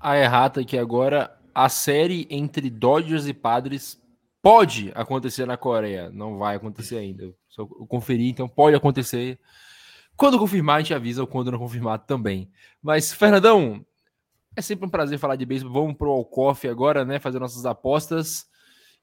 a 0.00 0.16
errata 0.16 0.60
aqui 0.60 0.78
agora 0.78 1.37
a 1.58 1.68
série 1.68 2.24
entre 2.30 2.70
Dodgers 2.70 3.26
e 3.26 3.34
Padres 3.34 4.00
pode 4.40 4.92
acontecer 4.94 5.44
na 5.44 5.56
Coreia. 5.56 6.08
Não 6.08 6.38
vai 6.38 6.54
acontecer 6.54 6.98
ainda. 6.98 7.34
Só 7.48 7.66
conferir, 7.66 8.30
então 8.30 8.48
pode 8.48 8.76
acontecer. 8.76 9.40
Quando 10.16 10.38
confirmar, 10.38 10.76
a 10.76 10.78
gente 10.78 10.94
avisa, 10.94 11.20
ou 11.20 11.26
quando 11.26 11.50
não 11.50 11.58
confirmar 11.58 11.98
também. 11.98 12.48
Mas, 12.80 13.12
Fernandão, 13.12 13.84
é 14.54 14.62
sempre 14.62 14.86
um 14.86 14.88
prazer 14.88 15.18
falar 15.18 15.34
de 15.34 15.44
beisebol. 15.44 15.82
Vamos 15.82 15.96
pro 15.96 16.12
Alcoff 16.12 16.68
agora, 16.68 17.04
né? 17.04 17.18
Fazer 17.18 17.40
nossas 17.40 17.66
apostas. 17.66 18.46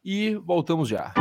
E 0.02 0.36
voltamos 0.36 0.88
já. 0.88 1.14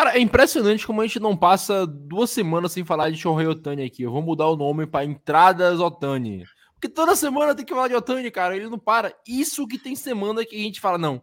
Cara, 0.00 0.16
é 0.16 0.18
impressionante 0.18 0.86
como 0.86 1.02
a 1.02 1.06
gente 1.06 1.20
não 1.20 1.36
passa 1.36 1.86
duas 1.86 2.30
semanas 2.30 2.72
sem 2.72 2.82
falar 2.82 3.10
de 3.10 3.18
Shohei 3.18 3.46
Otani 3.46 3.82
aqui. 3.82 4.02
Eu 4.02 4.10
vou 4.10 4.22
mudar 4.22 4.48
o 4.48 4.56
nome 4.56 4.86
para 4.86 5.04
Entradas 5.04 5.78
Otani. 5.78 6.42
Porque 6.72 6.88
toda 6.88 7.14
semana 7.14 7.54
tem 7.54 7.66
que 7.66 7.74
falar 7.74 7.88
de 7.88 7.94
Otani, 7.94 8.30
cara. 8.30 8.56
Ele 8.56 8.70
não 8.70 8.78
para. 8.78 9.14
Isso 9.28 9.66
que 9.66 9.78
tem 9.78 9.94
semana 9.94 10.42
que 10.42 10.56
a 10.56 10.58
gente 10.58 10.80
fala, 10.80 10.96
não. 10.96 11.20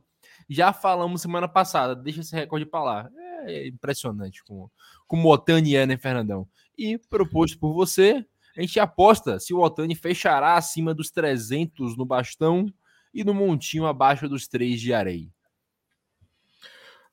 Já 0.47 0.71
falamos 0.71 1.23
semana 1.23 1.47
passada, 1.47 1.95
deixa 1.95 2.21
esse 2.21 2.35
recorde 2.35 2.67
para 2.67 2.83
lá. 2.83 3.09
É 3.45 3.67
impressionante 3.67 4.43
como, 4.43 4.71
como 5.07 5.27
o 5.27 5.31
Otani 5.31 5.75
é, 5.75 5.87
né, 5.87 5.97
Fernandão? 5.97 6.47
E 6.77 6.99
proposto 6.99 7.57
por 7.57 7.73
você, 7.73 8.23
a 8.55 8.61
gente 8.61 8.79
aposta 8.79 9.39
se 9.39 9.55
o 9.55 9.59
Otani 9.59 9.95
fechará 9.95 10.53
acima 10.53 10.93
dos 10.93 11.09
300 11.09 11.97
no 11.97 12.05
bastão 12.05 12.71
e 13.11 13.23
no 13.23 13.33
montinho 13.33 13.87
abaixo 13.87 14.29
dos 14.29 14.47
3 14.47 14.79
de 14.79 14.93
areia. 14.93 15.35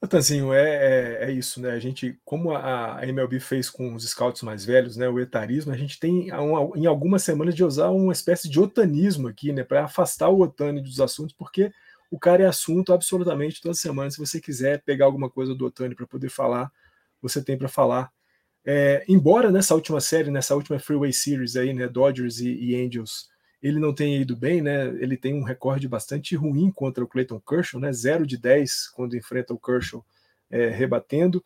Natanzinho, 0.00 0.52
é, 0.52 0.62
é, 0.62 1.24
é, 1.24 1.32
isso, 1.32 1.60
né? 1.60 1.70
A 1.70 1.78
gente, 1.78 2.18
como 2.24 2.52
a, 2.52 2.98
a, 2.98 3.06
MLB 3.06 3.40
fez 3.40 3.70
com 3.70 3.94
os 3.94 4.06
scouts 4.08 4.42
mais 4.42 4.64
velhos, 4.64 4.96
né? 4.96 5.08
O 5.08 5.18
etarismo, 5.18 5.72
a 5.72 5.76
gente 5.76 5.98
tem 5.98 6.28
em 6.28 6.86
algumas 6.86 7.22
semanas 7.22 7.54
de 7.54 7.64
usar 7.64 7.90
uma 7.90 8.12
espécie 8.12 8.48
de 8.48 8.60
otanismo 8.60 9.28
aqui, 9.28 9.52
né? 9.52 9.64
Para 9.64 9.84
afastar 9.84 10.28
o 10.28 10.40
Otani 10.40 10.82
dos 10.82 11.00
assuntos, 11.00 11.34
porque 11.34 11.72
o 12.10 12.18
cara 12.18 12.42
é 12.42 12.46
assunto 12.46 12.92
absolutamente 12.92 13.60
toda 13.62 13.74
semana. 13.74 14.10
Se 14.10 14.18
você 14.18 14.40
quiser 14.40 14.82
pegar 14.82 15.06
alguma 15.06 15.30
coisa 15.30 15.54
do 15.54 15.66
Otani 15.66 15.94
para 15.94 16.06
poder 16.06 16.28
falar, 16.28 16.70
você 17.20 17.42
tem 17.42 17.56
para 17.56 17.68
falar. 17.68 18.10
É, 18.66 19.04
embora 19.08 19.50
nessa 19.50 19.74
última 19.74 20.00
série, 20.00 20.30
nessa 20.30 20.54
última 20.54 20.78
Freeway 20.78 21.12
Series 21.12 21.56
aí, 21.56 21.72
né? 21.72 21.88
Dodgers 21.88 22.40
e, 22.40 22.50
e 22.52 22.76
Angels 22.76 23.28
ele 23.64 23.80
não 23.80 23.94
tem 23.94 24.20
ido 24.20 24.36
bem, 24.36 24.60
né? 24.60 24.88
Ele 25.02 25.16
tem 25.16 25.32
um 25.32 25.42
recorde 25.42 25.88
bastante 25.88 26.36
ruim 26.36 26.70
contra 26.70 27.02
o 27.02 27.08
Clayton 27.08 27.40
Kershaw, 27.40 27.80
né? 27.80 27.90
0 27.90 28.26
de 28.26 28.36
10 28.36 28.88
quando 28.88 29.16
enfrenta 29.16 29.54
o 29.54 29.58
Kershaw 29.58 30.04
é, 30.50 30.68
rebatendo. 30.68 31.42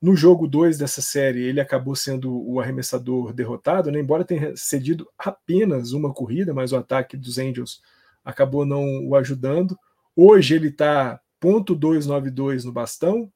No 0.00 0.16
jogo 0.16 0.48
2 0.48 0.78
dessa 0.78 1.02
série, 1.02 1.42
ele 1.42 1.60
acabou 1.60 1.94
sendo 1.94 2.34
o 2.34 2.58
arremessador 2.58 3.34
derrotado, 3.34 3.90
né? 3.90 4.00
embora 4.00 4.24
tenha 4.24 4.56
cedido 4.56 5.06
apenas 5.18 5.92
uma 5.92 6.10
corrida, 6.10 6.54
mas 6.54 6.72
o 6.72 6.76
ataque 6.76 7.18
dos 7.18 7.36
Angels 7.36 7.82
acabou 8.24 8.64
não 8.64 9.06
o 9.06 9.14
ajudando. 9.14 9.78
Hoje 10.16 10.54
ele 10.54 10.68
está 10.68 11.20
.292 11.38 12.64
no 12.64 12.72
bastão, 12.72 13.30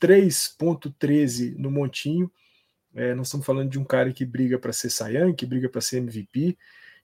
3.13 0.00 1.56
no 1.58 1.72
montinho. 1.72 2.30
É, 2.94 3.16
nós 3.16 3.26
estamos 3.26 3.44
falando 3.44 3.68
de 3.68 3.80
um 3.80 3.84
cara 3.84 4.12
que 4.12 4.24
briga 4.24 4.60
para 4.60 4.72
ser 4.72 4.90
Saiyan, 4.90 5.34
que 5.34 5.44
briga 5.44 5.68
para 5.68 5.80
ser 5.80 5.98
MVP 5.98 6.56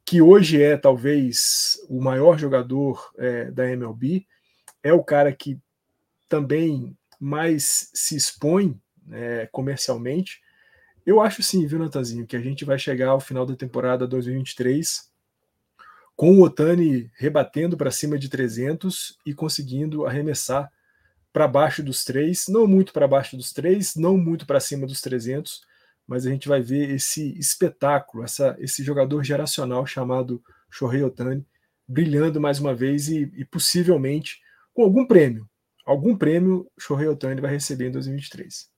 que 0.09 0.23
hoje 0.23 0.63
é 0.63 0.75
talvez 0.75 1.79
o 1.87 2.01
maior 2.01 2.39
jogador 2.39 3.13
é, 3.19 3.51
da 3.51 3.71
MLB, 3.71 4.27
é 4.83 4.91
o 4.91 5.05
cara 5.05 5.31
que 5.35 5.61
também 6.31 6.97
mais 7.21 7.91
se 7.93 8.17
expõe 8.17 8.81
é, 9.13 9.47
comercialmente. 9.53 10.41
Eu 11.05 11.21
acho 11.21 11.43
sim, 11.43 11.67
viu, 11.67 11.79
Natanzinho, 11.79 12.27
que 12.27 12.37
a 12.37 12.41
gente 12.41 12.65
vai 12.65 12.79
chegar 12.79 13.11
ao 13.11 13.21
final 13.21 13.45
da 13.45 13.55
temporada 13.55 14.07
2023 14.07 15.13
com 16.17 16.39
o 16.39 16.43
Otani 16.43 17.11
rebatendo 17.15 17.77
para 17.77 17.91
cima 17.91 18.19
de 18.19 18.31
300 18.31 19.19
e 19.27 19.35
conseguindo 19.35 20.07
arremessar 20.07 20.73
para 21.35 21.47
baixo 21.47 21.83
dos 21.83 22.03
três, 22.03 22.47
não 22.49 22.67
muito 22.67 22.95
para 22.95 23.07
baixo 23.07 23.37
dos 23.37 23.53
três, 23.53 23.95
não 23.95 24.17
muito 24.17 24.47
para 24.47 24.59
cima 24.59 24.87
dos 24.87 25.03
300, 25.03 25.61
mas 26.09 26.27
a 26.27 26.31
gente 26.31 26.49
vai 26.49 26.63
ver 26.63 26.91
esse 26.91 27.39
espetáculo, 27.39 28.25
essa, 28.25 28.57
esse 28.59 28.83
jogador 28.83 29.23
geracional 29.23 29.87
chamado 29.87 30.43
Shohei 30.71 31.05
Otani 31.05 31.47
brilhando 31.87 32.41
mais 32.41 32.59
uma 32.59 32.75
vez 32.75 33.09
e, 33.09 33.31
e 33.37 33.45
possivelmente 33.45 34.41
com 34.73 34.83
algum 34.83 35.07
prêmio. 35.07 35.49
Algum 35.87 36.17
prêmio 36.17 36.67
Shohei 36.79 37.07
Otani 37.07 37.41
vai 37.41 37.51
receber 37.51 37.89
em 37.89 37.93
2023. 37.93 38.71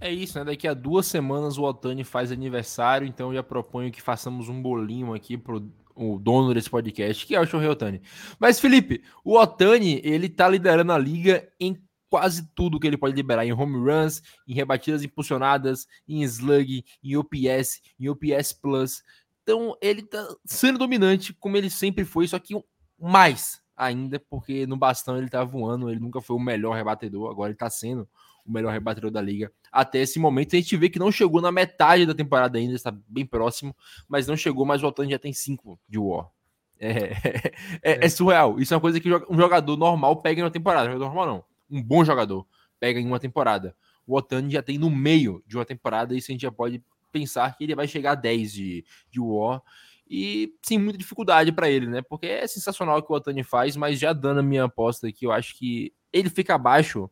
É 0.00 0.12
isso, 0.12 0.38
né? 0.38 0.44
Daqui 0.44 0.68
a 0.68 0.74
duas 0.74 1.06
semanas 1.06 1.58
o 1.58 1.62
Otani 1.62 2.04
faz 2.04 2.30
aniversário, 2.30 3.06
então 3.06 3.30
eu 3.30 3.34
já 3.34 3.42
proponho 3.42 3.90
que 3.90 4.02
façamos 4.02 4.48
um 4.48 4.62
bolinho 4.62 5.12
aqui 5.12 5.36
pro 5.36 5.68
o 5.96 6.18
dono 6.18 6.52
desse 6.52 6.68
podcast, 6.68 7.24
que 7.24 7.36
é 7.36 7.40
o 7.40 7.46
Shohei 7.46 7.68
Otani. 7.68 8.02
Mas, 8.38 8.58
Felipe, 8.58 9.04
o 9.24 9.38
Otani, 9.38 10.00
ele 10.02 10.28
tá 10.28 10.48
liderando 10.48 10.90
a 10.92 10.98
liga 10.98 11.48
em 11.60 11.80
quase 12.08 12.48
tudo 12.54 12.78
que 12.78 12.86
ele 12.86 12.96
pode 12.96 13.14
liberar 13.14 13.44
em 13.44 13.52
home 13.52 13.76
runs, 13.76 14.22
em 14.46 14.54
rebatidas 14.54 15.02
impulsionadas, 15.02 15.86
em 16.08 16.22
slug, 16.22 16.84
em 17.02 17.16
OPS, 17.16 17.82
em 17.98 18.08
OPS 18.08 18.52
plus. 18.52 19.02
Então 19.42 19.76
ele 19.80 20.02
tá 20.02 20.26
sendo 20.44 20.78
dominante 20.78 21.32
como 21.34 21.56
ele 21.56 21.68
sempre 21.68 22.04
foi, 22.04 22.26
só 22.26 22.38
que 22.38 22.54
mais 22.98 23.60
ainda, 23.76 24.20
porque 24.30 24.66
no 24.66 24.76
bastão 24.76 25.18
ele 25.18 25.28
tá 25.28 25.44
voando, 25.44 25.90
ele 25.90 26.00
nunca 26.00 26.20
foi 26.20 26.36
o 26.36 26.40
melhor 26.40 26.74
rebatedor, 26.74 27.30
agora 27.30 27.50
ele 27.50 27.58
tá 27.58 27.68
sendo 27.68 28.08
o 28.44 28.52
melhor 28.52 28.72
rebatedor 28.72 29.10
da 29.10 29.20
liga 29.20 29.50
até 29.72 29.98
esse 29.98 30.18
momento. 30.18 30.54
A 30.54 30.58
gente 30.58 30.76
vê 30.76 30.88
que 30.88 30.98
não 30.98 31.10
chegou 31.10 31.40
na 31.40 31.50
metade 31.50 32.06
da 32.06 32.14
temporada 32.14 32.58
ainda, 32.58 32.74
está 32.74 32.94
bem 33.08 33.26
próximo, 33.26 33.74
mas 34.08 34.26
não 34.26 34.36
chegou, 34.36 34.64
mas 34.64 34.82
o 34.82 34.86
Otani 34.86 35.10
já 35.10 35.18
tem 35.18 35.32
5 35.32 35.78
de 35.88 35.98
War. 35.98 36.30
É, 36.76 36.90
é, 36.90 37.52
é, 37.82 38.04
é, 38.04 38.08
surreal. 38.08 38.58
Isso 38.58 38.74
é 38.74 38.76
uma 38.76 38.80
coisa 38.80 38.98
que 38.98 39.08
um 39.08 39.36
jogador 39.36 39.76
normal 39.76 40.20
pega 40.20 40.42
na 40.42 40.50
temporada. 40.50 40.86
Jogador 40.86 41.06
normal 41.06 41.26
não 41.26 41.44
um 41.70 41.82
bom 41.82 42.04
jogador 42.04 42.46
pega 42.78 43.00
em 43.00 43.06
uma 43.06 43.20
temporada. 43.20 43.74
O 44.06 44.16
Otani 44.16 44.52
já 44.52 44.62
tem 44.62 44.78
no 44.78 44.90
meio 44.90 45.42
de 45.46 45.56
uma 45.56 45.64
temporada, 45.64 46.14
isso 46.14 46.30
a 46.30 46.32
gente 46.32 46.42
já 46.42 46.52
pode 46.52 46.82
pensar 47.10 47.56
que 47.56 47.64
ele 47.64 47.74
vai 47.74 47.88
chegar 47.88 48.12
a 48.12 48.16
10 48.16 48.52
de, 48.52 48.84
de 49.10 49.20
War. 49.20 49.62
E 50.08 50.54
sim, 50.62 50.76
muita 50.76 50.98
dificuldade 50.98 51.50
para 51.50 51.70
ele, 51.70 51.86
né? 51.86 52.02
Porque 52.02 52.26
é 52.26 52.46
sensacional 52.46 52.98
o 52.98 53.02
que 53.02 53.10
o 53.10 53.16
Otani 53.16 53.42
faz, 53.42 53.76
mas 53.76 53.98
já 53.98 54.12
dando 54.12 54.40
a 54.40 54.42
minha 54.42 54.64
aposta 54.64 55.08
aqui, 55.08 55.24
eu 55.24 55.32
acho 55.32 55.56
que 55.56 55.94
ele 56.12 56.28
fica 56.28 56.54
abaixo 56.54 57.10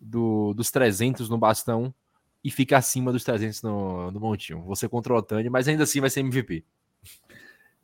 do, 0.00 0.52
dos 0.54 0.70
300 0.70 1.28
no 1.28 1.38
bastão 1.38 1.94
e 2.42 2.50
fica 2.50 2.76
acima 2.76 3.12
dos 3.12 3.24
300 3.24 3.62
no, 3.62 4.10
no 4.10 4.20
montinho. 4.20 4.62
Você 4.64 4.88
contra 4.88 5.12
o 5.12 5.16
Otani, 5.16 5.48
mas 5.48 5.68
ainda 5.68 5.84
assim 5.84 6.00
vai 6.00 6.10
ser 6.10 6.20
MVP. 6.20 6.64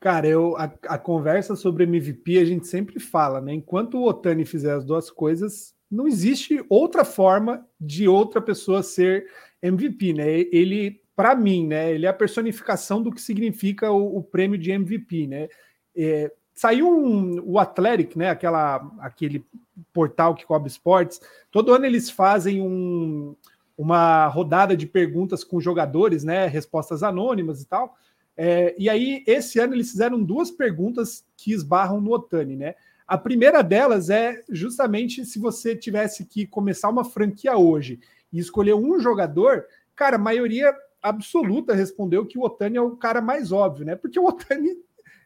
Cara, 0.00 0.26
eu, 0.26 0.56
a, 0.56 0.64
a, 0.88 0.98
conversa 0.98 1.54
sobre 1.54 1.84
MVP 1.84 2.38
a 2.38 2.44
gente 2.44 2.66
sempre 2.66 2.98
fala, 2.98 3.40
né? 3.40 3.54
Enquanto 3.54 3.98
o 3.98 4.08
Otani 4.08 4.44
fizer 4.44 4.74
as 4.74 4.84
duas 4.84 5.08
coisas, 5.08 5.76
não 5.92 6.08
existe 6.08 6.64
outra 6.70 7.04
forma 7.04 7.66
de 7.78 8.08
outra 8.08 8.40
pessoa 8.40 8.82
ser 8.82 9.26
MVP, 9.60 10.14
né? 10.14 10.26
Ele, 10.50 11.02
para 11.14 11.34
mim, 11.34 11.66
né? 11.66 11.92
Ele 11.92 12.06
é 12.06 12.08
a 12.08 12.14
personificação 12.14 13.02
do 13.02 13.12
que 13.12 13.20
significa 13.20 13.90
o, 13.90 14.16
o 14.16 14.22
prêmio 14.22 14.58
de 14.58 14.70
MVP, 14.70 15.26
né? 15.26 15.48
É, 15.94 16.32
saiu 16.54 16.88
um, 16.88 17.42
o 17.44 17.58
Athletic, 17.58 18.16
né? 18.16 18.30
Aquela, 18.30 18.76
aquele 19.00 19.44
portal 19.92 20.34
que 20.34 20.46
cobre 20.46 20.70
esportes. 20.70 21.20
Todo 21.50 21.74
ano 21.74 21.84
eles 21.84 22.08
fazem 22.08 22.62
um, 22.62 23.36
uma 23.76 24.26
rodada 24.28 24.74
de 24.74 24.86
perguntas 24.86 25.44
com 25.44 25.60
jogadores, 25.60 26.24
né? 26.24 26.46
Respostas 26.46 27.02
anônimas 27.02 27.60
e 27.60 27.66
tal. 27.66 27.94
É, 28.34 28.74
e 28.78 28.88
aí, 28.88 29.22
esse 29.26 29.58
ano, 29.58 29.74
eles 29.74 29.90
fizeram 29.90 30.22
duas 30.22 30.50
perguntas 30.50 31.22
que 31.36 31.52
esbarram 31.52 32.00
no 32.00 32.12
Otani, 32.12 32.56
né? 32.56 32.74
A 33.06 33.18
primeira 33.18 33.62
delas 33.62 34.10
é 34.10 34.42
justamente 34.48 35.24
se 35.24 35.38
você 35.38 35.76
tivesse 35.76 36.24
que 36.24 36.46
começar 36.46 36.88
uma 36.88 37.04
franquia 37.04 37.56
hoje 37.56 38.00
e 38.32 38.38
escolher 38.38 38.74
um 38.74 38.98
jogador, 38.98 39.64
cara, 39.94 40.16
a 40.16 40.20
maioria 40.20 40.74
absoluta 41.02 41.74
respondeu 41.74 42.24
que 42.24 42.38
o 42.38 42.42
Otani 42.42 42.76
é 42.76 42.80
o 42.80 42.96
cara 42.96 43.20
mais 43.20 43.50
óbvio, 43.50 43.84
né? 43.84 43.96
Porque 43.96 44.18
o 44.18 44.26
Otani 44.26 44.76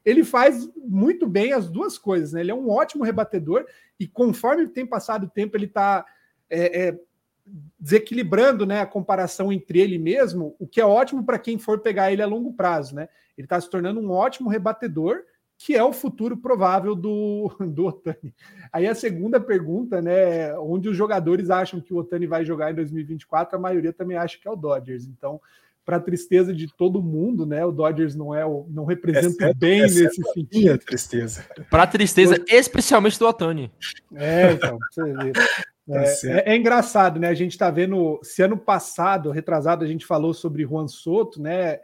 ele 0.04 0.24
faz 0.24 0.70
muito 0.76 1.26
bem 1.26 1.52
as 1.52 1.68
duas 1.68 1.98
coisas, 1.98 2.32
né? 2.32 2.40
Ele 2.40 2.50
é 2.50 2.54
um 2.54 2.70
ótimo 2.70 3.04
rebatedor 3.04 3.66
e 3.98 4.06
conforme 4.06 4.68
tem 4.68 4.86
passado 4.86 5.24
o 5.24 5.30
tempo, 5.30 5.56
ele 5.56 5.66
está 5.66 6.06
é, 6.48 6.88
é, 6.88 7.00
desequilibrando 7.78 8.64
né, 8.64 8.80
a 8.80 8.86
comparação 8.86 9.52
entre 9.52 9.80
ele 9.80 9.98
mesmo, 9.98 10.54
o 10.58 10.66
que 10.66 10.80
é 10.80 10.84
ótimo 10.84 11.24
para 11.24 11.38
quem 11.38 11.58
for 11.58 11.80
pegar 11.80 12.12
ele 12.12 12.22
a 12.22 12.26
longo 12.26 12.52
prazo, 12.52 12.94
né? 12.94 13.08
Ele 13.36 13.46
está 13.46 13.60
se 13.60 13.68
tornando 13.68 14.00
um 14.00 14.10
ótimo 14.10 14.48
rebatedor 14.48 15.22
que 15.58 15.74
é 15.74 15.82
o 15.82 15.92
futuro 15.92 16.36
provável 16.36 16.94
do, 16.94 17.50
do 17.60 17.86
Otani. 17.86 18.34
Aí 18.72 18.86
a 18.86 18.94
segunda 18.94 19.40
pergunta, 19.40 20.02
né, 20.02 20.56
onde 20.58 20.88
os 20.88 20.96
jogadores 20.96 21.50
acham 21.50 21.80
que 21.80 21.94
o 21.94 21.98
Otani 21.98 22.26
vai 22.26 22.44
jogar 22.44 22.70
em 22.70 22.74
2024, 22.74 23.56
a 23.56 23.60
maioria 23.60 23.92
também 23.92 24.16
acha 24.16 24.38
que 24.38 24.46
é 24.46 24.50
o 24.50 24.56
Dodgers. 24.56 25.06
Então, 25.06 25.40
para 25.84 26.00
tristeza 26.00 26.52
de 26.52 26.66
todo 26.66 27.02
mundo, 27.02 27.46
né, 27.46 27.64
o 27.64 27.70
Dodgers 27.70 28.14
não 28.14 28.34
é 28.34 28.44
o, 28.44 28.66
não 28.68 28.84
representa 28.84 29.46
é 29.46 29.54
bem 29.54 29.82
nesse 29.82 30.22
sentido. 30.32 30.78
tristeza. 30.78 31.44
Para 31.70 31.86
tristeza, 31.86 32.42
especialmente 32.48 33.18
do 33.18 33.26
Otani. 33.26 33.70
É, 34.14 34.52
então, 34.52 34.78
você 34.90 35.12
vê. 35.12 35.32
Tá 35.88 36.02
é, 36.02 36.16
é, 36.24 36.52
é, 36.52 36.56
engraçado, 36.56 37.20
né? 37.20 37.28
A 37.28 37.34
gente 37.34 37.52
está 37.52 37.70
vendo, 37.70 38.18
se 38.20 38.42
ano 38.42 38.58
passado, 38.58 39.30
retrasado, 39.30 39.84
a 39.84 39.86
gente 39.86 40.04
falou 40.04 40.34
sobre 40.34 40.64
Juan 40.64 40.88
Soto, 40.88 41.40
né? 41.40 41.78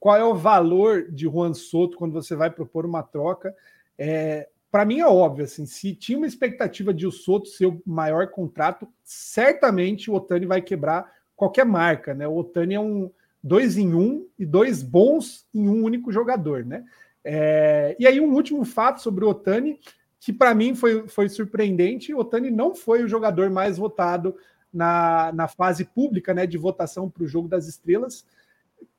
Qual 0.00 0.16
é 0.16 0.24
o 0.24 0.34
valor 0.34 1.10
de 1.10 1.24
Juan 1.24 1.54
Soto 1.54 1.96
quando 1.96 2.12
você 2.12 2.34
vai 2.34 2.50
propor 2.50 2.86
uma 2.86 3.02
troca? 3.02 3.54
É, 3.98 4.48
Para 4.70 4.84
mim 4.84 5.00
é 5.00 5.06
óbvio, 5.06 5.44
assim, 5.44 5.66
se 5.66 5.94
tinha 5.94 6.18
uma 6.18 6.26
expectativa 6.26 6.92
de 6.92 7.06
o 7.06 7.12
Soto 7.12 7.48
ser 7.48 7.66
o 7.66 7.82
maior 7.84 8.28
contrato, 8.28 8.88
certamente 9.02 10.10
o 10.10 10.14
Otani 10.14 10.46
vai 10.46 10.62
quebrar 10.62 11.12
qualquer 11.36 11.64
marca, 11.64 12.14
né? 12.14 12.26
O 12.26 12.36
Otani 12.36 12.74
é 12.74 12.80
um 12.80 13.10
dois 13.42 13.76
em 13.76 13.94
um 13.94 14.26
e 14.38 14.46
dois 14.46 14.82
bons 14.82 15.46
em 15.54 15.68
um 15.68 15.82
único 15.82 16.10
jogador, 16.10 16.64
né? 16.64 16.84
É, 17.24 17.96
e 17.98 18.06
aí, 18.06 18.20
um 18.20 18.32
último 18.34 18.64
fato 18.64 19.00
sobre 19.00 19.24
o 19.24 19.28
Otani, 19.28 19.78
que 20.20 20.32
para 20.32 20.54
mim 20.54 20.74
foi, 20.74 21.08
foi 21.08 21.28
surpreendente: 21.28 22.14
o 22.14 22.18
Otani 22.18 22.50
não 22.50 22.74
foi 22.74 23.02
o 23.02 23.08
jogador 23.08 23.50
mais 23.50 23.78
votado 23.78 24.36
na, 24.72 25.30
na 25.32 25.48
fase 25.48 25.84
pública 25.84 26.34
né, 26.34 26.46
de 26.46 26.58
votação 26.58 27.08
para 27.08 27.22
o 27.22 27.28
Jogo 27.28 27.48
das 27.48 27.66
Estrelas. 27.68 28.26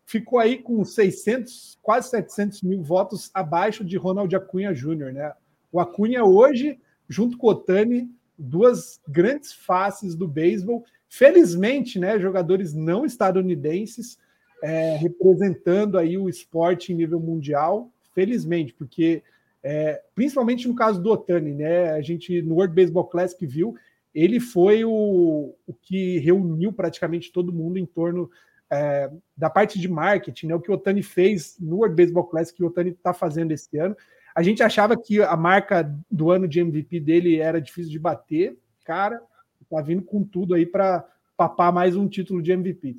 Ficou 0.06 0.40
aí 0.40 0.58
com 0.58 0.84
600, 0.84 1.80
quase 1.82 2.10
700 2.10 2.62
mil 2.62 2.82
votos 2.84 3.32
abaixo 3.34 3.84
de 3.84 3.98
Ronald 3.98 4.34
Acunha 4.36 4.74
Jr. 4.74 5.12
Né? 5.12 5.34
O 5.72 5.80
Acunha 5.80 6.24
hoje, 6.24 6.80
junto 7.10 7.38
com 7.38 7.48
o 7.48 7.50
Otani, 7.52 8.10
duas 8.38 9.02
grandes 9.08 9.54
faces 9.54 10.16
do 10.16 10.28
beisebol. 10.28 10.86
Felizmente, 11.10 11.98
né, 11.98 12.20
jogadores 12.20 12.74
não 12.74 13.06
estadunidenses 13.06 14.18
é, 14.62 14.96
representando 14.98 15.98
aí 15.98 16.18
o 16.18 16.30
esporte 16.30 16.92
em 16.92 16.96
nível 16.96 17.20
mundial 17.20 17.92
felizmente, 18.16 18.74
porque 18.74 19.22
é, 19.62 20.02
principalmente 20.16 20.68
no 20.68 20.76
caso 20.76 21.02
do 21.02 21.12
Otani, 21.12 21.54
né? 21.54 21.92
A 21.92 22.02
gente 22.02 22.42
no 22.42 22.56
World 22.56 22.74
Baseball 22.74 23.06
Classic 23.06 23.46
viu, 23.46 23.76
ele 24.14 24.40
foi 24.40 24.86
o, 24.86 25.54
o 25.68 25.74
que 25.82 26.20
reuniu 26.20 26.72
praticamente 26.72 27.32
todo 27.32 27.52
mundo 27.52 27.78
em 27.78 27.86
torno 27.86 28.32
é, 28.72 29.10
da 29.36 29.50
parte 29.50 29.80
de 29.80 29.88
marketing, 29.88 30.48
né? 30.48 30.56
O 30.56 30.60
que 30.60 30.72
o 30.72 30.74
Otani 30.74 31.04
fez 31.04 31.58
no 31.60 31.78
World 31.78 31.96
Baseball 31.96 32.26
Classic, 32.26 32.56
que 32.56 32.64
o 32.64 32.68
Otani 32.68 32.92
está 32.92 33.14
fazendo 33.14 33.52
esse 33.52 33.78
ano. 33.78 33.96
A 34.36 34.44
gente 34.44 34.62
achava 34.62 34.98
que 34.98 35.22
a 35.22 35.36
marca 35.36 35.90
do 36.10 36.32
ano 36.32 36.48
de 36.48 36.60
MVP 36.60 37.00
dele 37.00 37.40
era 37.40 37.62
difícil 37.62 37.92
de 37.92 38.00
bater, 38.00 38.58
cara, 38.84 39.22
tá 39.70 39.82
vindo 39.82 40.02
com 40.02 40.24
tudo 40.24 40.54
aí 40.54 40.66
para 40.66 41.06
papar 41.38 41.72
mais 41.72 41.96
um 41.96 42.08
título 42.08 42.42
de 42.42 42.52
MVP. 42.52 42.98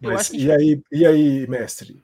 Mas, 0.00 0.30
e, 0.30 0.50
aí, 0.50 0.82
e 0.90 1.06
aí, 1.06 1.46
mestre? 1.46 2.02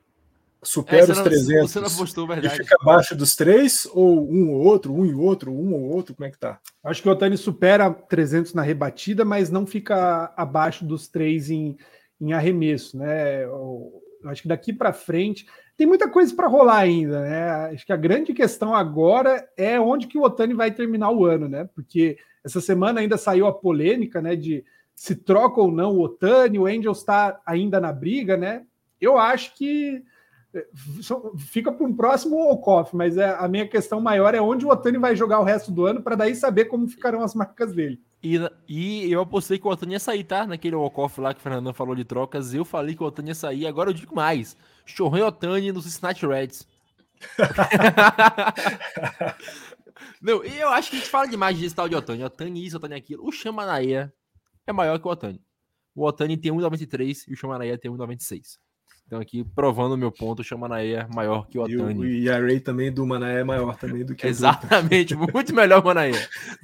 supera 0.64 1.12
os 1.12 1.20
300 1.20 1.70
você 1.70 1.80
não 1.80 1.88
apostou, 1.88 2.26
verdade. 2.26 2.54
e 2.54 2.58
fica 2.58 2.76
abaixo 2.80 3.14
dos 3.14 3.36
três, 3.36 3.86
ou 3.92 4.30
um 4.30 4.52
ou 4.52 4.62
outro, 4.62 4.94
um 4.94 5.04
e 5.04 5.14
outro, 5.14 5.52
um 5.52 5.74
ou 5.74 5.82
outro, 5.82 6.14
como 6.14 6.26
é 6.26 6.30
que 6.30 6.38
tá? 6.38 6.58
Acho 6.82 7.02
que 7.02 7.08
o 7.08 7.12
Otani 7.12 7.36
supera 7.36 7.90
300 7.90 8.54
na 8.54 8.62
rebatida, 8.62 9.24
mas 9.24 9.50
não 9.50 9.66
fica 9.66 10.32
abaixo 10.36 10.84
dos 10.84 11.06
três 11.06 11.50
em, 11.50 11.76
em 12.24 12.32
arremesso, 12.32 12.96
né? 12.96 13.44
Eu 13.44 14.02
acho 14.24 14.42
que 14.42 14.48
daqui 14.48 14.72
para 14.72 14.92
frente 14.92 15.46
tem 15.76 15.86
muita 15.86 16.08
coisa 16.08 16.34
para 16.34 16.48
rolar 16.48 16.78
ainda, 16.78 17.20
né? 17.22 17.50
Acho 17.72 17.84
que 17.84 17.92
a 17.92 17.96
grande 17.96 18.32
questão 18.32 18.74
agora 18.74 19.46
é 19.56 19.78
onde 19.78 20.06
que 20.06 20.16
o 20.16 20.22
Otani 20.22 20.54
vai 20.54 20.70
terminar 20.70 21.10
o 21.10 21.24
ano, 21.24 21.48
né? 21.48 21.68
Porque 21.74 22.16
essa 22.44 22.60
semana 22.60 23.00
ainda 23.00 23.16
saiu 23.16 23.46
a 23.46 23.52
polêmica, 23.52 24.20
né, 24.20 24.36
de 24.36 24.64
se 24.94 25.16
troca 25.16 25.60
ou 25.60 25.72
não 25.72 25.96
o 25.96 26.02
Otani, 26.02 26.58
o 26.58 26.66
Angels 26.66 26.98
está 26.98 27.40
ainda 27.44 27.80
na 27.80 27.92
briga, 27.92 28.36
né? 28.36 28.64
Eu 29.00 29.18
acho 29.18 29.54
que 29.56 30.02
fica 31.36 31.72
para 31.72 31.84
um 31.84 31.92
próximo 31.92 32.36
walk-off, 32.36 32.94
mas 32.94 33.16
é, 33.16 33.34
a 33.36 33.48
minha 33.48 33.66
questão 33.66 34.00
maior 34.00 34.34
é 34.34 34.40
onde 34.40 34.64
o 34.64 34.68
Otani 34.68 34.98
vai 34.98 35.16
jogar 35.16 35.40
o 35.40 35.44
resto 35.44 35.72
do 35.72 35.84
ano 35.84 36.00
para 36.00 36.14
daí 36.14 36.34
saber 36.34 36.66
como 36.66 36.86
ficarão 36.86 37.22
as 37.22 37.34
marcas 37.34 37.72
dele. 37.74 38.00
E, 38.24 38.40
e 38.66 39.12
eu 39.12 39.20
apostei 39.20 39.58
que 39.58 39.66
o 39.66 39.70
Otani 39.70 39.92
ia 39.92 40.00
sair, 40.00 40.24
tá? 40.24 40.46
Naquele 40.46 40.74
walk-off 40.74 41.20
lá 41.20 41.34
que 41.34 41.40
o 41.40 41.42
Fernando 41.42 41.74
falou 41.74 41.94
de 41.94 42.06
trocas, 42.06 42.54
eu 42.54 42.64
falei 42.64 42.94
que 42.94 43.02
o 43.02 43.06
Otani 43.06 43.28
ia 43.28 43.34
sair, 43.34 43.66
agora 43.66 43.90
eu 43.90 43.94
digo 43.94 44.16
mais. 44.16 44.56
Chorrei 44.86 45.22
Otani 45.22 45.70
no 45.70 45.82
Cincinnati 45.82 46.26
Reds. 46.26 46.66
Não, 50.22 50.42
eu 50.42 50.70
acho 50.70 50.88
que 50.88 50.96
a 50.96 51.00
gente 51.00 51.10
fala 51.10 51.28
demais 51.28 51.58
de 51.58 51.74
tal 51.74 51.86
de 51.86 51.94
Otani. 51.94 52.24
Otani 52.24 52.64
isso, 52.64 52.78
Otani 52.78 52.94
aquilo. 52.94 53.26
O 53.26 53.30
Chamanaia 53.30 54.10
é 54.66 54.72
maior 54.72 54.98
que 54.98 55.06
o 55.06 55.10
Otani. 55.10 55.42
O 55.94 56.06
Otani 56.06 56.38
tem 56.38 56.50
1,93 56.50 57.24
e 57.28 57.34
o 57.34 57.36
Chamanaia 57.36 57.76
tem 57.76 57.90
1,96. 57.90 58.56
Então 59.06 59.20
aqui 59.20 59.44
provando 59.44 59.92
o 59.92 59.98
meu 59.98 60.10
ponto, 60.10 60.42
o 60.42 60.58
Manaé 60.58 60.92
é 60.92 61.06
maior 61.14 61.46
que 61.46 61.58
o 61.58 61.62
Otani. 61.62 62.06
E, 62.06 62.26
o, 62.26 62.32
a 62.32 62.38
Ray 62.38 62.58
também 62.58 62.90
do 62.90 63.04
Manaé 63.04 63.40
é 63.40 63.44
maior 63.44 63.76
também 63.76 64.02
do 64.02 64.14
que 64.14 64.24
Exatamente, 64.26 65.14
muito 65.14 65.54
melhor 65.54 65.82
o 65.82 65.84
Manaé. 65.84 66.12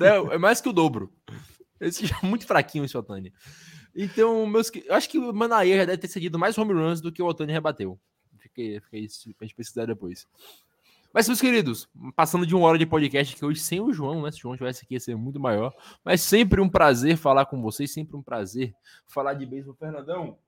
É, 0.00 0.34
é 0.34 0.38
mais 0.38 0.58
que 0.58 0.70
o 0.70 0.72
dobro. 0.72 1.12
Esse 1.80 2.06
já 2.06 2.18
é 2.22 2.26
muito 2.26 2.46
fraquinho 2.46 2.84
esse 2.84 2.96
Otani. 2.96 3.32
Então, 3.94 4.46
meus, 4.46 4.70
eu 4.84 4.94
acho 4.94 5.08
que 5.08 5.18
o 5.18 5.32
Manaé 5.32 5.76
já 5.78 5.84
deve 5.84 5.98
ter 5.98 6.08
seguido 6.08 6.38
mais 6.38 6.56
home 6.56 6.72
runs 6.72 7.00
do 7.00 7.10
que 7.10 7.22
o 7.22 7.26
Otani 7.26 7.52
rebateu. 7.52 7.98
Fiquei, 8.38 8.80
fiquei 8.80 9.00
isso 9.00 9.32
pra 9.36 9.46
gente 9.46 9.56
pesquisar 9.56 9.86
depois. 9.86 10.26
Mas, 11.12 11.26
meus 11.26 11.40
queridos, 11.40 11.88
passando 12.14 12.46
de 12.46 12.54
uma 12.54 12.68
hora 12.68 12.78
de 12.78 12.86
podcast, 12.86 13.34
que 13.34 13.44
hoje 13.44 13.60
sem 13.60 13.80
o 13.80 13.92
João, 13.92 14.22
né? 14.22 14.30
Se 14.30 14.38
o 14.38 14.42
João 14.42 14.56
tivesse 14.56 14.84
aqui, 14.84 14.94
ia 14.94 15.00
ser 15.00 15.16
muito 15.16 15.40
maior. 15.40 15.74
Mas 16.04 16.20
sempre 16.20 16.60
um 16.60 16.68
prazer 16.68 17.16
falar 17.16 17.46
com 17.46 17.60
vocês, 17.60 17.92
sempre 17.92 18.16
um 18.16 18.22
prazer 18.22 18.72
falar 19.08 19.34
de 19.34 19.44
beisebol. 19.44 19.74
Fernandão, 19.74 20.38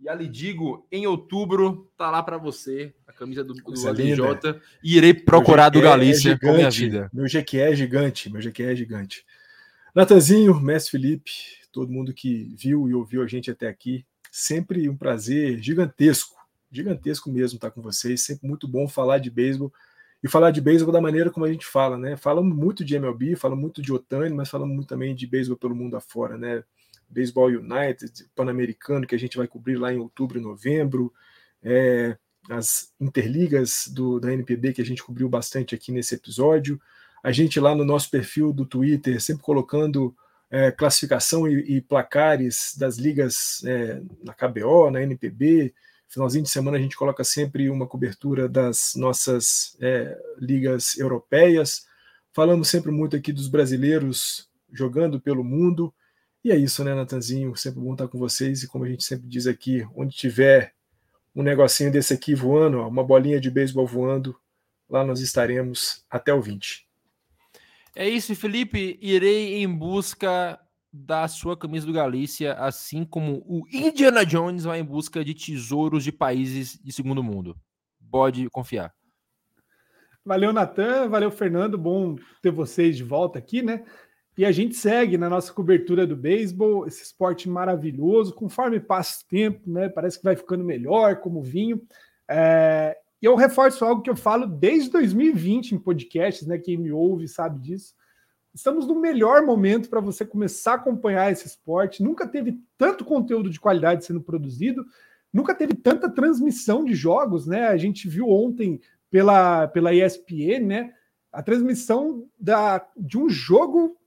e 0.00 0.08
ali 0.08 0.28
digo, 0.28 0.86
em 0.90 1.06
outubro, 1.06 1.90
tá 1.96 2.10
lá 2.10 2.22
para 2.22 2.36
você 2.36 2.94
a 3.06 3.12
camisa 3.12 3.42
do, 3.42 3.54
do 3.54 3.88
ADJ 3.88 4.60
e 4.82 4.96
irei 4.96 5.12
procurar 5.12 5.68
do 5.70 5.78
é 5.78 5.82
Galícia 5.82 6.32
é 6.32 6.38
com 6.38 6.52
minha 6.52 6.70
vida. 6.70 7.10
Meu 7.12 7.26
GQ 7.26 7.58
é 7.58 7.74
gigante, 7.74 8.30
meu 8.30 8.40
GQ 8.40 8.62
é 8.62 8.76
gigante. 8.76 9.24
Natanzinho, 9.98 10.60
Mestre 10.60 10.92
Felipe, 10.92 11.32
todo 11.72 11.90
mundo 11.90 12.14
que 12.14 12.54
viu 12.56 12.88
e 12.88 12.94
ouviu 12.94 13.20
a 13.20 13.26
gente 13.26 13.50
até 13.50 13.66
aqui, 13.66 14.06
sempre 14.30 14.88
um 14.88 14.96
prazer 14.96 15.60
gigantesco, 15.60 16.36
gigantesco 16.70 17.28
mesmo 17.28 17.56
estar 17.56 17.72
com 17.72 17.82
vocês, 17.82 18.22
sempre 18.22 18.46
muito 18.46 18.68
bom 18.68 18.86
falar 18.86 19.18
de 19.18 19.28
beisebol 19.28 19.72
e 20.22 20.28
falar 20.28 20.52
de 20.52 20.60
beisebol 20.60 20.92
da 20.92 21.00
maneira 21.00 21.32
como 21.32 21.44
a 21.44 21.50
gente 21.50 21.66
fala, 21.66 21.98
né? 21.98 22.16
Falamos 22.16 22.56
muito 22.56 22.84
de 22.84 22.94
MLB, 22.94 23.34
falamos 23.34 23.60
muito 23.60 23.82
de 23.82 23.92
Otani, 23.92 24.32
mas 24.32 24.48
falamos 24.48 24.72
muito 24.72 24.88
também 24.88 25.16
de 25.16 25.26
beisebol 25.26 25.58
pelo 25.58 25.74
mundo 25.74 25.96
afora, 25.96 26.38
né? 26.38 26.62
Baseball 27.08 27.48
United, 27.48 28.30
Pan-Americano, 28.36 29.04
que 29.04 29.16
a 29.16 29.18
gente 29.18 29.36
vai 29.36 29.48
cobrir 29.48 29.78
lá 29.78 29.92
em 29.92 29.98
outubro 29.98 30.38
e 30.38 30.40
novembro, 30.40 31.12
é, 31.60 32.16
as 32.48 32.94
interligas 33.00 33.88
do, 33.92 34.20
da 34.20 34.32
NPB, 34.32 34.74
que 34.74 34.80
a 34.80 34.86
gente 34.86 35.02
cobriu 35.02 35.28
bastante 35.28 35.74
aqui 35.74 35.90
nesse 35.90 36.14
episódio, 36.14 36.80
a 37.22 37.32
gente 37.32 37.58
lá 37.60 37.74
no 37.74 37.84
nosso 37.84 38.10
perfil 38.10 38.52
do 38.52 38.64
Twitter, 38.64 39.20
sempre 39.20 39.42
colocando 39.42 40.14
é, 40.50 40.70
classificação 40.70 41.46
e, 41.46 41.76
e, 41.76 41.80
placares 41.80 42.74
das 42.78 42.96
ligas 42.96 43.62
é, 43.64 44.00
na 44.22 44.32
KBO, 44.32 44.90
na 44.90 45.02
NPB. 45.02 45.74
Finalzinho 46.08 46.44
de 46.44 46.50
semana 46.50 46.78
a 46.78 46.80
gente 46.80 46.96
coloca 46.96 47.22
sempre 47.22 47.68
uma 47.68 47.86
cobertura 47.86 48.48
das 48.48 48.94
nossas 48.96 49.76
é, 49.80 50.18
ligas 50.38 50.96
europeias. 50.96 51.86
Falamos 52.32 52.68
sempre 52.68 52.90
muito 52.90 53.14
aqui 53.14 53.32
dos 53.32 53.48
brasileiros 53.48 54.48
jogando 54.72 55.20
pelo 55.20 55.44
mundo. 55.44 55.92
E 56.42 56.50
é 56.50 56.56
isso, 56.56 56.82
né, 56.82 56.94
Natanzinho? 56.94 57.54
Sempre 57.56 57.80
bom 57.80 57.92
estar 57.92 58.08
com 58.08 58.18
vocês. 58.18 58.62
E 58.62 58.68
como 58.68 58.84
a 58.84 58.88
gente 58.88 59.04
sempre 59.04 59.28
diz 59.28 59.46
aqui, 59.46 59.86
onde 59.94 60.16
tiver 60.16 60.72
um 61.34 61.42
negocinho 61.42 61.92
desse 61.92 62.14
aqui 62.14 62.34
voando, 62.34 62.78
ó, 62.78 62.88
uma 62.88 63.04
bolinha 63.04 63.40
de 63.40 63.50
beisebol 63.50 63.86
voando, 63.86 64.34
lá 64.88 65.04
nós 65.04 65.20
estaremos 65.20 66.04
até 66.10 66.32
o 66.32 66.40
20. 66.40 66.87
É 67.98 68.08
isso, 68.08 68.32
Felipe. 68.36 68.96
Irei 69.02 69.60
em 69.60 69.66
busca 69.68 70.56
da 70.92 71.26
sua 71.26 71.56
camisa 71.56 71.84
do 71.84 71.92
Galícia, 71.92 72.52
assim 72.52 73.04
como 73.04 73.42
o 73.44 73.64
Indiana 73.72 74.24
Jones 74.24 74.62
vai 74.62 74.78
em 74.78 74.84
busca 74.84 75.24
de 75.24 75.34
tesouros 75.34 76.04
de 76.04 76.12
países 76.12 76.78
de 76.80 76.92
segundo 76.92 77.24
mundo. 77.24 77.56
Pode 78.08 78.48
confiar. 78.50 78.94
Valeu, 80.24 80.52
Natan. 80.52 81.08
Valeu, 81.08 81.28
Fernando. 81.32 81.76
Bom 81.76 82.14
ter 82.40 82.52
vocês 82.52 82.96
de 82.96 83.02
volta 83.02 83.40
aqui, 83.40 83.62
né? 83.62 83.84
E 84.36 84.44
a 84.44 84.52
gente 84.52 84.76
segue 84.76 85.18
na 85.18 85.28
nossa 85.28 85.52
cobertura 85.52 86.06
do 86.06 86.14
beisebol, 86.14 86.86
esse 86.86 87.02
esporte 87.02 87.48
maravilhoso, 87.48 88.32
conforme 88.32 88.78
passa 88.78 89.24
o 89.24 89.28
tempo, 89.28 89.68
né? 89.68 89.88
Parece 89.88 90.18
que 90.18 90.24
vai 90.24 90.36
ficando 90.36 90.62
melhor, 90.62 91.16
como 91.16 91.42
vinho. 91.42 91.82
É, 92.30 92.96
e 93.20 93.26
eu 93.26 93.34
reforço 93.34 93.84
algo 93.84 94.02
que 94.02 94.10
eu 94.10 94.16
falo 94.16 94.46
desde 94.46 94.90
2020 94.90 95.72
em 95.72 95.78
podcasts, 95.78 96.46
né? 96.46 96.58
Quem 96.58 96.76
me 96.76 96.92
ouve 96.92 97.26
sabe 97.26 97.58
disso. 97.58 97.94
Estamos 98.54 98.86
no 98.86 98.94
melhor 98.94 99.44
momento 99.44 99.88
para 99.88 100.00
você 100.00 100.24
começar 100.24 100.72
a 100.72 100.76
acompanhar 100.76 101.30
esse 101.30 101.46
esporte. 101.46 102.02
Nunca 102.02 102.26
teve 102.26 102.58
tanto 102.76 103.04
conteúdo 103.04 103.50
de 103.50 103.60
qualidade 103.60 104.04
sendo 104.04 104.20
produzido, 104.20 104.84
nunca 105.32 105.54
teve 105.54 105.74
tanta 105.74 106.08
transmissão 106.08 106.84
de 106.84 106.94
jogos, 106.94 107.46
né? 107.46 107.68
A 107.68 107.76
gente 107.76 108.08
viu 108.08 108.28
ontem 108.28 108.80
pela, 109.10 109.68
pela 109.68 109.92
ESPN, 109.92 110.66
né? 110.66 110.94
A 111.32 111.42
transmissão 111.42 112.26
da, 112.38 112.86
de 112.96 113.18
um 113.18 113.28
jogo 113.28 113.98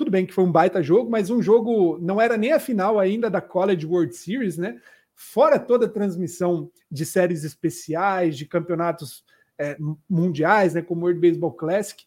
tudo 0.00 0.10
bem 0.10 0.24
que 0.24 0.32
foi 0.32 0.44
um 0.44 0.50
baita 0.50 0.82
jogo, 0.82 1.10
mas 1.10 1.28
um 1.28 1.42
jogo 1.42 1.98
não 2.00 2.18
era 2.18 2.34
nem 2.34 2.52
a 2.52 2.58
final 2.58 2.98
ainda 2.98 3.28
da 3.28 3.38
College 3.38 3.84
World 3.84 4.16
Series, 4.16 4.56
né? 4.56 4.80
Fora 5.22 5.58
toda 5.58 5.84
a 5.84 5.88
transmissão 5.88 6.70
de 6.90 7.04
séries 7.04 7.44
especiais, 7.44 8.38
de 8.38 8.46
campeonatos 8.46 9.22
é, 9.58 9.76
mundiais, 10.08 10.72
né? 10.72 10.80
Como 10.80 11.02
o 11.02 11.04
World 11.04 11.20
Baseball 11.20 11.52
Classic. 11.52 12.06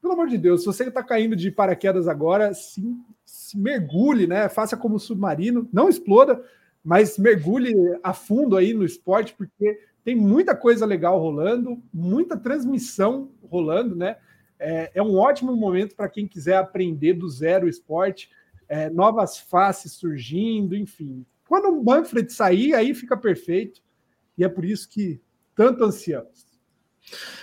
pelo 0.00 0.14
amor 0.14 0.28
de 0.28 0.38
Deus, 0.38 0.60
se 0.60 0.66
você 0.66 0.84
está 0.84 1.02
caindo 1.02 1.34
de 1.34 1.50
paraquedas 1.50 2.06
agora, 2.06 2.54
se, 2.54 2.80
se 3.24 3.58
mergulhe, 3.58 4.28
né? 4.28 4.48
Faça 4.48 4.76
como 4.76 5.00
submarino, 5.00 5.68
não 5.72 5.88
exploda, 5.88 6.44
mas 6.82 7.18
mergulhe 7.18 7.74
a 8.04 8.14
fundo 8.14 8.56
aí 8.56 8.72
no 8.72 8.84
esporte, 8.84 9.34
porque 9.34 9.80
tem 10.04 10.14
muita 10.14 10.54
coisa 10.54 10.86
legal 10.86 11.18
rolando, 11.18 11.82
muita 11.92 12.36
transmissão 12.36 13.32
rolando, 13.50 13.96
né? 13.96 14.16
É, 14.60 14.92
é 14.94 15.02
um 15.02 15.16
ótimo 15.16 15.56
momento 15.56 15.96
para 15.96 16.08
quem 16.08 16.28
quiser 16.28 16.58
aprender 16.58 17.14
do 17.14 17.28
zero 17.28 17.68
esporte, 17.68 18.30
é, 18.68 18.88
novas 18.90 19.38
faces 19.38 19.94
surgindo, 19.94 20.76
enfim. 20.76 21.26
Quando 21.48 21.68
o 21.68 21.84
Manfred 21.84 22.32
sair, 22.32 22.74
aí 22.74 22.94
fica 22.94 23.16
perfeito, 23.16 23.80
e 24.36 24.44
é 24.44 24.48
por 24.48 24.64
isso 24.64 24.88
que 24.88 25.20
tanto 25.54 25.84
ansiamos. 25.84 26.46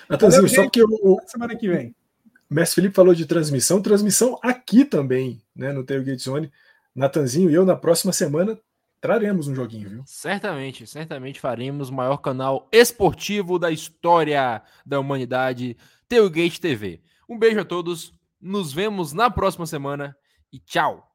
Natanzinho, 0.09 0.49
só 0.49 0.69
que 0.69 0.83
o, 0.83 1.21
semana 1.25 1.55
que 1.55 1.67
vem. 1.67 1.95
O 2.49 2.53
Mestre 2.53 2.75
Felipe 2.75 2.95
falou 2.95 3.13
de 3.13 3.25
transmissão, 3.25 3.81
transmissão 3.81 4.37
aqui 4.43 4.83
também, 4.83 5.41
né, 5.55 5.71
no 5.71 5.83
Tailgate 5.83 6.21
Zone. 6.21 6.51
Natanzinho 6.93 7.49
e 7.49 7.53
eu, 7.53 7.65
na 7.65 7.75
próxima 7.75 8.11
semana, 8.11 8.59
traremos 8.99 9.47
um 9.47 9.55
joguinho, 9.55 9.89
viu? 9.89 10.03
Certamente, 10.05 10.85
certamente 10.85 11.39
faremos 11.39 11.89
o 11.89 11.93
maior 11.93 12.17
canal 12.17 12.67
esportivo 12.71 13.57
da 13.57 13.71
história 13.71 14.61
da 14.85 14.99
humanidade, 14.99 15.77
Tailgate 16.09 16.59
TV. 16.59 17.01
Um 17.29 17.39
beijo 17.39 17.61
a 17.61 17.65
todos, 17.65 18.13
nos 18.39 18.73
vemos 18.73 19.13
na 19.13 19.29
próxima 19.29 19.65
semana 19.65 20.15
e 20.51 20.59
tchau! 20.59 21.10